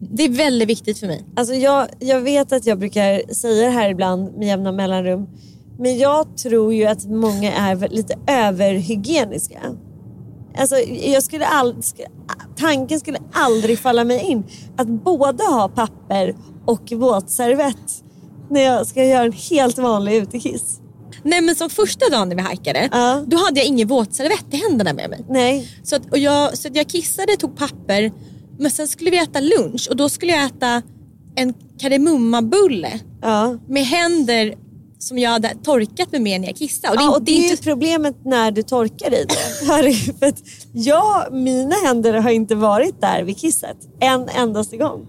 Det 0.00 0.22
är 0.24 0.28
väldigt 0.28 0.68
viktigt 0.68 0.98
för 0.98 1.06
mig. 1.06 1.24
Alltså 1.36 1.54
jag, 1.54 1.88
jag 1.98 2.20
vet 2.20 2.52
att 2.52 2.66
jag 2.66 2.78
brukar 2.78 3.34
säga 3.34 3.64
det 3.66 3.70
här 3.72 3.90
ibland 3.90 4.36
med 4.38 4.48
jämna 4.48 4.72
mellanrum. 4.72 5.26
Men 5.78 5.98
jag 5.98 6.36
tror 6.36 6.74
ju 6.74 6.84
att 6.86 7.04
många 7.04 7.52
är 7.52 7.88
lite 7.88 8.14
överhygieniska. 8.26 9.60
Alltså 10.56 10.76
jag 11.02 11.22
skulle 11.22 11.44
ald- 11.46 11.82
skulle, 11.82 12.08
tanken 12.56 13.00
skulle 13.00 13.18
aldrig 13.32 13.78
falla 13.78 14.04
mig 14.04 14.20
in 14.20 14.44
att 14.76 14.88
både 14.88 15.44
ha 15.44 15.68
papper 15.68 16.34
och 16.66 16.92
våtservett 16.92 18.02
när 18.50 18.60
jag 18.60 18.86
ska 18.86 19.04
göra 19.04 19.24
en 19.24 19.32
helt 19.32 19.78
vanlig 19.78 20.14
utekiss. 20.14 20.80
Nej 21.22 21.40
men 21.40 21.54
som 21.54 21.70
första 21.70 22.08
dagen 22.08 22.28
när 22.28 22.36
vi 22.36 22.42
hajkade, 22.42 22.88
Ja. 22.92 23.22
då 23.26 23.36
hade 23.36 23.60
jag 23.60 23.66
ingen 23.66 23.88
våtservett 23.88 24.44
i 24.50 24.56
händerna 24.56 24.92
med 24.92 25.10
mig. 25.10 25.24
Nej, 25.28 25.68
Så, 25.82 25.96
att, 25.96 26.10
och 26.10 26.18
jag, 26.18 26.58
så 26.58 26.68
jag 26.72 26.88
kissade, 26.88 27.36
tog 27.36 27.56
papper, 27.56 28.12
men 28.58 28.70
sen 28.70 28.88
skulle 28.88 29.10
vi 29.10 29.18
äta 29.18 29.40
lunch 29.40 29.86
och 29.90 29.96
då 29.96 30.08
skulle 30.08 30.32
jag 30.32 30.44
äta 30.44 30.82
en 31.36 31.54
kardemummabulle 31.78 33.00
ja. 33.22 33.58
med 33.68 33.84
händer 33.84 34.54
som 35.04 35.18
jag 35.18 35.30
hade 35.30 35.54
torkat 35.64 36.12
med 36.12 36.22
mer 36.22 36.38
när 36.38 36.46
jag 36.46 36.56
kissade. 36.56 36.92
Och 36.92 36.98
det, 36.98 37.02
är 37.02 37.06
ja, 37.06 37.16
och 37.16 37.22
det 37.22 37.32
är 37.32 37.42
ju 37.42 37.50
inte, 37.50 37.62
problemet 37.62 38.16
när 38.24 38.50
du 38.50 38.62
torkar 38.62 39.06
i 39.14 39.24
det. 39.24 39.34
Är- 39.72 40.18
för 40.18 40.26
att 40.26 40.42
jag, 40.72 41.32
mina 41.32 41.74
händer 41.86 42.12
har 42.14 42.30
inte 42.30 42.54
varit 42.54 43.00
där 43.00 43.22
vid 43.22 43.38
kisset 43.38 43.76
en 44.00 44.28
endaste 44.28 44.76
gång. 44.76 45.00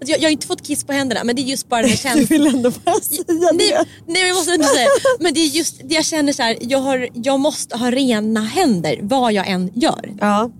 alltså, 0.00 0.12
jag, 0.12 0.18
jag 0.20 0.24
har 0.24 0.30
inte 0.32 0.46
fått 0.46 0.62
kiss 0.66 0.84
på 0.84 0.92
händerna 0.92 1.24
men 1.24 1.36
det 1.36 1.42
är 1.42 1.44
just 1.44 1.68
bara 1.68 1.82
den 1.82 1.90
här 1.90 1.96
Du 2.16 2.26
känslan. 2.26 2.26
vill 2.28 2.46
ändå 2.54 2.70
bara 2.84 2.94
säga 3.00 3.22
Nej, 3.52 3.68
det. 3.70 3.84
nej 4.06 4.26
jag 4.28 4.34
måste 4.36 4.52
inte 4.52 4.66
säga 4.66 4.88
Men 5.20 5.34
det 5.34 5.40
är 5.40 5.46
just 5.56 5.80
det 5.88 5.94
jag 5.94 6.04
känner 6.04 6.32
så 6.32 6.42
här, 6.42 6.56
jag, 6.60 6.78
har, 6.78 7.08
jag 7.14 7.40
måste 7.40 7.76
ha 7.76 7.90
rena 7.90 8.40
händer 8.40 8.98
vad 9.02 9.32
jag 9.32 9.48
än 9.48 9.70
gör. 9.74 10.12
Ja. 10.20 10.50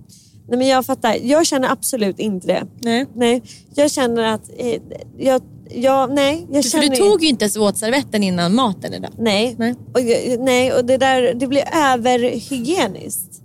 Nej, 0.49 0.57
men 0.57 0.67
jag 0.67 0.85
fattar. 0.85 1.17
Jag 1.23 1.45
känner 1.45 1.69
absolut 1.71 2.19
inte 2.19 2.47
det. 2.47 2.63
Nej. 2.81 3.05
Nej, 3.15 3.43
jag 3.75 3.91
känner 3.91 4.23
att... 4.23 4.49
Eh, 4.57 4.81
jag, 5.17 5.41
jag, 5.69 6.13
nej, 6.13 6.47
jag 6.51 6.65
känner 6.65 6.89
du 6.89 6.95
tog 6.95 7.23
ju 7.23 7.29
inte 7.29 7.43
ens 7.43 7.57
våtservetten 7.57 8.23
innan 8.23 8.55
maten 8.55 8.93
idag. 8.93 9.11
Nej, 9.17 9.55
Nej. 9.59 9.75
Och, 9.93 9.99
nej, 10.39 10.73
och 10.73 10.85
det 10.85 10.97
där 10.97 11.33
det 11.33 11.47
blir 11.47 11.63
överhygieniskt. 11.73 13.41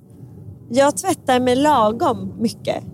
Jag 0.71 0.97
tvättar 0.97 1.41
mig 1.41 1.57
lagom 1.57 2.35
mycket. 2.41 2.85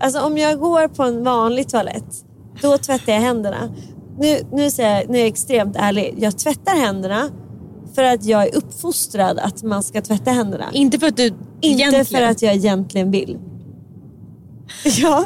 Alltså 0.00 0.20
om 0.20 0.38
jag 0.38 0.58
går 0.58 0.88
på 0.88 1.02
en 1.02 1.24
vanlig 1.24 1.68
toalett, 1.68 2.24
då 2.62 2.78
tvättar 2.78 3.12
jag 3.12 3.20
händerna. 3.20 3.74
Nu, 4.18 4.38
nu, 4.52 4.70
säger 4.70 5.00
jag, 5.00 5.10
nu 5.10 5.16
är 5.16 5.20
jag 5.20 5.28
extremt 5.28 5.76
ärlig. 5.76 6.14
Jag 6.18 6.38
tvättar 6.38 6.76
händerna 6.76 7.30
för 7.94 8.02
att 8.02 8.24
jag 8.24 8.42
är 8.42 8.56
uppfostrad 8.56 9.38
att 9.38 9.62
man 9.62 9.82
ska 9.82 10.02
tvätta 10.02 10.30
händerna. 10.30 10.64
Inte 10.72 10.98
för 10.98 11.06
att 11.06 11.16
du 11.16 11.26
Inte 11.26 11.36
egentligen... 11.60 12.04
för 12.04 12.22
att 12.22 12.42
jag 12.42 12.54
egentligen 12.54 13.10
vill. 13.10 13.38
Ja, 14.84 15.24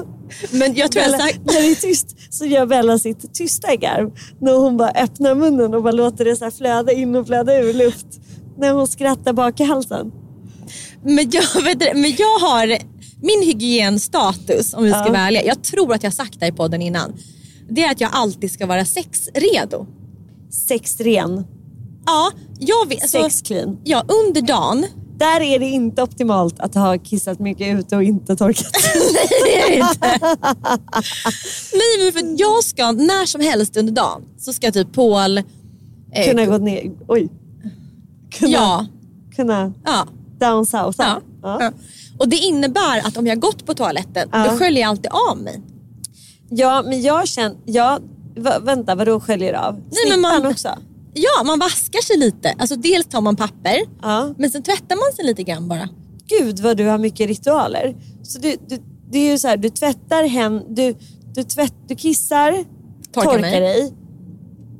Men 0.51 0.75
jag 0.75 0.93
tror 0.93 1.03
jag 1.03 1.13
Bella, 1.13 1.23
har 1.25 1.31
sagt... 1.31 1.41
när 1.45 1.61
det 1.63 1.71
är 1.71 1.75
tyst 1.75 2.17
så 2.31 2.45
gör 2.45 2.67
Bella 2.67 2.99
sitt 2.99 3.35
tysta 3.35 3.77
garv. 3.77 4.11
När 4.41 4.53
hon 4.55 4.77
bara 4.77 4.91
öppnar 4.91 5.35
munnen 5.35 5.75
och 5.75 5.83
bara 5.83 5.93
låter 5.93 6.25
det 6.25 6.37
så 6.37 6.51
flöda 6.51 6.93
in 6.93 7.17
och 7.17 7.27
flöda 7.27 7.59
ur 7.61 7.75
luft. 7.75 8.07
När 8.59 8.73
hon 8.73 8.87
skrattar 8.89 9.33
bak 9.33 9.61
i 9.61 9.65
halsen. 9.65 10.13
Men 11.03 11.31
jag, 11.31 11.43
vet, 11.65 11.79
men 11.97 12.15
jag 12.19 12.39
har 12.39 12.67
min 13.23 13.43
hygienstatus, 13.43 14.75
om 14.75 14.85
vi 14.85 14.91
ska 14.91 14.99
Ja. 14.99 15.09
vara 15.09 15.19
ärliga. 15.19 15.45
Jag 15.45 15.63
tror 15.63 15.95
att 15.95 16.03
jag 16.03 16.13
sagt 16.15 16.41
det 16.41 16.47
i 16.47 16.53
podden 16.53 16.83
innan. 16.83 17.13
Det 17.71 17.83
är 17.85 17.91
att 17.91 18.01
jag 18.01 18.11
alltid 18.13 18.51
ska 18.53 18.67
vara 18.67 18.85
sexredo. 18.85 19.87
Sexren, 20.69 21.45
Ja, 22.07 22.31
jag 22.61 22.89
vet. 22.89 23.03
alltså- 23.03 23.23
sexclean. 23.23 23.79
Ja, 23.85 24.05
under 24.27 24.41
dagen. 24.43 24.87
Där 25.19 25.41
är 25.41 25.59
det 25.59 25.67
inte 25.67 26.03
optimalt 26.03 26.61
att 26.61 26.75
ha 26.75 26.99
kissat 26.99 27.39
mycket 27.39 27.79
ute 27.79 27.97
och 27.97 28.03
inte 28.03 28.37
torkat. 28.37 28.73
Det 29.45 29.59
är 29.63 29.71
det 29.71 29.77
inte. 29.77 30.19
Nej, 31.73 32.05
men 32.05 32.13
för 32.13 32.41
jag 32.41 32.65
ska 32.65 32.93
när 32.93 33.27
som 33.27 33.41
helst 33.41 33.77
under 33.77 33.93
dagen 33.93 34.23
så 34.39 34.53
ska 34.53 34.73
typ 34.73 34.93
Paul... 34.93 35.39
eh, 35.39 35.45
kunna 36.31 36.47
gå 36.47 36.59
ner. 36.59 36.91
Oj. 37.09 37.29
Kunna, 38.31 38.53
Ja, 38.53 38.87
kunna 39.37 39.73
ja. 39.85 40.07
down 40.41 40.67
south. 40.67 40.99
Ja. 40.99 41.21
ja. 41.43 41.73
Och 42.19 42.29
det 42.29 42.37
innebär 42.37 42.99
att 43.07 43.17
om 43.17 43.27
jag 43.27 43.41
gått 43.41 43.67
på 43.67 43.75
toaletten, 43.75 44.29
Ja. 44.33 44.47
då 44.51 44.59
sköljer 44.59 44.81
jag 44.83 44.89
alltid 44.91 45.11
av 45.31 45.39
mig. 45.39 45.63
ja, 46.51 46.83
men 46.87 47.03
jag 47.03 47.29
känner... 47.29 47.57
Ja, 47.65 47.99
vänta, 48.61 48.95
vadå 48.95 49.21
sköljer 49.21 49.53
av? 49.55 49.75
men 49.75 49.93
Snippan 49.93 50.21
man- 50.21 50.47
också? 50.47 50.69
Ja, 51.15 51.45
man 51.45 51.59
vaskar 51.59 52.01
sig 52.03 52.17
lite. 52.19 52.55
Alltså 52.59 52.77
dels 52.77 53.07
tar 53.07 53.21
man 53.21 53.37
papper, 53.37 53.79
Ja. 54.03 54.35
men 54.39 54.51
sen 54.51 54.63
tvättar 54.63 54.97
man 54.97 55.17
sig 55.17 55.25
lite 55.25 55.43
grann 55.43 55.69
bara. 55.69 55.89
Gud 56.41 56.59
vad 56.61 56.77
du 56.77 56.87
har 56.87 56.99
mycket 56.99 57.29
ritualer. 57.29 57.97
Så 58.23 58.39
du, 58.39 58.57
du, 58.69 58.79
det 59.11 59.19
är 59.19 59.33
ju 59.33 59.39
så 59.39 59.49
här, 59.49 59.57
du 59.57 59.69
tvättar 59.71 60.29
hem, 60.29 60.63
du, 60.75 60.95
du, 61.35 61.43
tvätt, 61.43 61.75
du 61.89 61.95
kissar, 61.97 62.65
Torkar 63.13 63.31
torkar, 63.33 63.61
dig, 63.61 63.93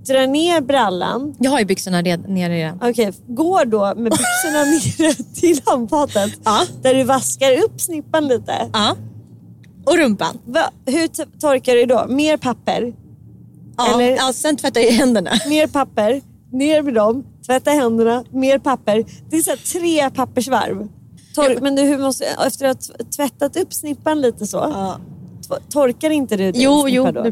drar 0.07 0.27
ner 0.27 0.61
brallan. 0.61 1.35
Jag 1.39 1.51
har 1.51 1.59
ju 1.59 1.65
byxorna 1.65 2.03
red, 2.03 2.29
nere 2.29 2.55
redan. 2.55 2.79
Okej, 2.83 3.13
går 3.29 3.65
då 3.65 3.81
med 3.97 4.13
byxorna 4.13 4.65
ner 4.65 5.35
till 5.41 5.61
handfatet 5.67 6.33
Ja. 6.45 6.61
där 6.83 6.95
du 6.95 7.03
vaskar 7.05 7.53
upp 7.65 7.81
snippan 7.81 8.29
lite. 8.29 8.69
Ja. 8.73 8.97
Och 9.87 9.97
rumpan. 9.99 10.39
Va, 10.47 10.71
hur 10.87 11.09
torkar 11.41 11.75
du 11.75 11.87
då? 11.87 12.07
Mer 12.09 12.37
papper, 12.37 12.93
Ja. 13.79 13.95
Eller- 13.95 14.17
ja, 14.17 14.33
sen 14.33 14.57
tvättar 14.57 14.81
jag 14.81 14.93
händerna. 14.93 15.31
mer 15.49 15.67
papper, 15.67 16.21
ner 16.53 16.83
med 16.83 16.95
dem, 16.95 17.25
tvätta 17.47 17.71
händerna, 17.71 18.25
mer 18.31 18.59
papper. 18.59 19.05
Det 19.31 19.37
är 19.37 19.43
så 19.43 19.57
tre 19.79 20.11
pappersvarv. 20.11 20.89
Tor- 21.35 21.61
men 21.61 21.75
du, 21.77 21.83
hur 21.83 21.99
måste, 21.99 22.25
efter 22.47 22.67
att 22.67 22.89
ha 22.89 23.05
tvättat 23.17 23.57
upp 23.57 23.73
snippan 23.75 24.21
lite 24.21 24.47
så, 24.47 24.61
t- 25.49 25.55
torkar 25.69 26.11
inte 26.11 26.37
du 26.37 26.53
din 26.53 26.63
Jo, 26.63 26.81
snippa 26.83 26.89
jo, 26.97 27.05
då? 27.05 27.23
det 27.23 27.31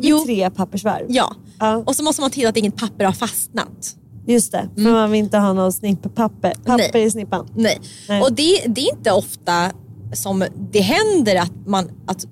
blir 0.00 0.10
Jo. 0.10 0.24
tre 0.24 0.50
pappersvarv. 0.50 1.04
Ja. 1.08 1.34
Ja. 1.58 1.82
Och 1.86 1.96
så 1.96 2.02
måste 2.02 2.20
man 2.22 2.30
titta 2.30 2.48
att 2.48 2.56
inget 2.56 2.76
papper 2.76 3.04
har 3.04 3.12
fastnat. 3.12 3.96
Just 4.26 4.52
det, 4.52 4.68
för 4.74 4.82
man 4.92 5.10
vill 5.10 5.18
inte 5.20 5.38
ha 5.38 5.52
någon 5.52 5.72
snipppapper 5.72 6.52
papper 6.64 6.90
Nej. 6.94 7.04
i 7.04 7.10
snippan. 7.10 7.48
Nej. 7.54 7.80
Nej. 8.08 8.22
Och 8.22 8.32
det, 8.32 8.60
det 8.66 8.80
är 8.80 8.96
inte 8.96 9.12
ofta 9.12 9.70
som 10.12 10.44
det 10.72 10.80
händer 10.80 11.36
att, 11.36 11.52
man, 11.66 11.90
att, 12.06 12.26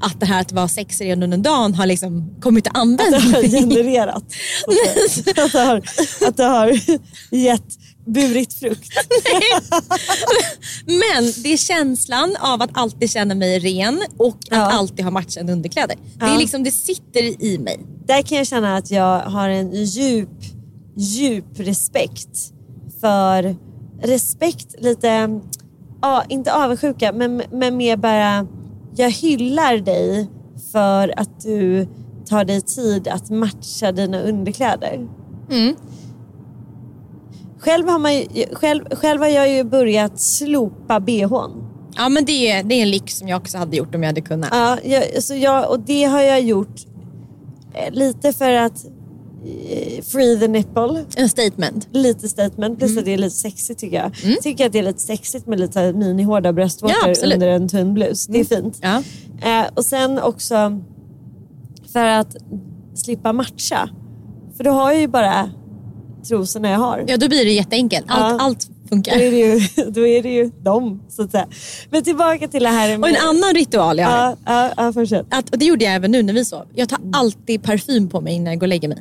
att 0.00 0.20
det 0.20 0.26
här 0.26 0.40
att 0.40 0.52
vara 0.52 0.68
sexredo 0.68 1.24
under 1.24 1.38
dagen 1.38 1.74
har 1.74 1.86
liksom 1.86 2.34
kommit 2.40 2.64
till 2.64 2.72
Det 2.72 2.78
har 2.78 2.82
användning. 2.82 3.50
genererat. 3.50 4.24
att, 5.36 5.52
det 5.52 5.58
har, 5.58 5.82
att 6.28 6.36
det 6.36 6.44
har 6.44 6.80
gett, 7.30 7.78
burit 8.06 8.52
frukt. 8.54 8.88
Men 10.86 11.32
det 11.42 11.52
är 11.52 11.56
känslan 11.56 12.36
av 12.40 12.62
att 12.62 12.70
alltid 12.72 13.10
känna 13.10 13.34
mig 13.34 13.58
ren 13.58 14.02
och 14.16 14.36
att 14.36 14.44
Ja. 14.50 14.56
alltid 14.72 15.04
ha 15.04 15.10
matchande 15.10 15.52
underkläder. 15.52 15.96
Det, 16.18 16.24
är 16.24 16.28
Ja. 16.32 16.38
liksom, 16.38 16.64
det 16.64 16.70
sitter 16.70 17.42
i 17.44 17.58
mig. 17.58 17.80
Där 18.06 18.22
kan 18.22 18.38
jag 18.38 18.46
känna 18.46 18.76
att 18.76 18.90
jag 18.90 19.20
har 19.20 19.48
en 19.48 19.84
djup, 19.84 20.28
djup 20.96 21.44
respekt 21.56 22.38
för 23.00 23.56
respekt, 24.02 24.74
lite, 24.78 25.40
ja, 26.02 26.24
inte 26.28 26.52
avundsjuka 26.54 27.12
men, 27.12 27.42
men 27.52 27.76
mer 27.76 27.96
bara 27.96 28.46
jag 28.96 29.10
hyllar 29.10 29.76
dig 29.76 30.28
för 30.72 31.20
att 31.20 31.40
du 31.40 31.88
tar 32.26 32.44
dig 32.44 32.60
tid 32.60 33.08
att 33.08 33.30
matcha 33.30 33.92
dina 33.92 34.20
underkläder. 34.20 35.08
Själv, 37.58 37.88
har 37.88 37.98
man 37.98 38.14
ju, 38.14 38.24
själv, 38.52 38.84
själv 38.90 39.20
har 39.20 39.28
jag 39.28 39.50
ju 39.52 39.64
börjat 39.64 40.20
slopa 40.20 41.00
bhn. 41.00 41.64
Ja 41.96 42.08
men 42.08 42.24
det 42.24 42.50
är, 42.50 42.62
det 42.62 42.74
är 42.74 42.82
en 42.82 42.90
lyx 42.90 43.18
som 43.18 43.28
jag 43.28 43.40
också 43.40 43.58
hade 43.58 43.76
gjort 43.76 43.94
om 43.94 44.02
jag 44.02 44.08
hade 44.08 44.20
kunnat. 44.20 44.50
Ja, 44.52 44.78
jag, 44.84 45.22
så 45.22 45.34
jag, 45.34 45.70
och 45.70 45.80
det 45.80 46.04
har 46.04 46.20
jag 46.20 46.40
gjort 46.40 46.80
eh, 47.74 47.92
lite 47.92 48.32
för 48.32 48.52
att 48.52 48.86
free 50.02 50.38
the 50.40 50.48
nipple. 50.48 51.04
En 51.16 51.28
statement. 51.28 51.88
Lite 51.92 52.28
statement, 52.28 52.78
plus 52.78 52.90
Mm. 52.90 52.98
att 52.98 53.04
det 53.04 53.12
är 53.12 53.18
lite 53.18 53.36
sexigt 53.36 53.80
tycker 53.80 53.96
jag. 53.96 54.42
Tycker 54.42 54.66
att 54.66 54.72
det 54.72 54.78
är 54.78 54.82
lite 54.82 55.00
sexigt 55.00 55.46
med 55.46 55.60
lite 55.60 55.92
minihårda 55.92 56.48
Ja, 56.48 56.52
bröstvårtor 56.52 57.08
absolut. 57.10 57.34
under 57.34 57.48
en 57.48 57.68
tunn 57.68 57.94
blus. 57.94 58.26
Det 58.26 58.40
är 58.40 58.44
fint. 58.44 58.78
Ja. 58.82 59.02
Eh, 59.42 59.66
och 59.74 59.84
sen 59.84 60.18
också 60.18 60.80
för 61.92 62.04
att 62.06 62.36
slippa 62.94 63.32
matcha. 63.32 63.88
För 64.56 64.64
då 64.64 64.70
har 64.70 64.92
jag 64.92 65.00
ju 65.00 65.08
bara 65.08 65.50
trosorna 66.28 66.70
jag 66.70 66.78
har. 66.78 67.04
ja 67.08 67.16
då 67.16 67.28
blir 67.28 67.44
det 67.44 67.52
jätteenkelt. 67.52 68.06
Allt, 68.08 68.36
Ja. 68.40 68.44
allt 68.46 68.68
Då 68.82 68.88
funkar. 68.88 69.12
är, 69.16 69.30
det 69.30 69.38
ju, 69.38 69.60
då 69.90 70.06
är 70.06 70.22
det 70.22 70.28
ju 70.34 70.50
dem 70.62 71.02
så 71.08 71.22
att 71.22 71.30
säga. 71.30 71.46
Men 71.90 72.02
tillbaka 72.04 72.48
till 72.48 72.62
det 72.62 72.68
här 72.68 72.88
med... 72.88 73.00
Och 73.00 73.08
en 73.08 73.28
annan 73.28 73.54
ritual 73.54 73.98
jag 73.98 74.06
har. 74.06 74.16
Ja, 74.16 74.36
ja, 74.46 74.72
ja, 74.76 74.92
fortsätt. 74.92 75.26
Att, 75.30 75.50
och 75.50 75.58
det 75.58 75.64
gjorde 75.64 75.84
jag 75.84 75.94
även 75.94 76.10
nu 76.12 76.22
när 76.22 76.32
vi 76.32 76.44
sov. 76.44 76.64
Jag 76.74 76.88
tar 76.88 76.98
alltid 77.12 77.62
parfym 77.62 78.08
på 78.08 78.20
mig 78.20 78.34
innan 78.34 78.52
jag 78.52 78.60
går 78.60 78.64
och 78.64 78.68
lägger 78.68 78.88
mig. 78.88 78.98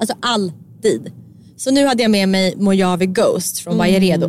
Alltså 0.00 0.16
alltid. 0.20 1.12
Så 1.56 1.70
nu 1.70 1.86
hade 1.86 2.02
jag 2.02 2.10
med 2.10 2.28
mig 2.28 2.56
Mojave 2.56 3.06
Ghost 3.06 3.58
från 3.58 3.78
Vajeredo. 3.78 4.28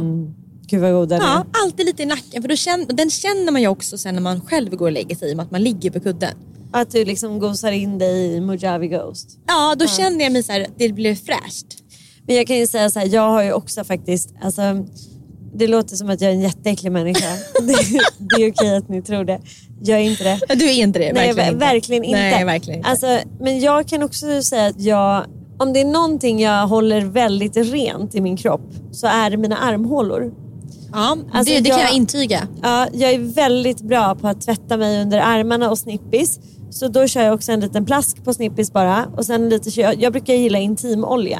Gud 0.67 0.81
vad 0.81 0.93
god 0.93 1.09
den 1.09 1.21
är. 1.21 1.25
Ja, 1.25 1.45
alltid 1.63 1.85
lite 1.85 2.03
i 2.03 2.05
nacken. 2.05 2.41
För 2.41 2.49
då 2.49 2.55
känner, 2.55 2.85
den 2.85 3.09
känner 3.09 3.51
man 3.51 3.61
ju 3.61 3.67
också 3.67 3.97
sen 3.97 4.15
när 4.15 4.21
man 4.21 4.41
själv 4.41 4.75
går 4.75 4.85
och 4.85 4.91
lägger 4.91 5.15
sig 5.15 5.29
i 5.29 5.33
och 5.33 5.37
med 5.37 5.43
att 5.43 5.51
man 5.51 5.63
ligger 5.63 5.91
på 5.91 5.99
kudden. 5.99 6.33
Att 6.71 6.91
du 6.91 7.05
liksom 7.05 7.39
gosar 7.39 7.71
in 7.71 7.97
dig 7.97 8.33
i 8.33 8.41
Mojave 8.41 8.87
Ghost. 8.87 9.39
Ja, 9.47 9.75
då 9.79 9.87
känner 9.87 10.23
jag 10.23 10.33
mig 10.33 10.43
så 10.43 10.51
här, 10.51 10.61
att 10.61 10.77
det 10.77 10.89
blir 10.89 11.15
fräscht. 11.15 11.65
Men 12.27 12.35
jag 12.35 12.47
kan 12.47 12.57
ju 12.57 12.67
säga 12.67 12.89
så 12.89 12.99
här, 12.99 13.07
jag 13.13 13.29
har 13.29 13.43
ju 13.43 13.53
också 13.53 13.83
faktiskt, 13.83 14.33
alltså 14.41 14.61
det 15.53 15.67
låter 15.67 15.95
som 15.95 16.09
att 16.09 16.21
jag 16.21 16.31
är 16.31 16.35
en 16.35 16.41
jätteäcklig 16.41 16.91
människa. 16.91 17.29
det, 17.61 18.01
det 18.19 18.43
är 18.43 18.51
okej 18.51 18.77
att 18.77 18.89
ni 18.89 19.01
tror 19.01 19.23
det. 19.23 19.41
Jag 19.81 19.99
är 19.99 20.03
inte 20.03 20.23
det. 20.23 20.55
Du 20.55 20.65
är 20.65 20.73
inte 20.73 20.99
det, 20.99 21.13
Nej, 21.13 21.33
verkligen 21.33 21.53
inte. 21.53 21.65
verkligen 21.65 22.03
inte. 22.03 22.19
Nej, 22.19 22.45
verkligen 22.45 22.77
inte. 22.79 22.89
Alltså, 22.89 23.19
men 23.39 23.59
jag 23.59 23.87
kan 23.87 24.03
också 24.03 24.43
säga 24.43 24.67
att 24.67 24.81
jag, 24.81 25.25
om 25.57 25.73
det 25.73 25.81
är 25.81 25.85
någonting 25.85 26.39
jag 26.41 26.67
håller 26.67 27.01
väldigt 27.01 27.57
rent 27.57 28.15
i 28.15 28.21
min 28.21 28.37
kropp 28.37 28.61
så 28.91 29.07
är 29.07 29.29
det 29.29 29.37
mina 29.37 29.57
armhålor. 29.57 30.33
ja, 30.93 31.17
alltså, 31.31 31.53
det, 31.53 31.59
det 31.59 31.69
kan 31.69 31.79
jag- 31.79 31.87
jag 31.89 31.95
intyga. 31.95 32.47
Ja, 32.63 32.87
jag 32.93 33.11
är 33.11 33.19
väldigt 33.19 33.81
bra 33.81 34.15
på 34.15 34.27
att 34.27 34.41
tvätta 34.41 34.77
mig 34.77 35.01
under 35.01 35.19
armarna 35.19 35.69
och 35.71 35.77
snippis. 35.77 36.39
Så 36.69 36.87
då 36.87 37.07
kör 37.07 37.21
jag 37.21 37.33
också 37.33 37.51
en 37.51 37.59
liten 37.59 37.85
plask 37.85 38.23
på 38.23 38.33
snippis 38.33 38.73
bara. 38.73 39.05
Och 39.17 39.25
sen 39.25 39.49
lite, 39.49 39.81
jag, 39.81 40.01
jag 40.01 40.11
brukar 40.13 40.33
gilla 40.33 40.59
intimolja. 40.59 41.39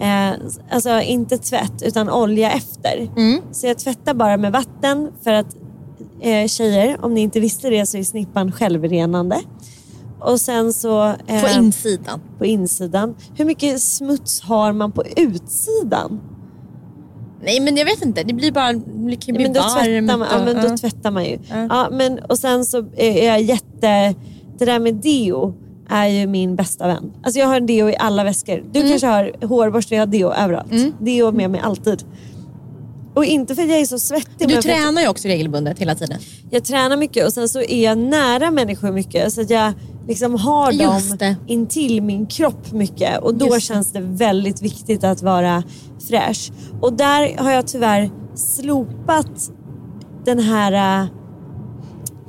Eh, 0.00 0.30
alltså 0.70 1.00
inte 1.00 1.38
tvätt 1.38 1.82
utan 1.82 2.10
olja 2.10 2.50
efter. 2.52 3.10
Så 3.52 3.66
jag 3.66 3.78
tvättar 3.78 4.14
bara 4.14 4.36
med 4.36 4.52
vatten 4.52 5.10
för 5.24 5.32
att 5.32 5.56
eh, 6.20 6.46
tjejer, 6.46 6.96
om 7.04 7.14
ni 7.14 7.20
inte 7.20 7.40
visste 7.40 7.70
det 7.70 7.86
så 7.86 7.98
är 7.98 8.02
snippan 8.04 8.52
självrenande. 8.52 9.36
Och 10.24 10.40
sen 10.40 10.72
så... 10.72 11.04
eh, 11.26 11.42
På 11.42 11.48
insidan. 11.58 12.20
på 12.38 12.44
insidan. 12.46 13.14
Hur 13.36 13.44
mycket 13.44 13.80
smuts 13.82 14.40
har 14.40 14.72
man 14.72 14.92
på 14.92 15.04
utsidan? 15.16 16.20
Nej 17.44 17.60
men 17.60 17.76
jag 17.76 17.84
vet 17.84 18.02
inte, 18.04 18.22
det 18.22 18.34
blir 18.34 18.52
bara, 18.52 18.72
det 18.72 18.80
kan 19.16 19.34
Ja, 19.34 19.34
bli 19.34 19.42
men 19.42 19.52
då 19.52 19.60
varmt. 19.60 19.70
tvättar 19.80 20.16
man, 20.18 20.28
ja, 20.30 20.44
men 20.44 20.62
då 20.66 20.72
och- 20.72 20.80
tvättar 20.80 21.10
man 21.10 21.24
ju. 21.24 21.38
Ja. 21.50 21.66
Ja, 21.70 21.88
men, 21.92 22.18
och 22.18 22.38
sen 22.38 22.64
så 22.64 22.84
är 22.96 23.26
jag 23.26 23.42
jätte... 23.42 24.14
Det 24.58 24.64
där 24.64 24.78
med 24.78 24.94
deo 24.94 25.54
är 25.88 26.06
ju 26.06 26.26
min 26.26 26.56
bästa 26.56 26.86
vän. 26.86 27.12
Alltså 27.22 27.40
jag 27.40 27.46
har 27.46 27.56
en 27.56 27.66
deo 27.66 27.88
i 27.88 27.96
alla 27.98 28.24
väskor. 28.24 28.64
Du 28.72 28.78
Mm. 28.80 28.90
kanske 28.90 29.06
har 29.06 29.46
hårborste, 29.46 29.94
jag 29.94 30.02
har 30.02 30.06
deo 30.06 30.32
överallt. 30.32 30.72
Deo 31.00 31.32
med 31.32 31.50
mig 31.50 31.60
alltid. 31.60 32.04
Och 33.14 33.24
inte 33.24 33.54
för 33.54 33.62
att 33.62 33.68
jag 33.70 33.80
är 33.80 33.84
så 33.86 33.98
svettig. 33.98 34.48
Du 34.48 34.62
tränar 34.62 35.02
ju 35.02 35.08
också 35.08 35.28
regelbundet 35.28 35.78
hela 35.78 35.94
tiden. 35.94 36.18
jag 36.50 36.64
tränar 36.64 36.96
mycket 36.96 37.26
och 37.26 37.32
sen 37.32 37.48
så 37.48 37.60
är 37.60 37.84
jag 37.84 37.98
nära 37.98 38.50
människor 38.50 38.92
mycket. 38.92 39.32
Så 39.32 39.44
jag 39.48 39.72
liksom 40.08 40.34
har 40.34 40.72
dem 40.72 41.34
intill 41.46 42.02
min 42.02 42.26
kropp 42.26 42.72
mycket. 42.72 43.18
Och 43.22 43.34
då 43.34 43.54
det. 43.54 43.60
känns 43.60 43.92
det 43.92 44.00
väldigt 44.00 44.62
viktigt 44.62 45.04
att 45.04 45.22
vara 45.22 45.62
fräsch. 46.08 46.52
Och 46.80 46.92
där 46.92 47.36
har 47.38 47.50
jag 47.50 47.66
tyvärr 47.66 48.10
slopat 48.34 49.50
den 50.24 50.38
här 50.38 51.02
äh, 51.02 51.08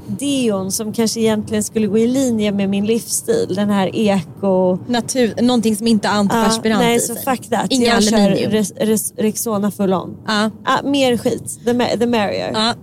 deon 0.08 0.72
som 0.72 0.94
kanske 0.94 1.20
egentligen 1.20 1.64
skulle 1.64 1.88
gå 1.88 1.98
i 1.98 2.08
linje 2.08 2.52
med 2.52 2.70
min 2.70 2.86
livsstil. 2.86 3.56
Den 3.56 3.70
här 3.70 3.96
eko... 3.96 4.78
Natur, 4.88 5.42
någonting 5.42 5.76
som 5.76 5.88
inte 5.88 6.08
Ja, 6.08 6.14
antiperspirant 6.14 6.80
nej, 6.80 6.96
i 6.98 7.00
så 7.00 7.16
fuck 7.16 7.50
that. 7.50 7.72
Inga 7.72 7.86
jag 7.86 7.98
aluminium. 7.98 8.52
kör 8.52 9.22
Rexona 9.22 9.72
full 9.72 9.94
on. 9.94 10.18
Ja. 10.28 10.50
Ah, 10.66 10.82
mer 10.84 11.18
skit, 11.18 11.60
the, 11.66 11.98
the 11.98 12.06
merrier. 12.06 12.52
Ja. 12.54 12.74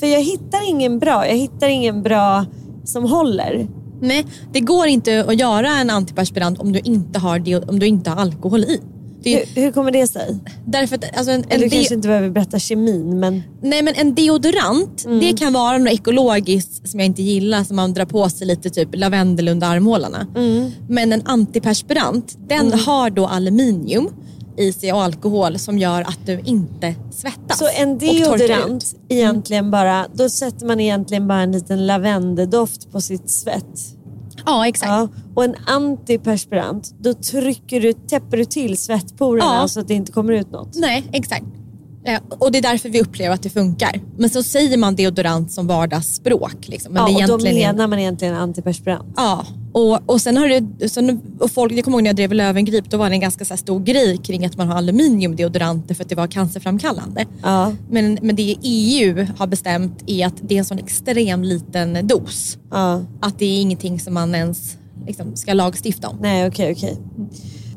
För 0.00 0.06
jag 0.06 0.20
hittar 0.20 0.68
ingen 0.68 0.98
bra. 0.98 1.26
Jag 1.26 1.36
hittar 1.36 1.68
ingen 1.68 2.02
bra 2.02 2.46
som 2.84 3.04
håller. 3.04 3.68
Nej, 4.00 4.26
det 4.52 4.60
går 4.60 4.86
inte 4.86 5.24
att 5.28 5.38
göra 5.38 5.68
en 5.68 5.90
antiperspirant 5.90 6.58
om 6.58 6.72
du 6.72 6.78
inte 6.84 7.18
har, 7.18 7.68
om 7.70 7.78
du 7.78 7.86
inte 7.86 8.10
har 8.10 8.16
alkohol 8.22 8.60
i. 8.64 8.80
Det 9.22 9.36
Hur, 9.54 9.62
hur 9.62 9.72
kommer 9.72 9.90
det 9.90 10.06
sig? 10.06 10.38
därför 10.66 10.96
att, 10.96 11.16
alltså 11.16 11.32
en, 11.32 11.44
en 11.48 11.60
du 11.60 11.68
kanske 11.70 11.94
inte 11.94 12.08
behöver 12.08 12.30
berätta 12.30 12.58
kemin 12.58 13.20
men 13.20 13.42
Nej 13.62 13.82
men 13.82 13.94
en 13.94 14.14
deodorant, 14.14 15.04
Mm. 15.06 15.20
det 15.20 15.38
kan 15.38 15.52
vara 15.52 15.78
något 15.78 15.92
ekologiskt 15.92 16.88
som 16.88 17.00
jag 17.00 17.06
inte 17.06 17.22
gillar 17.22 17.64
som 17.64 17.76
man 17.76 17.92
drar 17.94 18.04
på 18.04 18.28
sig 18.28 18.46
lite 18.46 18.70
typ 18.70 18.88
lavendel 18.94 19.48
under 19.48 19.66
armhålorna. 19.66 20.26
Mm. 20.36 20.70
Men 20.88 21.12
en 21.12 21.22
antiperspirant, 21.24 22.38
den 22.48 22.72
har 22.72 23.10
då 23.10 23.26
aluminium 23.26 24.08
i 24.60 24.72
sig 24.72 24.92
och 24.92 25.02
alkohol 25.02 25.58
som 25.58 25.78
gör 25.78 26.00
att 26.00 26.26
du 26.26 26.40
inte 26.44 26.94
svettas. 27.10 27.58
Så 27.58 27.68
en 27.76 27.98
deodorant 27.98 28.82
ut. 28.84 29.00
egentligen 29.08 29.70
bara, 29.70 30.06
då 30.14 30.28
sätter 30.28 30.66
man 30.66 30.80
egentligen 30.80 31.28
bara 31.28 31.40
en 31.40 31.52
liten 31.52 31.86
lavendeldoft 31.86 32.92
på 32.92 33.00
sitt 33.00 33.30
svett. 33.30 33.78
Ja 34.46 34.66
exakt. 34.68 34.88
Ja. 34.90 35.08
Och 35.34 35.44
en 35.44 35.54
antiperspirant, 35.66 36.94
då 36.98 37.14
trycker 37.14 37.80
du, 37.80 37.92
täpper 37.92 38.36
du 38.36 38.44
till 38.44 38.78
svettporerna 38.78 39.44
Ja. 39.60 39.68
så 39.68 39.80
att 39.80 39.88
det 39.88 39.94
inte 39.94 40.12
kommer 40.12 40.32
ut 40.32 40.50
något. 40.50 40.74
Nej 40.74 41.04
exakt. 41.12 41.44
Eh, 42.04 42.20
Och 42.28 42.52
det 42.52 42.58
är 42.58 42.62
därför 42.62 42.88
vi 42.88 43.00
upplever 43.00 43.34
att 43.34 43.42
det 43.42 43.50
funkar. 43.50 44.00
Men 44.16 44.30
så 44.30 44.42
säger 44.42 44.76
man 44.78 44.96
deodorant 44.96 45.52
som 45.52 45.66
vardagsspråk. 45.66 46.68
Liksom. 46.68 46.92
Men 46.92 47.02
Ja, 47.12 47.26
det 47.26 47.32
och 47.32 47.38
då 47.38 47.44
menar 47.44 47.86
man 47.86 47.98
egentligen 47.98 48.34
antiperspirant. 48.34 49.12
Ja, 49.16 49.46
och, 49.72 50.10
och 50.10 50.20
sen 50.20 50.36
har 50.36 50.48
det, 50.48 50.88
så 50.88 51.00
nu, 51.00 51.20
och 51.38 51.50
folk, 51.50 51.72
jag 51.72 51.84
kommer 51.84 51.96
ihåg 51.96 52.02
när 52.02 52.08
jag 52.08 52.16
drev 52.16 52.32
Löwengrip, 52.32 52.90
då 52.90 52.96
var 52.96 53.08
det 53.08 53.14
en 53.14 53.20
ganska 53.20 53.44
så 53.44 53.56
stor 53.56 53.80
grej 53.80 54.16
kring 54.18 54.46
att 54.46 54.56
man 54.56 54.68
har 54.68 54.76
aluminiumdeodoranter 54.76 55.94
för 55.94 56.04
att 56.04 56.08
det 56.08 56.14
var 56.14 56.26
cancerframkallande. 56.26 57.26
Ja. 57.42 57.72
Men, 57.90 58.18
men 58.22 58.36
det 58.36 58.56
EU 58.62 59.26
har 59.38 59.46
bestämt 59.46 60.02
är 60.06 60.26
att 60.26 60.34
det 60.40 60.54
är 60.54 60.58
en 60.58 60.64
sån 60.64 60.78
extrem 60.78 61.42
liten 61.44 62.06
dos. 62.06 62.58
Ja. 62.70 63.00
Att 63.20 63.38
det 63.38 63.44
är 63.44 63.60
ingenting 63.60 64.00
som 64.00 64.14
man 64.14 64.34
ens 64.34 64.76
liksom, 65.06 65.36
ska 65.36 65.52
lagstifta 65.52 66.08
om. 66.08 66.16
Nej 66.20 66.46
okej 66.48 66.72
okej. 66.72 66.98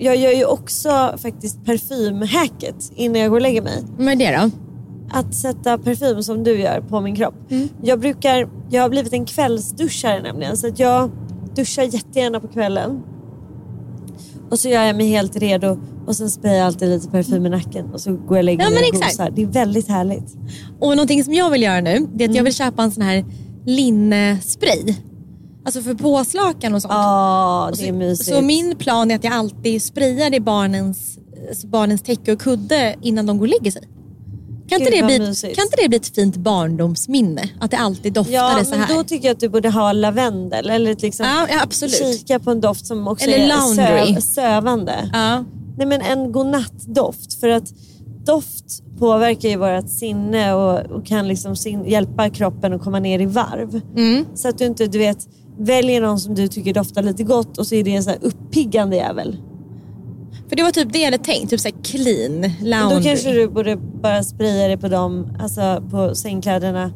Jag 0.04 0.16
gör 0.16 0.32
ju 0.32 0.46
också 0.46 1.18
faktiskt 1.18 1.66
parfymhacket 1.66 2.92
innan 2.96 3.22
jag 3.22 3.30
går 3.30 3.38
och 3.38 3.42
lägger 3.42 3.62
mig. 3.62 3.84
Men 3.98 4.20
det 4.20 4.38
då? 4.42 4.52
att 5.14 5.34
sätta 5.34 5.78
parfym 5.78 6.24
som 6.24 6.44
du 6.44 6.60
gör 6.60 6.82
på 6.82 7.02
min 7.02 7.16
kropp. 7.16 7.36
Jag 7.82 8.00
brukar, 8.00 8.50
jag 8.70 8.82
har 8.82 8.90
blivit 8.90 9.14
en 9.14 9.26
kvällsduschare 9.26 10.22
nämligen 10.22 10.58
så 10.58 10.68
att 10.68 10.80
jag 10.80 11.12
duschar 11.56 11.84
jättegärna 11.84 12.40
på 12.40 12.48
kvällen. 12.48 13.04
Och 14.50 14.60
så 14.60 14.70
gör 14.70 14.84
jag 14.84 14.96
mig 14.96 15.08
helt 15.08 15.36
redo 15.36 15.80
och 16.08 16.16
sen 16.16 16.30
sprayar 16.30 16.56
jag 16.56 16.66
alltid 16.66 16.90
lite 16.90 17.08
parfym 17.08 17.46
i 17.46 17.50
nacken 17.50 17.94
och 17.94 18.02
så 18.02 18.12
går 18.12 18.22
jag 18.28 18.38
och 18.38 18.44
lägger 18.44 18.70
mig 18.70 18.90
och 18.94 19.02
gosar. 19.02 19.32
Det 19.32 19.42
är 19.42 19.48
väldigt 19.48 19.88
härligt. 19.88 20.36
Och 20.80 20.90
någonting 20.90 21.24
som 21.24 21.34
jag 21.34 21.50
vill 21.50 21.64
göra 21.64 21.82
nu, 21.82 22.08
det 22.14 22.24
är 22.24 22.30
att 22.30 22.36
jag 22.36 22.44
vill 22.44 22.54
köpa 22.54 22.84
en 22.84 22.92
sån 22.92 23.04
här 23.04 23.26
linnespray. 23.66 24.96
Alltså 25.66 25.82
för 25.82 25.94
påslakan 25.94 26.76
och 26.76 26.82
sånt. 26.82 26.94
Ja, 26.94 27.72
det 27.78 27.88
är 27.88 27.92
mysigt. 27.92 28.30
så 28.30 28.42
min 28.42 28.76
plan 28.76 29.12
är 29.12 29.16
att 29.16 29.24
jag 29.24 29.34
alltid 29.34 29.82
sprayar 29.82 30.34
i 30.34 30.40
barnens, 30.40 31.20
barnens 31.66 32.02
täcke 32.02 32.32
och 32.34 32.42
kudde 32.42 32.96
innan 33.02 33.26
de 33.26 33.38
går 33.38 33.46
och 33.46 33.50
lägger 33.50 33.72
sig. 33.72 33.88
Kan 34.70 34.80
inte, 34.82 34.92
det 34.98 35.04
bli, 35.06 35.20
mysigt. 35.20 35.56
kan 35.56 35.66
inte 35.66 35.76
det 35.82 35.90
bli 35.90 35.98
ett 35.98 36.16
fint 36.16 36.36
barndomsminne? 36.38 37.50
Att 37.60 37.72
det 37.72 37.78
alltid 37.78 38.14
doftade 38.14 38.36
Ja, 38.38 38.64
så 38.66 38.76
här. 38.76 38.88
men 38.88 38.98
då 38.98 39.04
tycker 39.04 39.28
jag 39.28 39.34
att 39.34 39.40
du 39.40 39.50
borde 39.50 39.70
ha 39.70 39.92
lavendel 39.92 40.70
eller 40.70 40.96
liksom 41.02 41.26
Ja, 41.26 41.48
ja, 41.50 41.62
absolut. 41.64 41.96
kika 41.96 42.40
på 42.40 42.52
en 42.52 42.62
doft 42.62 42.86
som 42.86 43.08
också 43.08 43.26
Eller 43.26 43.38
är 43.38 43.48
laundry. 43.48 44.14
söv, 44.14 44.20
sövande. 44.22 45.10
Ja. 45.14 45.44
Nej 45.78 45.88
men 45.88 46.02
en 46.02 46.32
godnattdoft 46.32 47.40
för 47.40 47.50
att 47.50 47.74
doft 48.26 48.66
påverkar 49.00 49.50
ju 49.50 49.56
vårt 49.58 49.90
sinne 49.90 50.54
och, 50.54 50.80
och 50.92 51.06
kan 51.06 51.28
liksom 51.28 51.56
sin, 51.56 51.86
hjälpa 51.86 52.30
kroppen 52.30 52.74
att 52.74 52.82
komma 52.84 53.00
ner 53.00 53.20
i 53.20 53.26
varv. 53.26 53.82
Mm. 53.98 54.26
Så 54.36 54.48
att 54.48 54.58
du 54.58 54.66
inte, 54.66 54.88
du 54.88 54.98
vet, 54.98 55.28
väljer 55.58 56.02
någon 56.02 56.20
som 56.20 56.36
du 56.36 56.48
tycker 56.48 56.74
doftar 56.74 57.04
lite 57.04 57.24
gott 57.24 57.58
och 57.58 57.68
så 57.68 57.76
är 57.76 57.84
det 57.84 57.96
en 57.96 58.04
så 58.04 58.10
här 58.10 58.20
uppiggande 58.22 58.96
jävel. 58.96 59.38
För 60.50 60.56
det 60.56 60.64
var 60.64 60.72
typ 60.72 60.94
det 60.94 61.00
jag 61.00 61.12
hade 61.12 61.24
tänkt, 61.24 61.50
typ 61.50 61.60
såhär 61.60 61.76
clean 61.84 62.52
laundry. 62.62 62.98
Då 62.98 63.04
kanske 63.04 63.32
du 63.32 63.48
borde 63.48 63.76
bara 63.76 64.24
spraya 64.24 64.68
det 64.68 64.78
på 64.78 64.88
dem, 64.88 65.28
alltså 65.40 65.84
på 65.92 66.16
sängkläderna. 66.16 66.92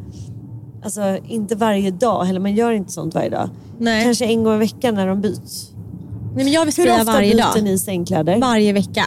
Alltså 0.83 1.17
inte 1.27 1.55
varje 1.55 1.91
dag 1.91 2.23
heller, 2.23 2.39
man 2.39 2.55
gör 2.55 2.71
inte 2.71 2.91
sånt 2.91 3.15
varje 3.15 3.29
dag. 3.29 3.49
Nej. 3.79 4.03
Kanske 4.03 4.25
en 4.25 4.43
gång 4.43 4.55
i 4.55 4.57
veckan 4.57 4.95
när 4.95 5.07
de 5.07 5.21
byts. 5.21 5.71
Nej, 6.35 6.43
men 6.43 6.53
jag 6.53 6.65
vill 6.65 6.73
Hur 6.77 6.91
ofta 6.91 7.03
varje 7.03 7.35
byter 7.35 7.55
dag. 7.55 7.63
ni 7.63 7.77
sängkläder? 7.79 8.39
Varje 8.39 8.73
vecka. 8.73 9.03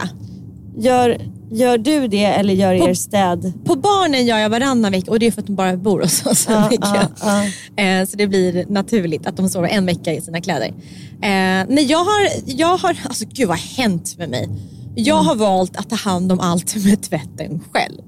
Gör, 0.77 1.17
gör 1.51 1.77
du 1.77 2.07
det 2.07 2.25
eller 2.25 2.53
gör 2.53 2.79
På- 2.79 2.89
er 2.89 2.93
städ? 2.93 3.53
På 3.65 3.75
barnen 3.75 4.25
gör 4.25 4.37
jag 4.37 4.49
varannan 4.49 4.91
vecka 4.91 5.11
och 5.11 5.19
det 5.19 5.27
är 5.27 5.31
för 5.31 5.41
att 5.41 5.47
de 5.47 5.55
bara 5.55 5.77
bor 5.77 6.01
hos 6.01 6.25
oss 6.25 6.47
en 6.49 6.69
vecka. 6.69 7.09
ja, 7.21 7.43
Eh, 7.83 8.07
Så 8.07 8.17
det 8.17 8.27
blir 8.27 8.65
naturligt 8.69 9.25
att 9.27 9.37
de 9.37 9.49
sover 9.49 9.67
en 9.69 9.85
vecka 9.85 10.13
i 10.13 10.21
sina 10.21 10.41
kläder. 10.41 10.67
Eh, 10.67 11.65
nej, 11.69 11.83
jag 11.89 11.97
har, 12.03 12.27
jag 12.45 12.77
har, 12.77 12.97
alltså 13.03 13.25
gud 13.33 13.47
vad 13.47 13.57
har 13.57 13.83
hänt 13.83 14.17
med 14.17 14.29
mig? 14.29 14.49
Jag 14.95 15.15
Mm. 15.15 15.25
har 15.27 15.35
valt 15.35 15.77
att 15.77 15.89
ta 15.89 15.95
hand 15.95 16.31
om 16.31 16.39
allt 16.39 16.75
med 16.85 17.01
tvätten 17.01 17.59
själv. 17.71 18.01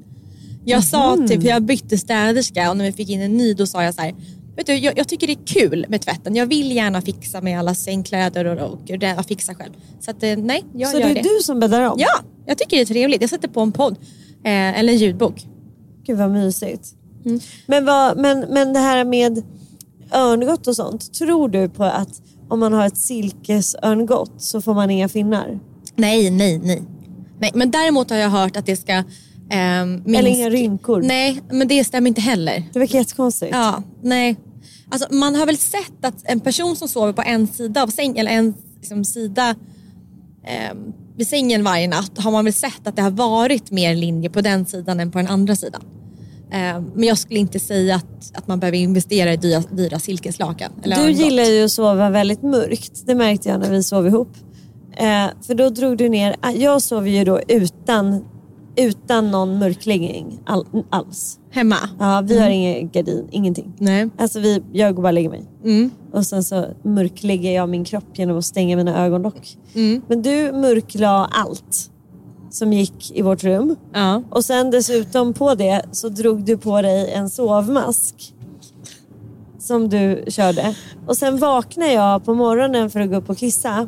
Jag 0.65 0.83
sa 0.83 1.15
Mhm. 1.15 1.27
typ, 1.27 1.43
jag 1.43 1.63
bytte 1.63 1.97
städerska 1.97 2.69
och 2.69 2.77
när 2.77 2.85
vi 2.85 2.91
fick 2.91 3.09
in 3.09 3.21
en 3.21 3.37
ny 3.37 3.53
då 3.53 3.65
sa 3.67 3.83
jag 3.83 3.93
så 3.93 4.01
här, 4.01 4.13
vet 4.55 4.65
du, 4.65 4.75
jag, 4.75 4.97
jag 4.97 5.07
tycker 5.07 5.27
det 5.27 5.33
är 5.33 5.45
kul 5.45 5.85
med 5.89 6.01
tvätten. 6.01 6.35
Jag 6.35 6.45
vill 6.45 6.75
gärna 6.75 7.01
fixa 7.01 7.41
med 7.41 7.59
alla 7.59 7.75
sängkläder 7.75 8.45
och, 8.45 8.71
och, 8.71 8.91
och 9.19 9.25
fixa 9.25 9.55
själv. 9.55 9.71
Så 9.99 10.11
att, 10.11 10.23
eh, 10.23 10.37
nej, 10.37 10.63
jag 10.73 10.91
så 10.91 10.99
gör 10.99 11.05
det 11.05 11.11
är 11.11 11.23
det. 11.23 11.29
du 11.37 11.43
som 11.43 11.59
bäddar 11.59 11.81
om? 11.81 11.99
Ja, 11.99 12.19
jag 12.45 12.57
tycker 12.57 12.77
det 12.77 12.83
är 12.83 12.85
trevligt. 12.85 13.21
Jag 13.21 13.29
sätter 13.29 13.47
på 13.47 13.61
en 13.61 13.71
podd 13.71 13.97
eh, 14.43 14.79
eller 14.79 14.93
en 14.93 14.99
ljudbok. 14.99 15.47
Gud 16.05 16.17
vad 16.17 16.31
mysigt. 16.31 16.93
Mm. 17.25 17.39
Men, 17.65 17.85
vad, 17.85 18.17
men, 18.17 18.39
men 18.39 18.73
det 18.73 18.79
här 18.79 19.05
med 19.05 19.43
örngott 20.11 20.67
och 20.67 20.75
sånt. 20.75 21.13
Tror 21.13 21.49
du 21.49 21.69
på 21.69 21.83
att 21.83 22.21
om 22.49 22.59
man 22.59 22.73
har 22.73 22.87
ett 22.87 22.97
silkesörngott 22.97 24.41
så 24.41 24.61
får 24.61 24.73
man 24.73 24.89
inga 24.89 25.09
finnar? 25.09 25.59
Nej, 25.95 26.31
nej, 26.31 26.57
nej. 26.57 26.81
nej 27.39 27.51
men 27.53 27.71
däremot 27.71 28.09
har 28.09 28.17
jag 28.17 28.29
hört 28.29 28.57
att 28.57 28.65
det 28.65 28.75
ska 28.75 29.03
ehm, 29.49 29.93
minska... 29.93 30.19
Eller 30.19 30.29
inga 30.29 30.49
rynkor? 30.49 31.01
Nej, 31.01 31.41
men 31.51 31.67
det 31.67 31.83
stämmer 31.83 32.07
inte 32.07 32.21
heller. 32.21 32.63
Det 32.73 32.79
verkar 32.79 32.99
jättekonstigt. 32.99 33.51
Ja, 33.51 33.83
nej. 34.01 34.35
Alltså, 34.89 35.07
man 35.13 35.35
har 35.35 35.45
väl 35.45 35.57
sett 35.57 36.05
att 36.05 36.15
en 36.23 36.39
person 36.39 36.75
som 36.75 36.87
sover 36.87 37.13
på 37.13 37.21
en 37.21 37.47
sida 37.47 37.83
av 37.83 37.87
säng 37.87 38.17
eller 38.17 38.31
en 38.31 38.53
liksom, 38.79 39.05
sida 39.05 39.55
ehm, 40.45 40.93
vid 41.17 41.27
sängen 41.27 41.63
varje 41.63 41.87
natt 41.87 42.17
har 42.17 42.31
man 42.31 42.45
väl 42.45 42.53
sett 42.53 42.87
att 42.87 42.95
det 42.95 43.01
har 43.01 43.11
varit 43.11 43.71
mer 43.71 43.95
linje 43.95 44.29
på 44.29 44.41
den 44.41 44.65
sidan 44.65 44.99
än 44.99 45.11
på 45.11 45.17
den 45.17 45.27
andra 45.27 45.55
sidan. 45.55 45.81
Eh, 46.51 46.81
men 46.95 47.03
jag 47.03 47.17
skulle 47.17 47.39
inte 47.39 47.59
säga 47.59 47.95
att, 47.95 48.37
att 48.37 48.47
man 48.47 48.59
behöver 48.59 48.77
investera 48.77 49.33
i 49.33 49.37
dyra, 49.37 49.63
dyra 49.71 49.99
silkeslakan. 49.99 50.71
Du 50.83 51.11
gillar 51.11 51.43
ju 51.43 51.63
att 51.63 51.71
sova 51.71 52.09
väldigt 52.09 52.41
mörkt. 52.41 53.03
Det 53.05 53.15
märkte 53.15 53.49
jag 53.49 53.59
när 53.59 53.69
vi 53.69 53.83
sov 53.83 54.07
ihop. 54.07 54.29
Eh, 54.97 55.25
för 55.47 55.55
då 55.55 55.69
drog 55.69 55.97
du 55.97 56.09
ner, 56.09 56.35
jag 56.55 56.81
sov 56.81 57.07
ju 57.07 57.23
då 57.23 57.41
utan, 57.47 58.25
utan 58.75 59.31
någon 59.31 59.59
mörkläggning 59.59 60.39
all, 60.45 60.65
alls. 60.89 61.39
Hemma? 61.51 61.75
Ja, 61.99 62.23
vi 62.25 62.39
har 62.39 62.49
ingen 62.49 62.89
gardin, 62.89 63.27
ingenting. 63.31 63.73
Nej. 63.77 64.09
Alltså 64.17 64.39
vi, 64.39 64.63
jag 64.71 64.95
går 64.95 65.03
bara 65.03 65.07
och 65.07 65.13
lägger 65.13 65.29
mig. 65.29 65.43
Mm. 65.63 65.91
Och 66.11 66.25
sen 66.25 66.43
så 66.43 66.65
mörklägger 66.83 67.51
jag 67.51 67.69
min 67.69 67.85
kropp 67.85 68.05
genom 68.13 68.37
att 68.37 68.45
stänga 68.45 68.77
mina 68.77 69.05
ögonlock. 69.05 69.57
Mm. 69.73 70.01
Men 70.07 70.21
du 70.21 70.51
mörklade 70.51 71.25
allt 71.25 71.89
som 72.49 72.73
gick 72.73 73.11
i 73.11 73.21
vårt 73.21 73.43
rum. 73.43 73.75
Ja. 73.93 74.23
Och 74.29 74.45
sen 74.45 74.71
dessutom 74.71 75.33
på 75.33 75.55
det 75.55 75.81
så 75.91 76.09
drog 76.09 76.45
du 76.45 76.57
på 76.57 76.81
dig 76.81 77.11
en 77.11 77.29
sovmask. 77.29 78.33
Som 79.59 79.89
du 79.89 80.23
körde. 80.27 80.75
Och 81.07 81.17
sen 81.17 81.37
vaknade 81.37 81.93
jag 81.93 82.25
på 82.25 82.33
morgonen 82.33 82.89
för 82.89 82.99
att 82.99 83.09
gå 83.09 83.15
upp 83.15 83.29
och 83.29 83.37
kissa. 83.37 83.87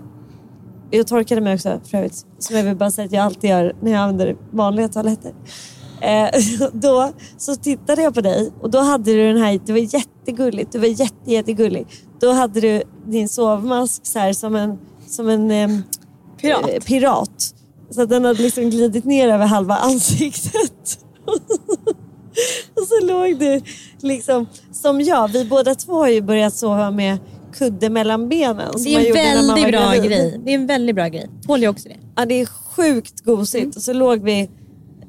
Jag 0.91 1.07
torkade 1.07 1.41
mig 1.41 1.53
också 1.55 1.79
för 1.83 1.97
övrigt. 1.97 2.25
Som 2.39 2.55
jag 2.57 2.63
vill 2.63 2.75
bara 2.75 2.91
säga 2.91 3.05
att 3.05 3.11
jag 3.11 3.25
alltid 3.25 3.49
gör 3.49 3.75
när 3.81 3.91
jag 3.91 4.01
använder 4.01 4.36
vanliga 4.51 4.88
toaletter. 4.88 5.33
Eh, 6.01 6.29
då 6.73 7.11
så 7.38 7.55
tittade 7.55 8.01
jag 8.01 8.13
på 8.13 8.21
dig 8.21 8.51
och 8.61 8.71
då 8.71 8.79
hade 8.79 9.13
du 9.13 9.27
den 9.27 9.38
här, 9.38 9.59
det 9.65 9.71
var 9.71 9.95
jättegulligt, 9.95 10.71
du 10.71 10.79
var 10.79 10.88
jätte, 10.88 11.31
jättegullig. 11.31 11.88
Då 12.19 12.31
hade 12.31 12.61
du 12.61 12.83
din 13.07 13.29
sovmask 13.29 14.05
så 14.05 14.19
här 14.19 14.33
som 14.33 14.55
en, 14.55 14.77
som 15.07 15.29
en 15.29 15.51
ehm, 15.51 15.83
Pirat. 16.41 16.69
eh, 16.69 16.79
pirat. 16.79 17.53
Så 17.89 18.01
att 18.01 18.09
den 18.09 18.25
hade 18.25 18.41
liksom 18.41 18.69
glidit 18.69 19.05
ner 19.05 19.29
över 19.29 19.45
halva 19.45 19.75
ansiktet. 19.75 20.99
och 22.75 22.88
så 22.88 23.05
låg 23.05 23.39
du 23.39 23.61
liksom 23.99 24.47
som 24.71 25.01
jag. 25.01 25.27
Vi 25.27 25.45
båda 25.45 25.75
två 25.75 25.93
har 25.93 26.07
ju 26.07 26.21
börjat 26.21 26.53
sova 26.53 26.91
med 26.91 27.17
kudde 27.57 27.89
mellan 27.89 28.29
benen. 28.29 28.73
som 28.73 28.83
Det 28.83 28.95
är 28.95 29.37
en 29.37 29.47
väldigt 29.47 29.71
bra 29.71 29.91
gravid. 29.91 30.03
grej. 30.11 30.41
Det 30.45 30.51
är 30.51 30.55
en 30.55 30.67
väldigt 30.67 30.95
bra 30.95 31.07
grej. 31.07 31.29
Gör 31.57 31.69
också 31.69 31.89
det. 31.89 31.95
Ja, 32.15 32.25
det 32.25 32.41
är 32.41 32.45
sjukt 32.45 33.21
gosigt. 33.25 33.75
Och 33.75 33.81
så 33.81 33.93
låg 33.93 34.19
vi, 34.23 34.49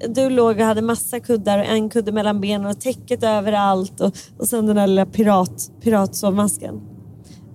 du 0.09 0.31
låg 0.31 0.57
och 0.57 0.65
hade 0.65 0.83
massa 0.83 1.21
kuddar 1.21 1.59
och 1.59 1.65
en 1.65 1.89
kudde 1.91 2.13
mellan 2.13 2.41
benen 2.41 2.67
och 2.67 2.81
täcket 2.81 3.23
överallt. 3.23 4.01
Och, 4.01 4.17
och 4.39 4.49
sen 4.49 4.67
den 4.67 4.77
där 4.77 4.87
lilla 4.87 5.07
pirat, 5.07 5.71
piratsovmasken. 5.81 6.81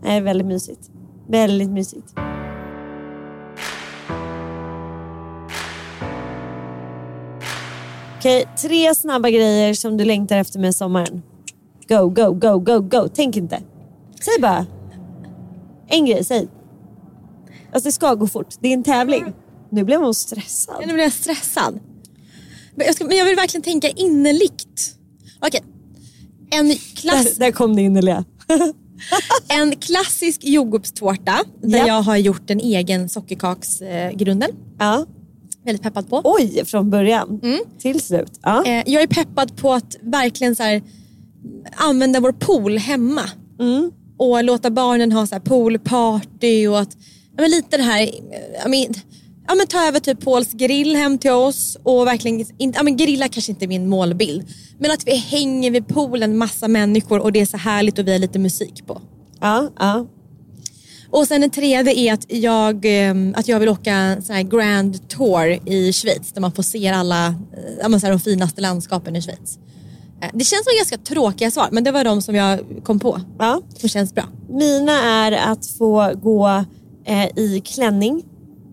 Det 0.03 0.09
är 0.09 0.21
väldigt 0.21 0.47
mysigt. 0.47 0.89
Väldigt 1.27 1.69
mysigt. 1.69 2.13
Okej, 8.17 8.45
tre 8.61 8.95
snabba 8.95 9.29
grejer 9.29 9.73
som 9.73 9.97
du 9.97 10.05
längtar 10.05 10.37
efter 10.37 10.59
med 10.59 10.75
sommaren. 10.75 11.21
Go, 11.87 12.09
go, 12.09 12.31
go, 12.31 12.59
go, 12.59 12.79
go. 12.79 13.07
Tänk 13.15 13.37
inte. 13.37 13.61
Säg 14.25 14.41
bara. 14.41 14.65
En 15.91 16.05
grej, 16.05 16.23
säg. 16.25 16.47
Alltså 17.73 17.87
det 17.87 17.91
ska 17.91 18.13
gå 18.15 18.27
fort. 18.27 18.55
Det 18.59 18.67
är 18.67 18.73
en 18.73 18.83
tävling. 18.83 19.23
Nu 19.69 19.83
blev 19.83 20.01
hon 20.01 20.13
stressad. 20.13 20.75
Nu 20.87 20.93
blir 20.93 21.03
jag 21.03 21.13
stressad. 21.13 21.79
Men 22.75 22.85
jag, 22.85 22.95
ska, 22.95 23.05
men 23.05 23.17
jag 23.17 23.25
vill 23.25 23.35
verkligen 23.35 23.63
tänka 23.63 23.89
innerligt. 23.89 24.95
Okej. 25.41 25.61
En, 26.51 26.75
klass, 26.95 27.33
Där, 27.35 27.39
där 27.45 27.51
kom 27.51 27.75
det 27.75 27.81
innerliga. 27.81 28.25
en 29.47 29.75
klassisk 29.75 30.43
jordgubbstårta 30.43 31.39
där 31.61 31.77
Japp. 31.77 31.87
jag 31.87 32.01
har 32.01 32.17
gjort 32.17 32.49
en 32.49 32.59
egen 32.59 33.09
sockerkaksgrunden. 33.09 34.49
Ja. 34.79 35.05
Väldigt 35.65 35.81
peppad 35.83 36.09
på. 36.09 36.21
Oj, 36.23 36.65
från 36.65 36.89
början 36.89 37.39
Mm. 37.43 37.59
till 37.79 38.01
slut. 38.01 38.39
Ja. 38.41 38.63
Eh, 38.65 38.83
jag 38.85 39.03
är 39.03 39.07
peppad 39.07 39.57
på 39.57 39.73
att 39.73 39.95
verkligen 40.01 40.55
så 40.55 40.63
här, 40.63 40.83
använda 41.75 42.19
vår 42.19 42.31
pool 42.31 42.77
hemma. 42.77 43.21
Mm. 43.59 43.91
Och 44.21 44.43
låta 44.43 44.71
barnen 44.71 45.11
ha 45.11 45.27
så 45.27 45.39
poolparty 45.39 46.67
och 46.67 46.79
att, 46.79 46.97
ja, 47.35 47.41
men 47.41 47.51
lite 47.51 47.77
det 47.77 47.83
här, 47.83 48.09
ja, 48.63 48.67
men, 48.67 48.93
ja, 49.47 49.55
men 49.55 49.67
ta 49.67 49.87
över 49.87 49.99
typ 49.99 50.23
Pauls 50.23 50.53
grill 50.53 50.95
hem 50.95 51.17
till 51.17 51.31
oss 51.31 51.77
och 51.83 52.07
verkligen, 52.07 52.45
in, 52.57 52.73
ja, 52.75 52.83
men 52.83 52.97
grilla 52.97 53.27
kanske 53.27 53.51
inte 53.51 53.65
är 53.65 53.67
min 53.67 53.89
målbild. 53.89 54.47
Men 54.79 54.91
att 54.91 55.07
vi 55.07 55.15
hänger 55.15 55.71
vid 55.71 55.87
poolen 55.87 56.37
massa 56.37 56.67
människor 56.67 57.19
och 57.19 57.31
det 57.31 57.39
är 57.41 57.45
så 57.45 57.57
härligt 57.57 57.99
och 57.99 58.07
vi 58.07 58.11
har 58.11 58.19
lite 58.19 58.39
musik 58.39 58.87
på. 58.87 59.01
Ja, 59.39 59.69
ja. 59.79 60.07
Och 61.09 61.27
sen 61.27 61.43
en 61.43 61.49
tredje 61.49 61.93
är 61.93 62.13
att 62.13 62.25
jag, 62.27 62.85
eh, 62.85 63.15
att 63.33 63.47
jag 63.47 63.59
vill 63.59 63.69
åka 63.69 63.93
en 63.93 64.21
sån 64.21 64.49
grand 64.49 65.09
tour 65.09 65.69
i 65.69 65.93
Schweiz 65.93 66.31
där 66.33 66.41
man 66.41 66.51
får 66.51 66.63
se 66.63 66.89
alla 66.89 67.27
eh, 67.27 67.33
ja, 67.81 67.89
men 67.89 67.99
så 68.01 68.07
de 68.07 68.19
finaste 68.19 68.61
landskapen 68.61 69.15
i 69.15 69.21
Schweiz. 69.21 69.59
Eh, 70.21 70.29
Det 70.33 70.43
känns 70.43 70.63
som 70.63 70.73
ganska 70.77 70.97
tråkiga 70.97 71.51
svar 71.51 71.67
men 71.71 71.83
det 71.83 71.91
var 71.91 72.03
de 72.03 72.21
som 72.21 72.35
jag 72.35 72.59
kom 72.83 72.99
på. 72.99 73.21
ja. 73.39 73.61
Som 73.77 73.89
känns 73.89 74.15
bra. 74.15 74.23
Mina 74.49 74.91
är 75.01 75.31
att 75.51 75.65
få 75.65 76.11
gå 76.23 76.63
eh, 77.05 77.25
i 77.39 77.61
klänning 77.65 78.23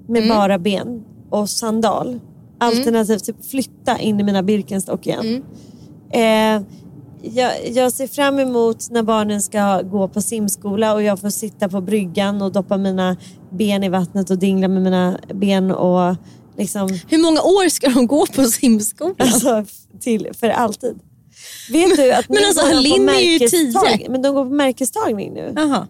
med 0.09 0.22
Mm. 0.22 0.36
bara 0.36 0.59
ben 0.59 1.05
och 1.30 1.51
sandal. 1.51 2.20
Alternativt 2.61 3.24
typ 3.24 3.44
flytta 3.51 3.99
in 3.99 4.20
i 4.20 4.22
mina 4.22 4.42
Birkenstock 4.42 5.07
igen. 5.07 5.42
Mm. 6.12 6.61
Eh, 6.61 6.66
jag, 7.22 7.53
jag 7.70 7.92
ser 7.92 8.07
fram 8.07 8.38
emot 8.38 8.90
när 8.90 9.03
barnen 9.03 9.42
ska 9.42 9.82
gå 9.82 10.09
på 10.09 10.20
simskola 10.20 10.94
och 10.94 11.03
jag 11.03 11.20
får 11.20 11.30
sitta 11.30 11.68
på 11.68 11.80
bryggan 11.80 12.42
och 12.42 12.53
doppa 12.53 12.76
mina 12.76 13.16
ben 13.51 13.84
i 13.84 13.88
vattnet 13.88 14.30
och 14.30 14.38
dingla 14.38 14.68
med 14.68 14.82
mina 14.82 15.18
ben 15.34 15.70
och 15.70 16.16
liksom 16.57 16.99
Hur 17.09 17.18
många 17.22 17.40
år 17.42 17.68
ska 17.68 17.88
de 17.90 18.07
gå 18.07 18.26
på 18.26 18.44
simskolan? 18.44 19.14
Alltså 19.18 19.64
till, 20.01 20.28
för 20.40 20.49
alltid. 20.49 20.99
Vet 21.70 21.96
du 21.96 22.12
att 22.12 22.28
Men 22.28 22.44
alltså, 22.44 22.80
Linn 22.80 23.09
är 23.09 23.20
ju 23.20 23.38
tio. 23.49 24.09
Men 24.09 24.22
de 24.22 24.34
går 24.34 24.44
på 24.44 24.51
märkestagning 24.51 25.32
nu. 25.34 25.53
Jaha. 25.57 25.86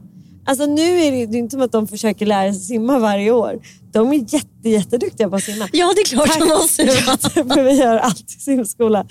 Alltså 0.46 0.66
nu 0.66 1.00
är 1.00 1.12
det, 1.12 1.26
det 1.26 1.36
är 1.36 1.38
inte 1.38 1.52
som 1.52 1.62
att 1.62 1.72
de 1.72 1.88
försöker 1.88 2.26
lära 2.26 2.52
sig 2.52 2.62
simma 2.62 2.98
varje 2.98 3.30
år. 3.30 3.59
De 3.92 4.12
är 4.12 4.16
jätte, 4.34 4.68
jätteduktiga 4.68 5.28
på 5.28 5.36
att 5.36 5.44
simma. 5.44 5.68
Ja 5.72 5.92
det 5.96 6.00
är 6.00 6.04
klart 6.04 6.38
de 6.38 6.48
måste. 6.48 6.86
För 7.32 7.62
vi 7.62 7.72
gör 7.72 7.96
alltid 7.96 8.40
simskola. 8.42 9.06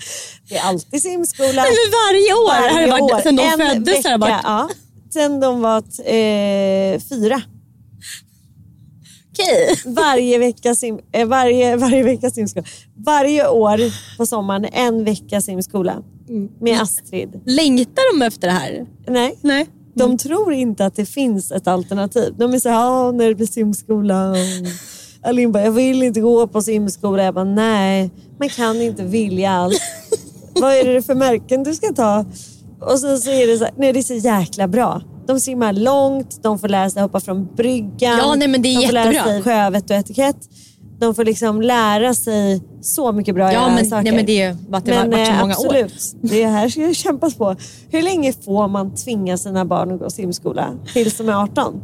Det 0.48 0.56
är 0.56 0.62
alltid 0.62 1.02
simskola. 1.02 1.62
Nej, 1.62 1.70
men 1.70 1.92
varje 1.92 2.34
år 2.34 2.68
det 2.68 2.74
Varje 2.74 2.90
varit, 2.90 3.02
år. 3.14 3.20
sen 3.22 3.36
de 3.36 3.42
En 3.42 3.58
föddes 3.58 4.04
har 4.04 4.10
det 4.10 4.16
varit. 4.18 4.34
Ja, 4.44 4.68
sen 5.12 5.40
de 5.40 5.60
var 5.60 5.76
eh, 5.78 7.00
fyra. 7.00 7.42
Okej. 9.38 9.74
Varje 9.94 10.38
vecka, 10.38 10.74
sim, 10.74 10.98
eh, 11.12 11.26
varje, 11.26 11.76
varje 11.76 12.02
vecka 12.02 12.30
simskola. 12.30 12.66
Varje 12.96 13.48
år 13.48 13.78
på 14.16 14.26
sommaren 14.26 14.64
en 14.64 15.04
vecka 15.04 15.40
simskola. 15.40 16.02
Mm. 16.28 16.48
Med 16.60 16.80
Astrid. 16.80 17.40
Längtar 17.46 18.18
de 18.18 18.26
efter 18.26 18.46
det 18.46 18.52
här? 18.52 18.86
Nej. 19.06 19.38
Nej. 19.40 19.66
De 19.94 20.18
tror 20.18 20.52
inte 20.52 20.86
att 20.86 20.94
det 20.94 21.06
finns 21.06 21.52
ett 21.52 21.66
alternativ. 21.66 22.34
De 22.38 22.54
är 22.54 22.58
så 22.58 22.68
här, 22.68 23.12
när 23.12 23.28
det 23.28 23.34
blir 23.34 23.46
simskola. 23.46 24.34
Alin 25.22 25.52
bara, 25.52 25.64
jag 25.64 25.72
vill 25.72 26.02
inte 26.02 26.20
gå 26.20 26.46
på 26.46 26.62
simskola. 26.62 27.22
Jag 27.22 27.34
bara, 27.34 27.44
nej, 27.44 28.10
man 28.38 28.48
kan 28.48 28.82
inte 28.82 29.04
vilja 29.04 29.50
allt. 29.50 29.82
Vad 30.60 30.74
är 30.74 30.84
det 30.84 31.02
för 31.02 31.14
märken 31.14 31.62
du 31.62 31.74
ska 31.74 31.92
ta? 31.92 32.24
Och 32.80 32.98
sen 32.98 33.18
så 33.18 33.30
är 33.30 33.46
det 33.46 33.58
så 33.58 33.64
här, 33.64 33.74
nej 33.76 33.92
det 33.92 33.98
är 33.98 34.02
så 34.02 34.14
jäkla 34.14 34.68
bra. 34.68 35.02
De 35.26 35.40
simmar 35.40 35.72
långt, 35.72 36.42
de 36.42 36.58
får 36.58 36.68
lära 36.68 36.90
sig 36.90 37.02
hoppa 37.02 37.20
från 37.20 37.48
bryggan. 37.56 38.18
Ja, 38.18 38.34
nej, 38.38 38.48
men 38.48 38.62
det 38.62 38.68
är 38.68 38.80
de 38.80 38.86
får 38.86 38.92
lära 38.92 39.12
jättebra. 39.12 39.32
sig 39.32 39.42
sjövett 39.42 39.90
och 39.90 39.96
etikett. 39.96 40.36
De 41.00 41.14
får 41.14 41.24
liksom 41.24 41.62
lära 41.62 42.14
sig 42.14 42.62
så 42.80 43.12
mycket 43.12 43.34
bra 43.34 43.52
Ja, 43.52 43.68
men- 43.74 43.86
saker. 43.86 44.02
nej, 44.04 44.12
men 44.12 44.26
det 44.26 44.42
är 44.42 44.48
ju 44.50 44.56
att 44.72 44.84
det 44.84 44.94
har 44.94 45.06
varit 45.06 45.26
så 45.26 45.32
eh, 45.32 45.40
många 45.40 45.56
år. 45.56 45.64
absolut, 45.64 46.14
det 46.22 46.46
här 46.46 46.68
ska 46.68 46.94
kämpas 46.94 47.34
på. 47.34 47.56
Hur 47.90 48.02
länge 48.02 48.32
får 48.32 48.68
man 48.68 48.94
tvinga 48.94 49.36
sina 49.36 49.64
barn 49.64 49.92
att 49.94 50.00
gå 50.00 50.10
simskola? 50.10 50.68
Tills 50.92 51.16
de 51.18 51.28
är 51.28 51.42
18? 51.42 51.80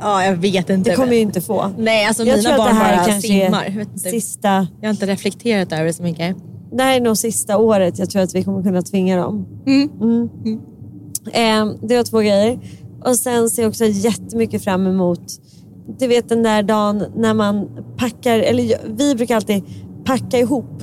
Ja 0.00 0.24
jag 0.24 0.36
vet 0.36 0.70
inte. 0.70 0.90
Det 0.90 0.96
kommer 0.96 1.12
ju 1.12 1.18
inte 1.20 1.40
få. 1.40 1.70
Nej 1.78 2.04
alltså 2.06 2.24
Jag 2.24 2.36
mina 2.36 2.42
tror 2.42 2.52
att 2.52 2.58
barn 2.58 2.68
det 2.78 2.84
här 2.84 2.96
bara 2.96 3.04
kanske 3.06 3.28
simmar. 3.28 3.64
är 3.64 3.86
Jag, 3.94 4.00
sista, 4.12 4.66
jag 4.80 4.88
har 4.88 4.90
inte 4.90 5.06
reflekterat 5.06 5.72
över 5.72 5.84
det 5.84 5.92
så 5.92 6.02
mycket. 6.02 6.36
Det 6.72 6.82
här 6.82 6.96
är 6.96 7.00
nog 7.00 7.16
sista 7.16 7.58
året 7.58 7.98
jag 7.98 8.10
tror 8.10 8.22
att 8.22 8.34
vi 8.34 8.44
kommer 8.44 8.62
kunna 8.62 8.82
tvinga 8.82 9.16
dem. 9.16 9.46
Mm. 9.66 10.28
Eh, 11.32 11.86
det 11.88 11.96
var 11.96 12.02
två 12.04 12.18
grejer. 12.18 12.58
Och 13.04 13.16
sen 13.16 13.50
ser 13.50 13.62
jag 13.62 13.68
också 13.68 13.84
jättemycket 13.84 14.64
fram 14.64 14.86
emot, 14.86 15.20
du 15.98 16.06
vet 16.06 16.28
den 16.28 16.42
där 16.42 16.62
dagen 16.62 17.04
när 17.16 17.34
man 17.34 17.68
packar, 17.96 18.38
eller 18.38 18.76
vi 18.96 19.14
brukar 19.14 19.36
alltid 19.36 19.62
packa 20.04 20.38
ihop 20.38 20.82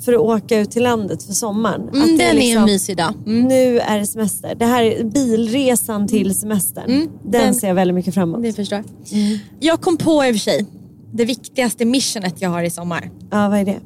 för 0.00 0.12
att 0.12 0.20
åka 0.20 0.58
ut 0.60 0.70
till 0.70 0.82
landet 0.82 1.22
för 1.22 1.32
sommaren. 1.32 1.80
Mm, 1.88 2.00
Att 2.02 2.06
den 2.06 2.20
är 2.20 2.34
liksom- 2.34 2.62
en 2.62 2.64
mysig 2.66 2.96
dag. 2.96 3.12
Mm. 3.26 3.42
Nu 3.44 3.78
är 3.80 3.98
det 3.98 4.06
semester. 4.06 4.54
Det 4.58 4.64
här 4.64 4.82
är 4.82 5.04
bilresan 5.04 6.08
till 6.08 6.34
semestern. 6.34 6.84
Mm, 6.90 7.08
Den, 7.22 7.30
den- 7.42 7.54
ser 7.54 7.68
jag 7.68 7.74
väldigt 7.74 7.94
mycket 7.94 8.14
fram 8.14 8.28
emot. 8.28 8.42
Det 8.42 8.52
förstår 8.52 8.78
jag. 9.10 9.38
Jag 9.60 9.80
kom 9.80 9.96
på 9.96 10.24
i 10.24 10.30
och 10.30 10.34
för 10.34 10.40
sig 10.40 10.66
det 11.12 11.24
viktigaste 11.24 11.84
missionet 11.84 12.34
jag 12.42 12.50
har 12.50 12.62
i 12.62 12.70
sommar. 12.70 13.10
Ja, 13.30 13.48
vad 13.48 13.58
är 13.58 13.64
det? 13.64 13.78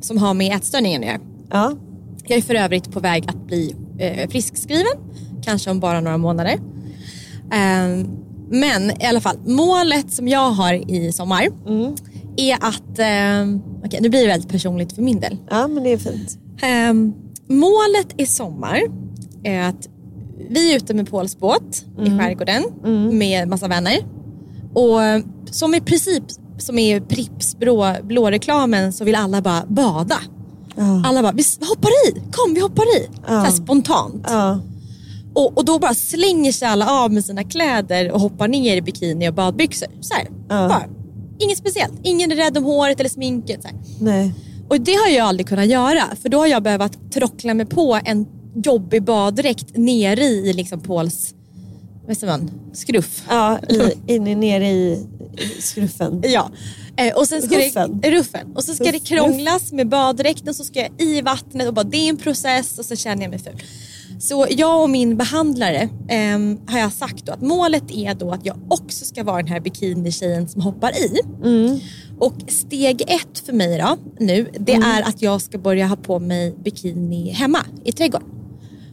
Som 0.00 0.18
har 0.18 0.34
med 0.34 0.56
ätstörningen 0.56 1.02
att 1.02 1.08
göra. 1.08 1.20
Ja. 1.50 1.72
Jag 2.26 2.38
är 2.38 2.42
för 2.42 2.54
övrigt 2.54 2.92
på 2.92 3.00
väg 3.00 3.24
att 3.28 3.46
bli 3.46 3.74
eh, 3.98 4.28
friskskriven. 4.30 4.92
Kanske 5.42 5.70
om 5.70 5.80
bara 5.80 6.00
några 6.00 6.18
månader. 6.18 6.58
Ehm, 7.52 8.06
Men 8.52 8.90
i 9.02 9.04
alla 9.06 9.20
fall, 9.20 9.36
målet 9.46 10.12
som 10.12 10.28
jag 10.28 10.50
har 10.50 10.90
i 10.90 11.12
sommar 11.12 11.48
är 12.36 12.54
att, 12.54 12.98
eh, 12.98 13.58
okej 13.84 14.00
nu 14.00 14.08
blir 14.08 14.20
det 14.20 14.26
väldigt 14.26 14.48
personligt 14.50 14.92
för 14.92 15.02
min 15.02 15.20
del. 15.20 15.36
Ja 15.50 15.68
men 15.68 15.82
det 15.84 15.92
är 15.92 15.98
fint. 15.98 16.38
Ehm, 16.62 17.12
målet 17.48 18.14
i 18.16 18.26
sommar 18.26 18.80
är 19.44 19.60
att 19.62 19.88
vi 20.50 20.72
är 20.72 20.76
ute 20.76 20.94
med 20.94 21.10
Pauls 21.10 21.38
båt 21.38 21.84
i 22.02 22.10
skärgården 22.18 22.62
med 23.18 23.48
massa 23.48 23.68
vänner. 23.68 23.98
Och 24.74 25.02
eh, 25.02 25.22
som 25.50 25.74
i 25.74 25.80
princip 25.80 26.24
som 26.60 26.78
i 26.78 27.00
Pripps 27.00 27.58
blå, 27.58 27.96
blå-reklamen 28.02 28.92
så 28.92 29.04
vill 29.04 29.14
alla 29.14 29.40
bara 29.40 29.64
bada. 29.68 30.18
Alla 31.06 31.22
bara, 31.22 31.32
vi 31.32 31.42
hoppar 31.60 31.90
i, 32.08 32.22
kom 32.32 32.54
vi 32.54 32.60
hoppar 32.60 32.96
i. 32.96 33.08
Så 33.26 33.32
här 33.32 33.50
spontant. 33.50 34.26
Ja. 34.28 34.60
Och, 35.34 35.58
och 35.58 35.64
då 35.64 35.78
bara 35.78 35.94
slänger 35.94 36.52
sig 36.52 36.68
alla 36.68 36.90
av 36.90 37.12
med 37.12 37.24
sina 37.24 37.44
kläder 37.44 38.10
och 38.12 38.20
hoppar 38.20 38.48
ner 38.48 38.76
i 38.76 38.82
bikini 38.82 39.28
och 39.28 39.34
badbyxor. 39.34 39.88
Så 40.00 40.14
här, 40.14 40.28
bara. 40.48 40.82
Inget 41.38 41.58
speciellt. 41.58 41.92
Ingen 42.02 42.32
är 42.32 42.36
rädd 42.36 42.58
om 42.58 42.64
håret 42.64 43.00
eller 43.00 43.10
sminket. 43.10 43.62
Så 43.62 43.68
här. 43.68 43.76
Nej. 44.00 44.34
Och 44.68 44.80
det 44.80 44.94
har 44.94 45.08
jag 45.08 45.26
aldrig 45.26 45.48
kunnat 45.48 45.66
göra 45.66 46.02
för 46.22 46.28
då 46.28 46.38
har 46.38 46.46
jag 46.46 46.62
behövt 46.62 47.12
trockla 47.12 47.54
mig 47.54 47.66
på 47.66 48.00
en 48.04 48.26
jobbig 48.64 49.02
baddräkt 49.02 49.76
nere 49.76 50.24
i 50.24 50.52
liksom 50.52 50.80
Pauls 50.80 51.34
vad 52.10 52.16
säger 52.16 52.38
man, 52.38 52.50
skruff. 52.72 53.24
Ja, 53.28 53.58
i, 53.68 54.14
in 54.14 54.26
i, 54.26 54.34
nere 54.34 54.70
i, 54.70 55.06
skruffen. 55.60 56.22
Ja. 56.24 56.50
Eh, 56.96 57.16
och 57.16 57.28
sen 57.28 57.42
ska 57.42 57.58
Ruffen. 57.58 58.00
Det, 58.00 58.10
ruffen. 58.10 58.52
Och 58.54 58.64
så 58.64 58.74
ska 58.74 58.84
Ruff, 58.84 58.92
det 58.92 58.98
krånglas 58.98 59.72
med 59.72 59.88
baddräkten 59.88 60.54
så 60.54 60.64
ska 60.64 60.80
jag 60.80 60.90
i 60.98 61.20
vattnet 61.20 61.68
och 61.68 61.74
bara 61.74 61.84
det 61.84 61.96
är 61.96 62.08
en 62.08 62.16
process 62.16 62.78
och 62.78 62.84
så 62.84 62.96
känner 62.96 63.22
jag 63.22 63.30
mig 63.30 63.38
ful. 63.38 63.62
Så 64.20 64.46
jag 64.50 64.82
och 64.82 64.90
min 64.90 65.16
behandlare 65.16 65.88
ehm, 66.08 66.60
har 66.66 66.78
jag 66.78 66.92
sagt 66.92 67.26
då 67.26 67.32
att 67.32 67.42
målet 67.42 67.90
är 67.90 68.14
då 68.14 68.30
att 68.30 68.46
jag 68.46 68.56
också 68.68 69.04
ska 69.04 69.24
vara 69.24 69.36
den 69.36 69.52
här 69.52 69.60
bikinitjejen 69.60 70.48
som 70.48 70.62
hoppar 70.62 70.90
i. 70.90 71.20
Och 72.18 72.34
steg 72.48 73.02
ett 73.02 73.38
för 73.46 73.52
mig 73.52 73.78
då 73.78 73.96
nu 74.18 74.50
det 74.58 74.74
är 74.74 75.02
att 75.02 75.22
jag 75.22 75.42
ska 75.42 75.58
börja 75.58 75.86
ha 75.86 75.96
på 75.96 76.18
mig 76.18 76.54
bikini 76.64 77.30
hemma 77.30 77.58
i 77.84 77.92
trädgården. 77.92 78.28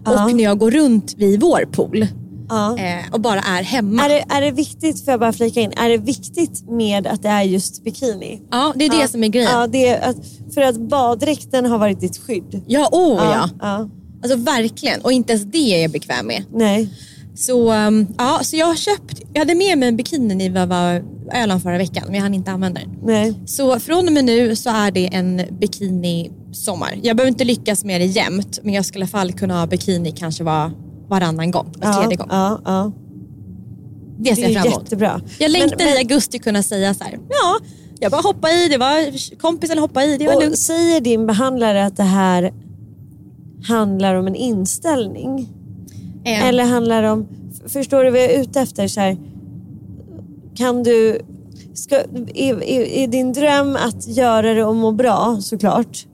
Och 0.05 0.35
när 0.35 0.43
jag 0.43 0.59
går 0.59 0.71
runt 0.71 1.13
vid 1.17 1.41
vår 1.41 1.65
pool 1.71 2.07
Ja. 2.49 2.77
eh, 2.77 3.05
och 3.11 3.21
bara 3.21 3.39
är 3.39 3.63
hemma. 3.63 4.05
Är 4.05 4.09
det, 4.09 4.25
är 4.29 4.41
det 4.41 4.51
viktigt, 4.51 5.05
får 5.05 5.11
jag 5.11 5.19
bara 5.19 5.33
flika 5.33 5.61
in, 5.61 5.73
är 5.77 5.89
det 5.89 5.97
viktigt 5.97 6.69
med 6.69 7.07
att 7.07 7.23
det 7.23 7.29
är 7.29 7.43
just 7.43 7.83
bikini? 7.83 8.41
Ja, 8.51 8.73
det 8.75 8.85
är 8.85 9.01
det 9.01 9.07
som 9.07 9.23
är 9.23 9.27
grejen. 9.27 9.51
Ja, 9.51 9.67
det 9.67 9.87
är 9.87 10.09
att, 10.09 10.17
för 10.53 10.61
att 10.61 10.77
baddräkten 10.77 11.65
har 11.65 11.77
varit 11.77 11.99
ditt 11.99 12.17
skydd. 12.17 12.63
Ja, 12.67 12.89
oh 12.91 13.23
ja. 13.23 13.49
ja. 13.59 13.89
Alltså 14.23 14.37
verkligen. 14.37 15.01
Och 15.01 15.11
inte 15.11 15.33
ens 15.33 15.45
det 15.45 15.75
är 15.75 15.81
jag 15.81 15.91
bekväm 15.91 16.27
med. 16.27 16.43
Nej. 16.53 16.89
Så, 17.35 17.73
um, 17.73 18.07
ja, 18.17 18.39
så 18.43 18.55
jag 18.55 18.65
har 18.65 18.75
köpt, 18.75 19.21
jag 19.33 19.39
hade 19.39 19.55
med 19.55 19.77
mig 19.77 19.89
en 19.89 19.97
bikini 19.97 20.35
när 20.35 20.59
jag 20.59 20.67
var 20.67 21.03
Öland 21.33 21.63
förra 21.63 21.77
veckan 21.77 22.03
men 22.05 22.15
jag 22.15 22.21
hann 22.21 22.33
inte 22.33 22.51
använda 22.51 22.81
den. 22.81 22.89
Nej. 23.03 23.33
Så 23.45 23.79
från 23.79 24.07
och 24.07 24.13
med 24.13 24.25
nu 24.25 24.55
så 24.55 24.69
är 24.69 24.91
det 24.91 25.07
en 25.13 25.41
bikini 25.59 26.31
sommar. 26.51 26.99
Jag 27.03 27.17
behöver 27.17 27.29
inte 27.29 27.43
lyckas 27.43 27.83
med 27.83 28.01
det 28.01 28.05
jämt 28.05 28.59
men 28.63 28.73
jag 28.73 28.85
skulle 28.85 29.03
i 29.03 29.03
alla 29.03 29.09
fall 29.09 29.33
kunna 29.33 29.59
ha 29.59 29.67
bikini 29.67 30.11
kanske 30.11 30.43
var, 30.43 30.71
varannan 31.07 31.51
gång, 31.51 31.73
var 31.81 31.93
tredje 31.93 32.17
gång. 32.17 32.27
ja, 32.31 32.61
ja. 32.65 32.91
Det 34.19 34.35
ser 34.35 34.43
är 34.43 34.49
jag 34.49 34.53
fram 34.63 34.71
emot. 34.71 34.83
jättebra. 34.83 35.21
Jag 35.39 35.51
längtar 35.51 35.77
Men- 35.77 35.85
men- 35.87 35.95
i 35.95 35.97
augusti 35.97 36.39
kunna 36.39 36.63
säga 36.63 36.93
så 36.93 37.03
här, 37.03 37.19
ja, 37.29 37.59
jag 37.99 38.11
bara 38.11 38.21
hoppa 38.21 38.49
i, 38.51 38.67
det 38.69 38.77
var 38.77 39.37
kompisen 39.37 39.77
hoppa 39.77 40.03
i, 40.03 40.17
det 40.17 40.27
var 40.27 40.35
Och 40.35 40.41
lugnt. 40.41 40.57
säger 40.57 41.01
din 41.01 41.27
behandlare 41.27 41.85
att 41.85 41.97
det 41.97 42.03
här 42.03 42.53
handlar 43.67 44.15
om 44.15 44.27
en 44.27 44.35
inställning? 44.35 45.49
Eh, 46.23 46.45
Eller 46.47 46.63
handlar 46.65 47.01
det 47.01 47.09
om, 47.11 47.27
förstår 47.67 48.03
du 48.03 48.09
vad 48.11 48.19
jag 48.19 48.31
är 48.31 48.41
ute 48.41 48.61
efter? 48.61 48.87
Så 48.87 48.99
här, 48.99 49.17
kan 50.55 50.83
du, 50.83 51.19
ska, 51.73 51.95
är, 52.35 52.63
är, 52.63 52.81
är 52.81 53.07
din 53.07 53.33
dröm 53.33 53.75
att 53.75 54.07
göra 54.07 54.53
det 54.53 54.63
och 54.65 54.75
må 54.75 54.91
bra 54.91 55.37
såklart? 55.41 56.05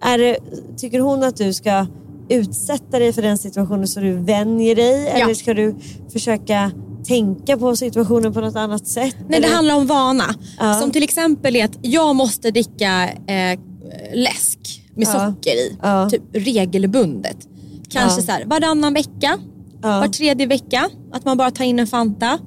Är 0.00 0.18
det, 0.18 0.36
tycker 0.76 1.00
hon 1.00 1.22
att 1.22 1.36
du 1.36 1.52
ska 1.52 1.86
utsätta 2.28 2.98
dig 2.98 3.12
för 3.12 3.22
den 3.22 3.38
situationen 3.38 3.86
så 3.88 4.00
du 4.00 4.12
vänjer 4.12 4.74
dig? 4.74 5.08
Eller 5.08 5.34
ska 5.34 5.54
du 5.54 5.74
försöka 6.12 6.70
tänka 7.06 7.56
på 7.56 7.76
situationen 7.76 8.32
på 8.32 8.40
något 8.40 8.56
annat 8.56 8.86
sätt? 8.86 9.16
Nej, 9.18 9.26
det 9.28 9.36
Eller- 9.36 9.48
handlar 9.54 9.74
om 9.76 9.86
vana. 9.86 10.34
Ja. 10.58 10.74
Som 10.74 10.90
till 10.90 11.02
exempel 11.02 11.56
är 11.56 11.64
att 11.64 11.78
jag 11.82 12.16
måste 12.16 12.50
dricka 12.50 13.08
eh, 13.08 13.58
läsk 14.14 14.82
med 14.94 15.06
Ja. 15.08 15.12
socker 15.30 15.50
i. 15.50 15.76
Ja. 15.82 16.08
Typ 16.10 16.22
regelbundet. 16.32 17.36
Kanske 17.88 18.20
Ja. 18.20 18.26
så 18.26 18.32
här, 18.32 18.44
varannan 18.44 18.94
vecka, 18.94 19.38
Ja. 19.82 20.00
var 20.00 20.08
tredje 20.08 20.46
vecka. 20.46 20.88
Att 21.12 21.24
man 21.24 21.36
bara 21.36 21.50
tar 21.50 21.64
in 21.64 21.78
en 21.78 21.86
Fanta. 21.86 22.38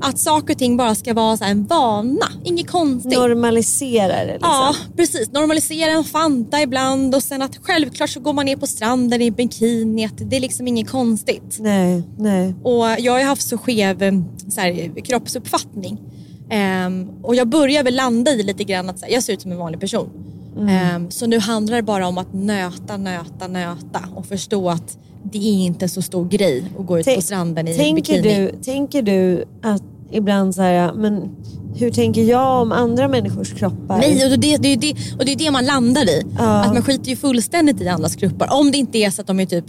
Att 0.00 0.18
saker 0.18 0.54
och 0.54 0.58
ting 0.58 0.76
bara 0.76 0.94
ska 0.94 1.14
vara 1.14 1.36
så 1.36 1.44
en 1.44 1.66
vana. 1.66 2.28
Inget 2.44 2.70
konstigt. 2.70 3.18
Normalisera 3.18 4.24
det 4.24 4.32
liksom. 4.32 4.50
Ja, 4.50 4.74
precis. 4.96 5.32
Normalisera 5.32 5.90
en 5.90 6.04
Fanta 6.04 6.62
ibland 6.62 7.14
och 7.14 7.22
sen 7.22 7.42
att 7.42 7.58
självklart 7.62 8.10
så 8.10 8.20
går 8.20 8.32
man 8.32 8.46
ner 8.46 8.56
på 8.56 8.66
stranden 8.66 9.22
i 9.22 9.30
bikini. 9.30 10.04
Att 10.04 10.30
det 10.30 10.36
är 10.36 10.40
liksom 10.40 10.68
inget 10.68 10.90
konstigt. 10.90 11.56
Nej, 11.60 12.02
nej. 12.18 12.54
Och 12.62 12.86
jag 12.98 13.12
har 13.12 13.24
haft 13.24 13.48
så 13.48 13.58
skev 13.58 14.02
eh, 14.02 14.12
så 14.48 14.60
här, 14.60 15.00
kroppsuppfattning. 15.04 15.98
Ehm, 16.50 17.08
och 17.22 17.34
jag 17.34 17.48
börjar 17.48 17.84
väl 17.84 17.94
landa 17.94 18.30
i 18.30 18.42
lite 18.42 18.64
grann 18.64 18.88
att 18.88 19.02
här, 19.02 19.10
jag 19.10 19.22
ser 19.22 19.32
ut 19.32 19.42
som 19.42 19.52
en 19.52 19.58
vanlig 19.58 19.80
person. 19.80 20.10
Ehm, 20.68 21.10
så 21.10 21.26
nu 21.26 21.38
handlar 21.38 21.76
det 21.76 21.82
bara 21.82 22.06
om 22.06 22.18
att 22.18 22.34
nöta, 22.34 22.96
nöta, 22.96 23.48
nöta 23.48 24.00
och 24.14 24.26
förstå 24.26 24.70
att 24.70 24.98
det 25.22 25.38
är 25.38 25.66
inte 25.66 25.88
så 25.88 26.02
stor 26.02 26.28
grej 26.28 26.64
att 26.78 26.86
gå 26.86 26.98
ut 26.98 27.14
på 27.14 27.20
stranden 27.22 27.68
i 27.68 27.74
tänker 27.74 28.22
bikini. 28.22 28.50
du, 28.52 28.62
tänker 28.62 29.02
du 29.02 29.44
att 29.62 29.82
ibland 30.10 30.54
så 30.54 30.62
här, 30.62 30.92
men 30.92 31.36
hur 31.76 31.90
tänker 31.90 32.22
jag 32.22 32.62
om 32.62 32.72
andra 32.72 33.08
människors 33.08 33.52
kroppar? 33.54 33.98
Nej, 33.98 34.32
och 34.32 34.38
det, 34.38 34.56
det, 34.56 34.68
är 34.72 34.76
det, 34.76 34.94
och 35.18 35.24
det 35.24 35.32
är 35.32 35.36
det 35.36 35.50
man 35.50 35.64
landar 35.64 36.08
i. 36.10 36.22
Ja. 36.38 36.64
Att 36.64 36.74
man 36.74 36.82
skiter 36.82 37.10
ju 37.10 37.16
fullständigt 37.16 37.80
i 37.80 37.88
andras 37.88 38.16
kroppar. 38.16 38.48
Om 38.60 38.70
det 38.70 38.78
inte 38.78 38.98
är 38.98 39.10
så 39.10 39.20
att 39.20 39.26
de 39.26 39.40
är 39.40 39.46
typ 39.46 39.64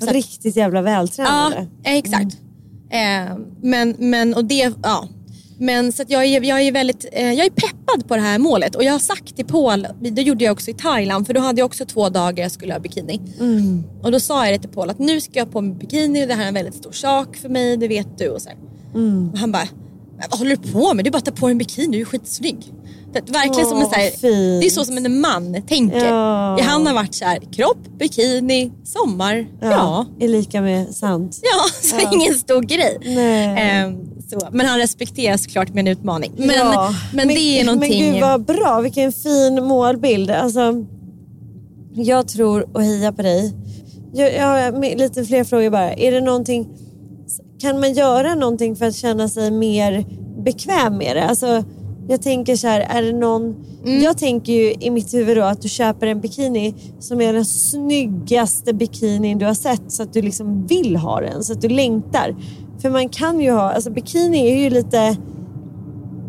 så 0.00 0.06
att- 0.08 0.12
Riktigt 0.12 0.56
jävla 0.56 0.78
Ja, 0.78 0.82
vältränade. 0.84 1.66
exakt. 1.84 2.36
Eh, 2.90 3.36
men, 3.62 3.96
men, 3.98 4.34
och 4.34 4.44
det, 4.44 4.72
ja. 4.82 5.08
Men 5.58 5.92
så 5.92 6.02
jag, 6.08 6.24
är, 6.24 6.42
jag, 6.44 6.62
är 6.62 6.72
väldigt, 6.72 7.06
eh, 7.12 7.32
jag 7.32 7.46
är 7.46 7.50
peppad 7.50 8.08
på 8.08 8.14
det 8.16 8.20
här 8.22 8.38
målet 8.38 8.74
och 8.74 8.84
jag 8.84 8.92
har 8.92 8.98
sagt 8.98 9.36
till 9.36 9.44
Paul, 9.46 9.86
det 10.00 10.22
gjorde 10.22 10.44
jag 10.44 10.52
också 10.52 10.70
i 10.70 10.74
Thailand 10.74 11.26
för 11.26 11.34
då 11.34 11.40
hade 11.40 11.60
jag 11.60 11.66
också 11.66 11.84
två 11.84 12.08
dagar 12.08 12.42
jag 12.42 12.52
skulle 12.52 12.72
ha 12.72 12.80
bikini. 12.80 13.20
Och 14.02 14.12
då 14.12 14.20
sa 14.20 14.44
jag 14.46 14.54
det 14.54 14.58
till 14.58 14.70
Paul 14.70 14.90
att 14.90 14.98
nu 14.98 15.20
ska 15.20 15.38
jag 15.38 15.52
på 15.52 15.60
mig 15.60 15.74
bikini 15.74 16.24
och 16.24 16.28
det 16.28 16.34
här 16.34 16.44
är 16.44 16.48
en 16.48 16.54
väldigt 16.54 16.74
stor 16.74 16.92
sak 16.92 17.36
för 17.36 17.48
mig, 17.48 17.76
det 17.76 17.88
vet 17.88 18.18
du. 18.18 18.28
Och, 18.28 18.42
så 18.42 18.48
här. 18.48 18.58
och 19.32 19.38
han 19.38 19.52
bara, 19.52 19.68
"Men 20.18 20.26
vad 20.30 20.38
håller 20.38 20.56
du 20.56 20.72
på 20.72 20.94
med? 20.94 21.04
Du 21.04 21.10
bara 21.10 21.22
tar 21.22 21.32
på 21.32 21.46
dig 21.46 21.52
en 21.52 21.58
bikini, 21.58 21.96
du 21.96 22.00
är 22.00 22.04
skitsnygg. 22.04 22.72
Det, 23.12 23.18
är 23.28 23.32
verkligen 23.32 23.68
som 23.68 23.78
en, 23.78 23.86
så 23.86 23.94
här, 23.94 24.10
det 24.60 24.66
är 24.66 24.70
så 24.70 24.84
som 24.84 24.96
en 24.96 25.20
man 25.20 25.62
tänker. 25.68 26.04
Ja. 26.06 26.58
Ja. 26.58 26.64
Han 26.64 26.86
har 26.86 26.94
varit 26.94 27.14
så 27.14 27.24
här, 27.24 27.38
kropp, 27.52 27.78
bikini, 27.98 28.72
sommar, 28.84 29.46
ja. 29.60 30.06
Är 30.20 30.28
lika 30.28 30.60
med 30.60 30.94
sant. 30.94 31.40
Ja, 31.42 31.68
så 31.88 32.14
ingen 32.16 32.34
stor 32.34 32.62
grej. 32.62 32.98
Nej. 33.04 33.44
Ehm, 33.60 33.98
så. 34.30 34.38
Men 34.52 34.66
han 34.66 34.78
respekterar 34.78 35.36
såklart 35.36 35.74
min 35.74 35.86
utmaning. 35.88 36.32
Men, 36.36 36.50
Ja. 36.56 36.94
men 37.14 37.28
det 37.28 37.34
är 37.60 37.64
någonting... 37.64 38.02
Men 38.04 38.12
gud 38.12 38.20
vad 38.22 38.44
bra, 38.44 38.80
vilken 38.80 39.12
fin 39.12 39.64
målbild. 39.64 40.30
Alltså, 40.30 40.84
jag 41.94 42.28
tror 42.28 42.66
och 42.72 42.82
hejar 42.82 43.12
på 43.12 43.22
dig. 43.22 43.52
Jag, 44.14 44.34
jag 44.34 44.46
har 44.46 44.72
med- 44.80 44.98
lite 44.98 45.24
fler 45.24 45.44
frågor 45.44 45.70
bara. 45.70 45.92
Är 45.94 46.12
det 46.12 46.20
någonting, 46.20 46.68
kan 47.60 47.80
man 47.80 47.92
göra 47.92 48.34
någonting 48.34 48.76
för 48.76 48.86
att 48.86 48.96
känna 48.96 49.28
sig 49.28 49.50
mer 49.50 50.04
bekväm 50.44 50.96
med 50.98 51.16
det? 51.16 51.24
Alltså, 51.24 51.64
jag 52.08 52.22
tänker 52.22 52.56
så 52.56 52.66
här, 52.66 52.80
är 52.80 53.02
det 53.02 53.12
någon... 53.12 53.54
Mm. 53.84 54.02
Jag 54.02 54.18
tänker 54.18 54.52
ju 54.52 54.74
i 54.80 54.90
mitt 54.90 55.14
huvud 55.14 55.36
då 55.36 55.42
att 55.42 55.62
du 55.62 55.68
köper 55.68 56.06
en 56.06 56.20
bikini 56.20 56.74
som 57.00 57.20
är 57.20 57.32
den 57.32 57.44
snyggaste 57.44 58.72
bikinin 58.74 59.38
du 59.38 59.46
har 59.46 59.54
sett 59.54 59.82
så 59.92 60.02
att 60.02 60.12
du 60.12 60.22
liksom 60.22 60.66
vill 60.66 60.96
ha 60.96 61.20
den, 61.20 61.44
så 61.44 61.52
att 61.52 61.60
du 61.60 61.68
längtar. 61.68 62.36
För 62.82 62.90
man 62.90 63.08
kan 63.08 63.40
ju 63.40 63.50
ha, 63.50 63.72
alltså 63.72 63.90
bikini 63.90 64.50
är 64.50 64.56
ju 64.56 64.70
lite, 64.70 65.16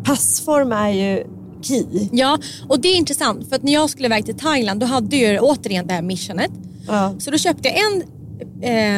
passform 0.04 0.72
är 0.72 0.90
ju 0.90 1.24
key. 1.62 2.10
Ja, 2.12 2.38
och 2.68 2.80
det 2.80 2.88
är 2.88 2.96
intressant 2.96 3.50
för 3.50 3.56
att 3.56 3.64
när 3.64 3.74
jag 3.74 3.90
skulle 3.90 4.06
iväg 4.06 4.26
till 4.26 4.36
Thailand 4.38 4.80
då 4.80 4.86
hade 4.86 5.16
jag 5.18 5.32
ju 5.32 5.40
återigen 5.40 5.88
det 5.88 5.94
här 5.94 6.02
missionet. 6.02 6.52
Ja. 6.88 7.14
Så 7.20 7.32
då 7.32 7.38
köpte 7.38 7.70
jag 7.70 7.78
en 7.78 8.04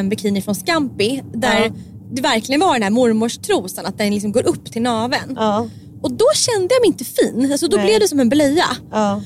eh, 0.04 0.08
bikini 0.08 0.42
från 0.42 0.54
Scampi 0.54 1.22
där 1.32 1.64
Ja. 1.64 1.70
det 2.12 2.22
verkligen 2.22 2.60
var 2.60 2.72
den 2.72 2.82
här 2.82 2.90
mormors 2.90 3.38
trosan, 3.38 3.86
att 3.86 3.98
den 3.98 4.14
liksom 4.14 4.32
går 4.32 4.46
upp 4.48 4.72
till 4.72 4.82
naveln. 4.82 5.34
Ja, 5.36 5.66
Och 6.06 6.12
då 6.12 6.24
kände 6.34 6.74
jag 6.74 6.80
mig 6.82 6.86
inte 6.88 7.04
fin, 7.04 7.52
alltså 7.52 7.68
då 7.68 7.76
Nej. 7.76 7.86
blev 7.86 8.00
det 8.00 8.08
som 8.08 8.20
en 8.20 8.28
blöja. 8.28 8.64
ja. 8.90 9.22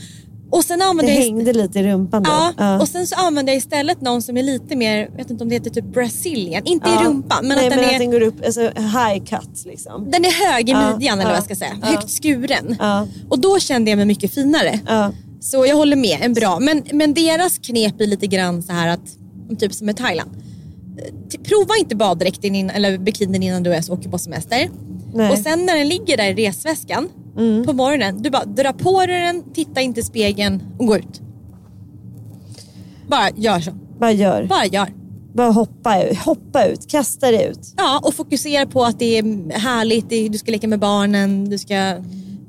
Och 0.53 0.65
sen 0.65 0.79
Det 0.79 0.85
använde 0.85 1.13
jag 1.13 1.21
hängde 1.23 1.53
lite 1.53 1.79
i 1.79 1.83
rumpan 1.83 2.23
då. 2.23 2.31
Ja, 2.59 2.81
och 2.81 2.89
sen 2.89 3.07
så 3.07 3.15
använder 3.15 3.53
jag 3.53 3.59
istället 3.59 4.01
någon 4.01 4.23
som 4.23 4.37
är 4.37 4.43
lite 4.43 4.77
mer, 4.77 4.97
jag 4.99 5.17
vet 5.17 5.31
inte 5.31 5.43
om 5.45 5.49
det 5.49 5.55
heter 5.55 5.71
typ 5.71 5.85
Brazilian, 5.85 6.63
inte 6.67 6.89
Ja. 6.89 7.03
i 7.03 7.05
rumpan 7.07 7.47
men 7.47 7.57
Nej, 7.57 7.67
att 7.67 7.71
den 7.71 7.81
men 7.81 7.89
är 7.91 7.95
att 7.95 7.99
den 8.01 8.11
går 8.11 8.21
upp, 8.23 8.35
alltså 8.47 8.61
high 8.61 9.25
cut 9.25 9.65
liksom. 9.67 10.11
Den 10.11 10.25
är 10.25 10.53
hög 10.53 10.69
i 10.69 10.73
Ja, 10.73 10.93
midjan 10.97 11.19
eller 11.21 11.31
ja, 11.31 11.33
vad 11.33 11.37
jag 11.37 11.45
ska 11.45 11.55
säga. 11.55 11.77
ja. 11.83 11.87
Högt 11.87 12.11
skuren. 12.11 12.77
Ja. 12.79 13.07
Och 13.29 13.39
då 13.39 13.59
kände 13.59 13.91
jag 13.91 13.97
mig 13.97 14.07
mycket 14.07 14.35
finare. 14.35 14.81
Ja. 14.87 15.13
Så 15.41 15.67
jag 15.67 15.77
håller 15.77 15.97
med, 15.97 16.19
en 16.23 16.35
bra. 16.35 16.59
Men, 16.61 16.83
men 16.93 17.15
deras 17.15 17.59
knep 17.59 18.01
är 18.01 18.07
lite 18.07 18.27
grann 18.27 18.63
så 18.63 18.73
här 18.73 18.89
att, 18.89 19.59
typ 19.61 19.75
som 19.75 19.89
i 19.89 19.95
Thailand. 19.95 20.31
t- 21.33 21.39
prova 21.45 21.75
inte 21.81 21.97
baddräkten 21.97 22.55
in, 22.55 22.71
eller 22.71 22.99
bikinin 22.99 23.43
innan 23.43 23.63
du 23.63 23.71
ens 23.71 23.91
åker 23.91 24.09
på 24.11 24.19
semester. 24.19 24.71
Nej. 25.15 25.31
Och 25.31 25.39
sen 25.39 25.67
när 25.67 25.77
den 25.77 25.89
ligger 25.89 26.17
där 26.17 26.39
i 26.39 26.47
resväskan 26.47 27.09
på 27.67 27.73
morgonen, 27.73 28.23
du 28.23 28.31
bara 28.31 28.45
drar 28.45 28.73
på 28.73 29.07
dig 29.07 29.21
den, 29.21 29.53
titta 29.53 29.81
inte 29.81 30.01
i 30.01 30.03
spegeln 30.03 30.63
och 30.79 30.87
gå 30.87 30.97
ut. 30.97 31.21
Bara 33.07 33.31
gör 33.37 33.61
så. 33.61 33.71
Bara 33.99 34.13
gör. 34.13 34.45
Bara 34.45 34.67
gör. 34.67 34.89
Bara 35.35 35.51
hoppa 35.51 36.03
ut, 36.03 36.19
hoppa 36.19 36.67
ut, 36.67 36.91
kasta 36.91 37.31
det 37.31 37.45
ut. 37.45 37.75
Ja, 37.77 38.01
och 38.05 38.15
fokusera 38.15 38.67
på 38.67 38.85
att 38.85 38.99
det 38.99 39.19
är 39.19 39.59
härligt, 39.59 40.33
du 40.33 40.39
ska 40.39 40.53
leka 40.53 40.69
med 40.69 40.79
barnen, 40.79 41.51
du 41.51 41.59
ska 41.59 41.97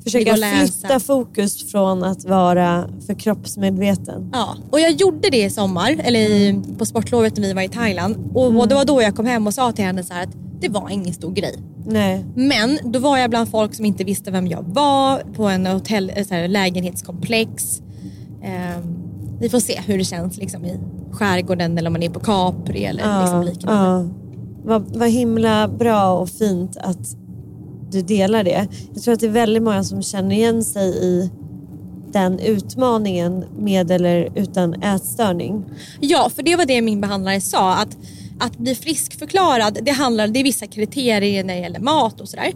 Försöka 0.03 0.35
flytta 0.35 0.99
fokus 0.99 1.71
från 1.71 2.03
att 2.03 2.25
vara 2.25 2.89
för 3.07 3.13
kroppsmedveten. 3.13 4.29
Ja, 4.33 4.55
och 4.71 4.79
jag 4.79 4.91
gjorde 4.91 5.29
det 5.29 5.43
i 5.43 5.49
sommar, 5.49 6.01
eller 6.03 6.19
i, 6.19 6.61
på 6.77 6.85
sportlovet 6.85 7.37
när 7.37 7.47
vi 7.47 7.53
var 7.53 7.61
i 7.61 7.69
Thailand. 7.69 8.15
Och, 8.33 8.59
och 8.59 8.67
det 8.67 8.75
var 8.75 8.85
då 8.85 9.01
jag 9.01 9.15
kom 9.15 9.25
hem 9.25 9.47
och 9.47 9.53
sa 9.53 9.71
till 9.71 9.85
henne 9.85 10.03
så 10.03 10.13
här 10.13 10.23
att 10.23 10.35
det 10.61 10.69
var 10.69 10.89
ingen 10.89 11.13
stor 11.13 11.31
grej. 11.31 11.55
Nej. 11.85 12.25
Men 12.35 12.79
då 12.83 12.99
var 12.99 13.17
jag 13.17 13.29
bland 13.29 13.49
folk 13.49 13.75
som 13.75 13.85
inte 13.85 14.03
visste 14.03 14.31
vem 14.31 14.47
jag 14.47 14.63
var 14.67 15.19
på 15.33 15.43
en 15.43 15.65
hotell, 15.65 16.11
eh, 16.15 16.25
här, 16.29 16.47
lägenhetskomplex. 16.47 17.81
Ehm, 18.43 18.97
vi 19.39 19.49
får 19.49 19.59
se 19.59 19.81
hur 19.85 19.97
det 19.97 20.03
känns 20.03 20.37
liksom, 20.37 20.65
i 20.65 20.79
skärgården 21.11 21.77
eller 21.77 21.89
om 21.89 21.93
man 21.93 22.03
är 22.03 22.09
på 22.09 22.19
Capri 22.19 22.85
eller 22.85 23.21
liksom 23.21 23.43
liknande. 23.43 23.83
ja. 23.83 24.05
Vad, 24.63 24.97
vad 24.97 25.09
himla 25.09 25.67
bra 25.67 26.11
och 26.13 26.29
fint 26.29 26.77
att 26.77 27.15
du 27.91 28.01
delar 28.01 28.43
det. 28.43 28.67
Jag 28.93 29.03
tror 29.03 29.13
att 29.13 29.19
det 29.19 29.25
är 29.25 29.31
väldigt 29.31 29.63
många 29.63 29.83
som 29.83 30.03
känner 30.03 30.35
igen 30.35 30.63
sig 30.63 30.89
i 30.89 31.31
den 32.11 32.39
utmaningen 32.39 33.45
med 33.57 33.91
eller 33.91 34.29
utan 34.35 34.73
ätstörning. 34.73 35.63
Ja, 35.99 36.29
för 36.35 36.43
det 36.43 36.55
var 36.55 36.65
det 36.65 36.81
min 36.81 37.01
behandlare 37.01 37.41
sa. 37.41 37.75
Att, 37.75 37.97
att 38.41 38.57
bli 38.57 38.75
friskförklarad, 38.75 39.79
det, 39.81 39.91
handlar, 39.91 40.27
det 40.27 40.39
är 40.39 40.43
vissa 40.43 40.67
kriterier 40.67 41.43
när 41.43 41.53
det 41.55 41.59
gäller 41.59 41.79
mat 41.79 42.21
och 42.21 42.29
sådär. 42.29 42.51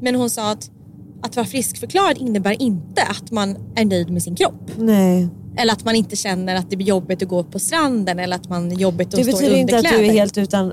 Men 0.00 0.14
hon 0.14 0.30
sa 0.30 0.50
att 0.50 0.70
att 1.24 1.36
vara 1.36 1.46
friskförklarad 1.46 2.18
innebär 2.18 2.62
inte 2.62 3.02
att 3.02 3.30
man 3.30 3.56
är 3.74 3.84
nöjd 3.84 4.10
med 4.10 4.22
sin 4.22 4.36
kropp. 4.36 4.70
Nej. 4.76 5.28
Eller 5.56 5.72
att 5.72 5.84
man 5.84 5.94
inte 5.96 6.16
känner 6.16 6.54
att 6.54 6.70
det 6.70 6.76
blir 6.76 6.86
jobbigt 6.86 7.22
att 7.22 7.28
gå 7.28 7.44
på 7.44 7.58
stranden 7.58 8.18
eller 8.18 8.36
att 8.36 8.48
man 8.48 8.72
är 8.72 8.76
jobbigt 8.76 9.06
att 9.06 9.12
Det 9.16 9.24
stå 9.24 9.30
i 9.30 9.32
betyder 9.32 9.56
inte 9.56 9.76
att 9.76 9.82
du 9.82 9.88
är 9.88 9.92
underkläder. 9.94 10.18
helt 10.18 10.38
utan 10.38 10.72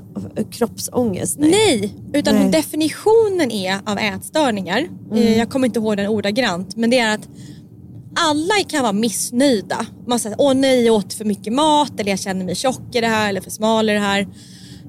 kroppsångest. 0.50 1.36
Nej. 1.38 1.50
Nej, 1.50 1.94
utan 2.12 2.34
Nej. 2.34 2.50
definitionen 2.50 3.50
är 3.50 3.78
av 3.84 3.98
ätstörningar, 3.98 4.78
Mm. 5.10 5.22
eh, 5.22 5.38
jag 5.38 5.50
kommer 5.50 5.66
inte 5.66 5.78
ihåg 5.78 5.96
den 5.96 6.06
ordagrant, 6.08 6.76
men 6.76 6.90
det 6.90 6.98
är 6.98 7.14
att 7.14 7.28
alla 8.16 8.54
kan 8.68 8.82
vara 8.82 8.92
missnöjda. 8.92 9.86
Man 10.06 10.18
säger 10.18 10.36
åh 10.40 10.54
nej 10.54 10.84
jag 10.84 10.94
åt 10.94 11.14
för 11.14 11.24
mycket 11.24 11.52
mat 11.52 12.00
eller 12.00 12.10
jag 12.10 12.18
känner 12.20 12.44
mig 12.44 12.54
tjock 12.54 12.94
i 12.94 13.00
det 13.00 13.06
här 13.06 13.28
eller 13.28 13.40
för 13.40 13.50
smal 13.50 13.90
i 13.90 13.92
det 13.92 13.98
här. 13.98 14.28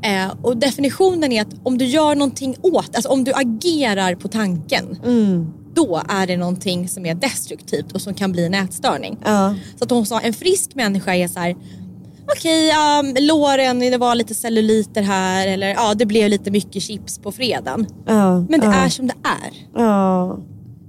Eh, 0.04 0.34
och 0.42 0.58
definitionen 0.58 1.32
är 1.32 1.42
att 1.42 1.54
om 1.64 1.78
du 1.78 1.86
gör 1.86 2.16
någonting 2.16 2.56
åt, 2.62 2.96
alltså 2.96 3.10
om 3.10 3.24
du 3.24 3.34
agerar 3.34 4.16
på 4.16 4.28
tanken, 4.28 5.00
Mm. 5.06 5.54
då 5.74 6.02
är 6.10 6.28
det 6.28 6.38
någonting 6.38 6.90
som 6.90 7.06
är 7.06 7.16
destruktivt 7.16 7.92
och 7.92 8.02
som 8.02 8.14
kan 8.14 8.32
bli 8.32 8.46
en 8.46 8.54
ätstörning. 8.54 9.18
Ja. 9.26 9.56
Så 9.78 9.84
att 9.84 9.92
hon 9.92 10.06
sa 10.06 10.20
en 10.20 10.34
frisk 10.34 10.76
människa 10.76 11.16
är 11.16 11.28
så 11.28 11.40
här. 11.40 11.56
Okej, 12.38 12.72
um, 13.00 13.16
låren, 13.20 13.80
det 13.80 13.98
var 13.98 14.16
lite 14.16 14.36
celluliter 14.36 15.02
här 15.02 15.48
eller 15.48 15.68
ja, 15.68 15.94
det 15.94 16.06
blev 16.06 16.30
lite 16.30 16.52
mycket 16.52 16.84
chips 16.84 17.20
på 17.20 17.32
fredagen. 17.32 17.88
Ja. 18.06 18.40
Men 18.40 18.60
det 18.60 18.66
ja. 18.66 18.74
är 18.74 18.90
som 18.90 19.08
det 19.08 19.16
är. 19.24 19.82
Ja. 19.82 20.40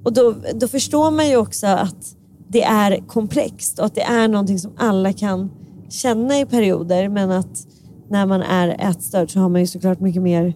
Och 0.04 0.12
då, 0.12 0.34
då 0.54 0.68
förstår 0.68 1.10
man 1.10 1.28
ju 1.28 1.36
också 1.36 1.66
att 1.66 2.16
det 2.52 2.62
är 2.62 3.06
komplext 3.06 3.78
och 3.78 3.84
att 3.86 3.94
det 3.94 4.02
är 4.02 4.28
någonting 4.28 4.58
som 4.58 4.72
alla 4.76 5.12
kan 5.12 5.50
känna 5.88 6.38
i 6.40 6.46
perioder 6.46 7.08
men 7.08 7.30
att 7.30 7.66
när 8.10 8.26
man 8.26 8.42
är 8.42 8.90
ätstörd 8.90 9.30
så 9.30 9.40
har 9.40 9.48
man 9.48 9.60
ju 9.60 9.66
såklart 9.66 10.00
mycket 10.00 10.22
mer 10.22 10.54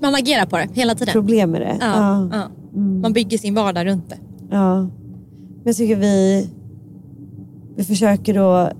Man 0.00 0.14
agerar 0.14 0.46
på 0.46 0.56
det 0.56 0.68
hela 0.72 0.94
tiden. 0.94 1.12
problem 1.12 1.50
med 1.50 1.60
det. 1.60 1.76
Ja, 1.80 1.86
Ja. 1.96 2.28
ja. 2.32 2.48
Man 3.02 3.12
bygger 3.12 3.38
sin 3.38 3.54
vardag 3.54 3.86
runt 3.86 4.08
det. 4.08 4.18
Ja. 4.50 4.80
Men 4.80 4.90
jag 5.64 5.76
tycker 5.76 5.96
vi, 5.96 6.48
vi 7.76 7.84
försöker 7.84 8.34
då 8.34 8.70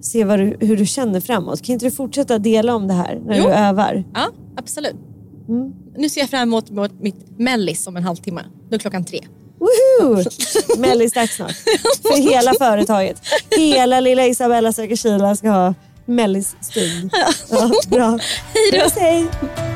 se 0.00 0.24
du, 0.24 0.56
hur 0.60 0.76
du 0.76 0.86
känner 0.86 1.20
framåt. 1.20 1.62
Kan 1.62 1.72
inte 1.72 1.86
du 1.86 1.90
fortsätta 1.90 2.38
dela 2.38 2.74
om 2.74 2.88
det 2.88 2.94
här 2.94 3.20
när 3.26 3.36
Jo. 3.38 3.44
du 3.44 3.50
övar? 3.50 4.04
Ja, 4.14 4.26
absolut. 4.56 4.96
Mm. 5.48 5.72
Nu 5.96 6.08
ser 6.08 6.20
jag 6.20 6.30
fram 6.30 6.42
emot 6.42 6.70
mot 6.70 7.00
mitt 7.00 7.38
mellis 7.38 7.86
om 7.86 7.96
en 7.96 8.02
halvtimme. 8.02 8.40
Då 8.68 8.74
är 8.74 8.78
klockan 8.78 9.04
tre. 9.04 9.18
Woho! 9.58 10.22
Mellisdags 10.78 11.36
snart. 11.36 11.56
För 12.02 12.30
hela 12.30 12.54
företaget. 12.54 13.16
Hela 13.50 14.00
lilla 14.00 14.26
Isabella 14.26 14.72
söker 14.72 14.96
Kila 14.96 15.36
ska 15.36 15.50
ha 15.50 15.74
mellisstund. 16.04 17.10
Ja, 17.50 17.70
bra. 17.88 18.18
Hej 18.54 18.70
då. 18.72 19.75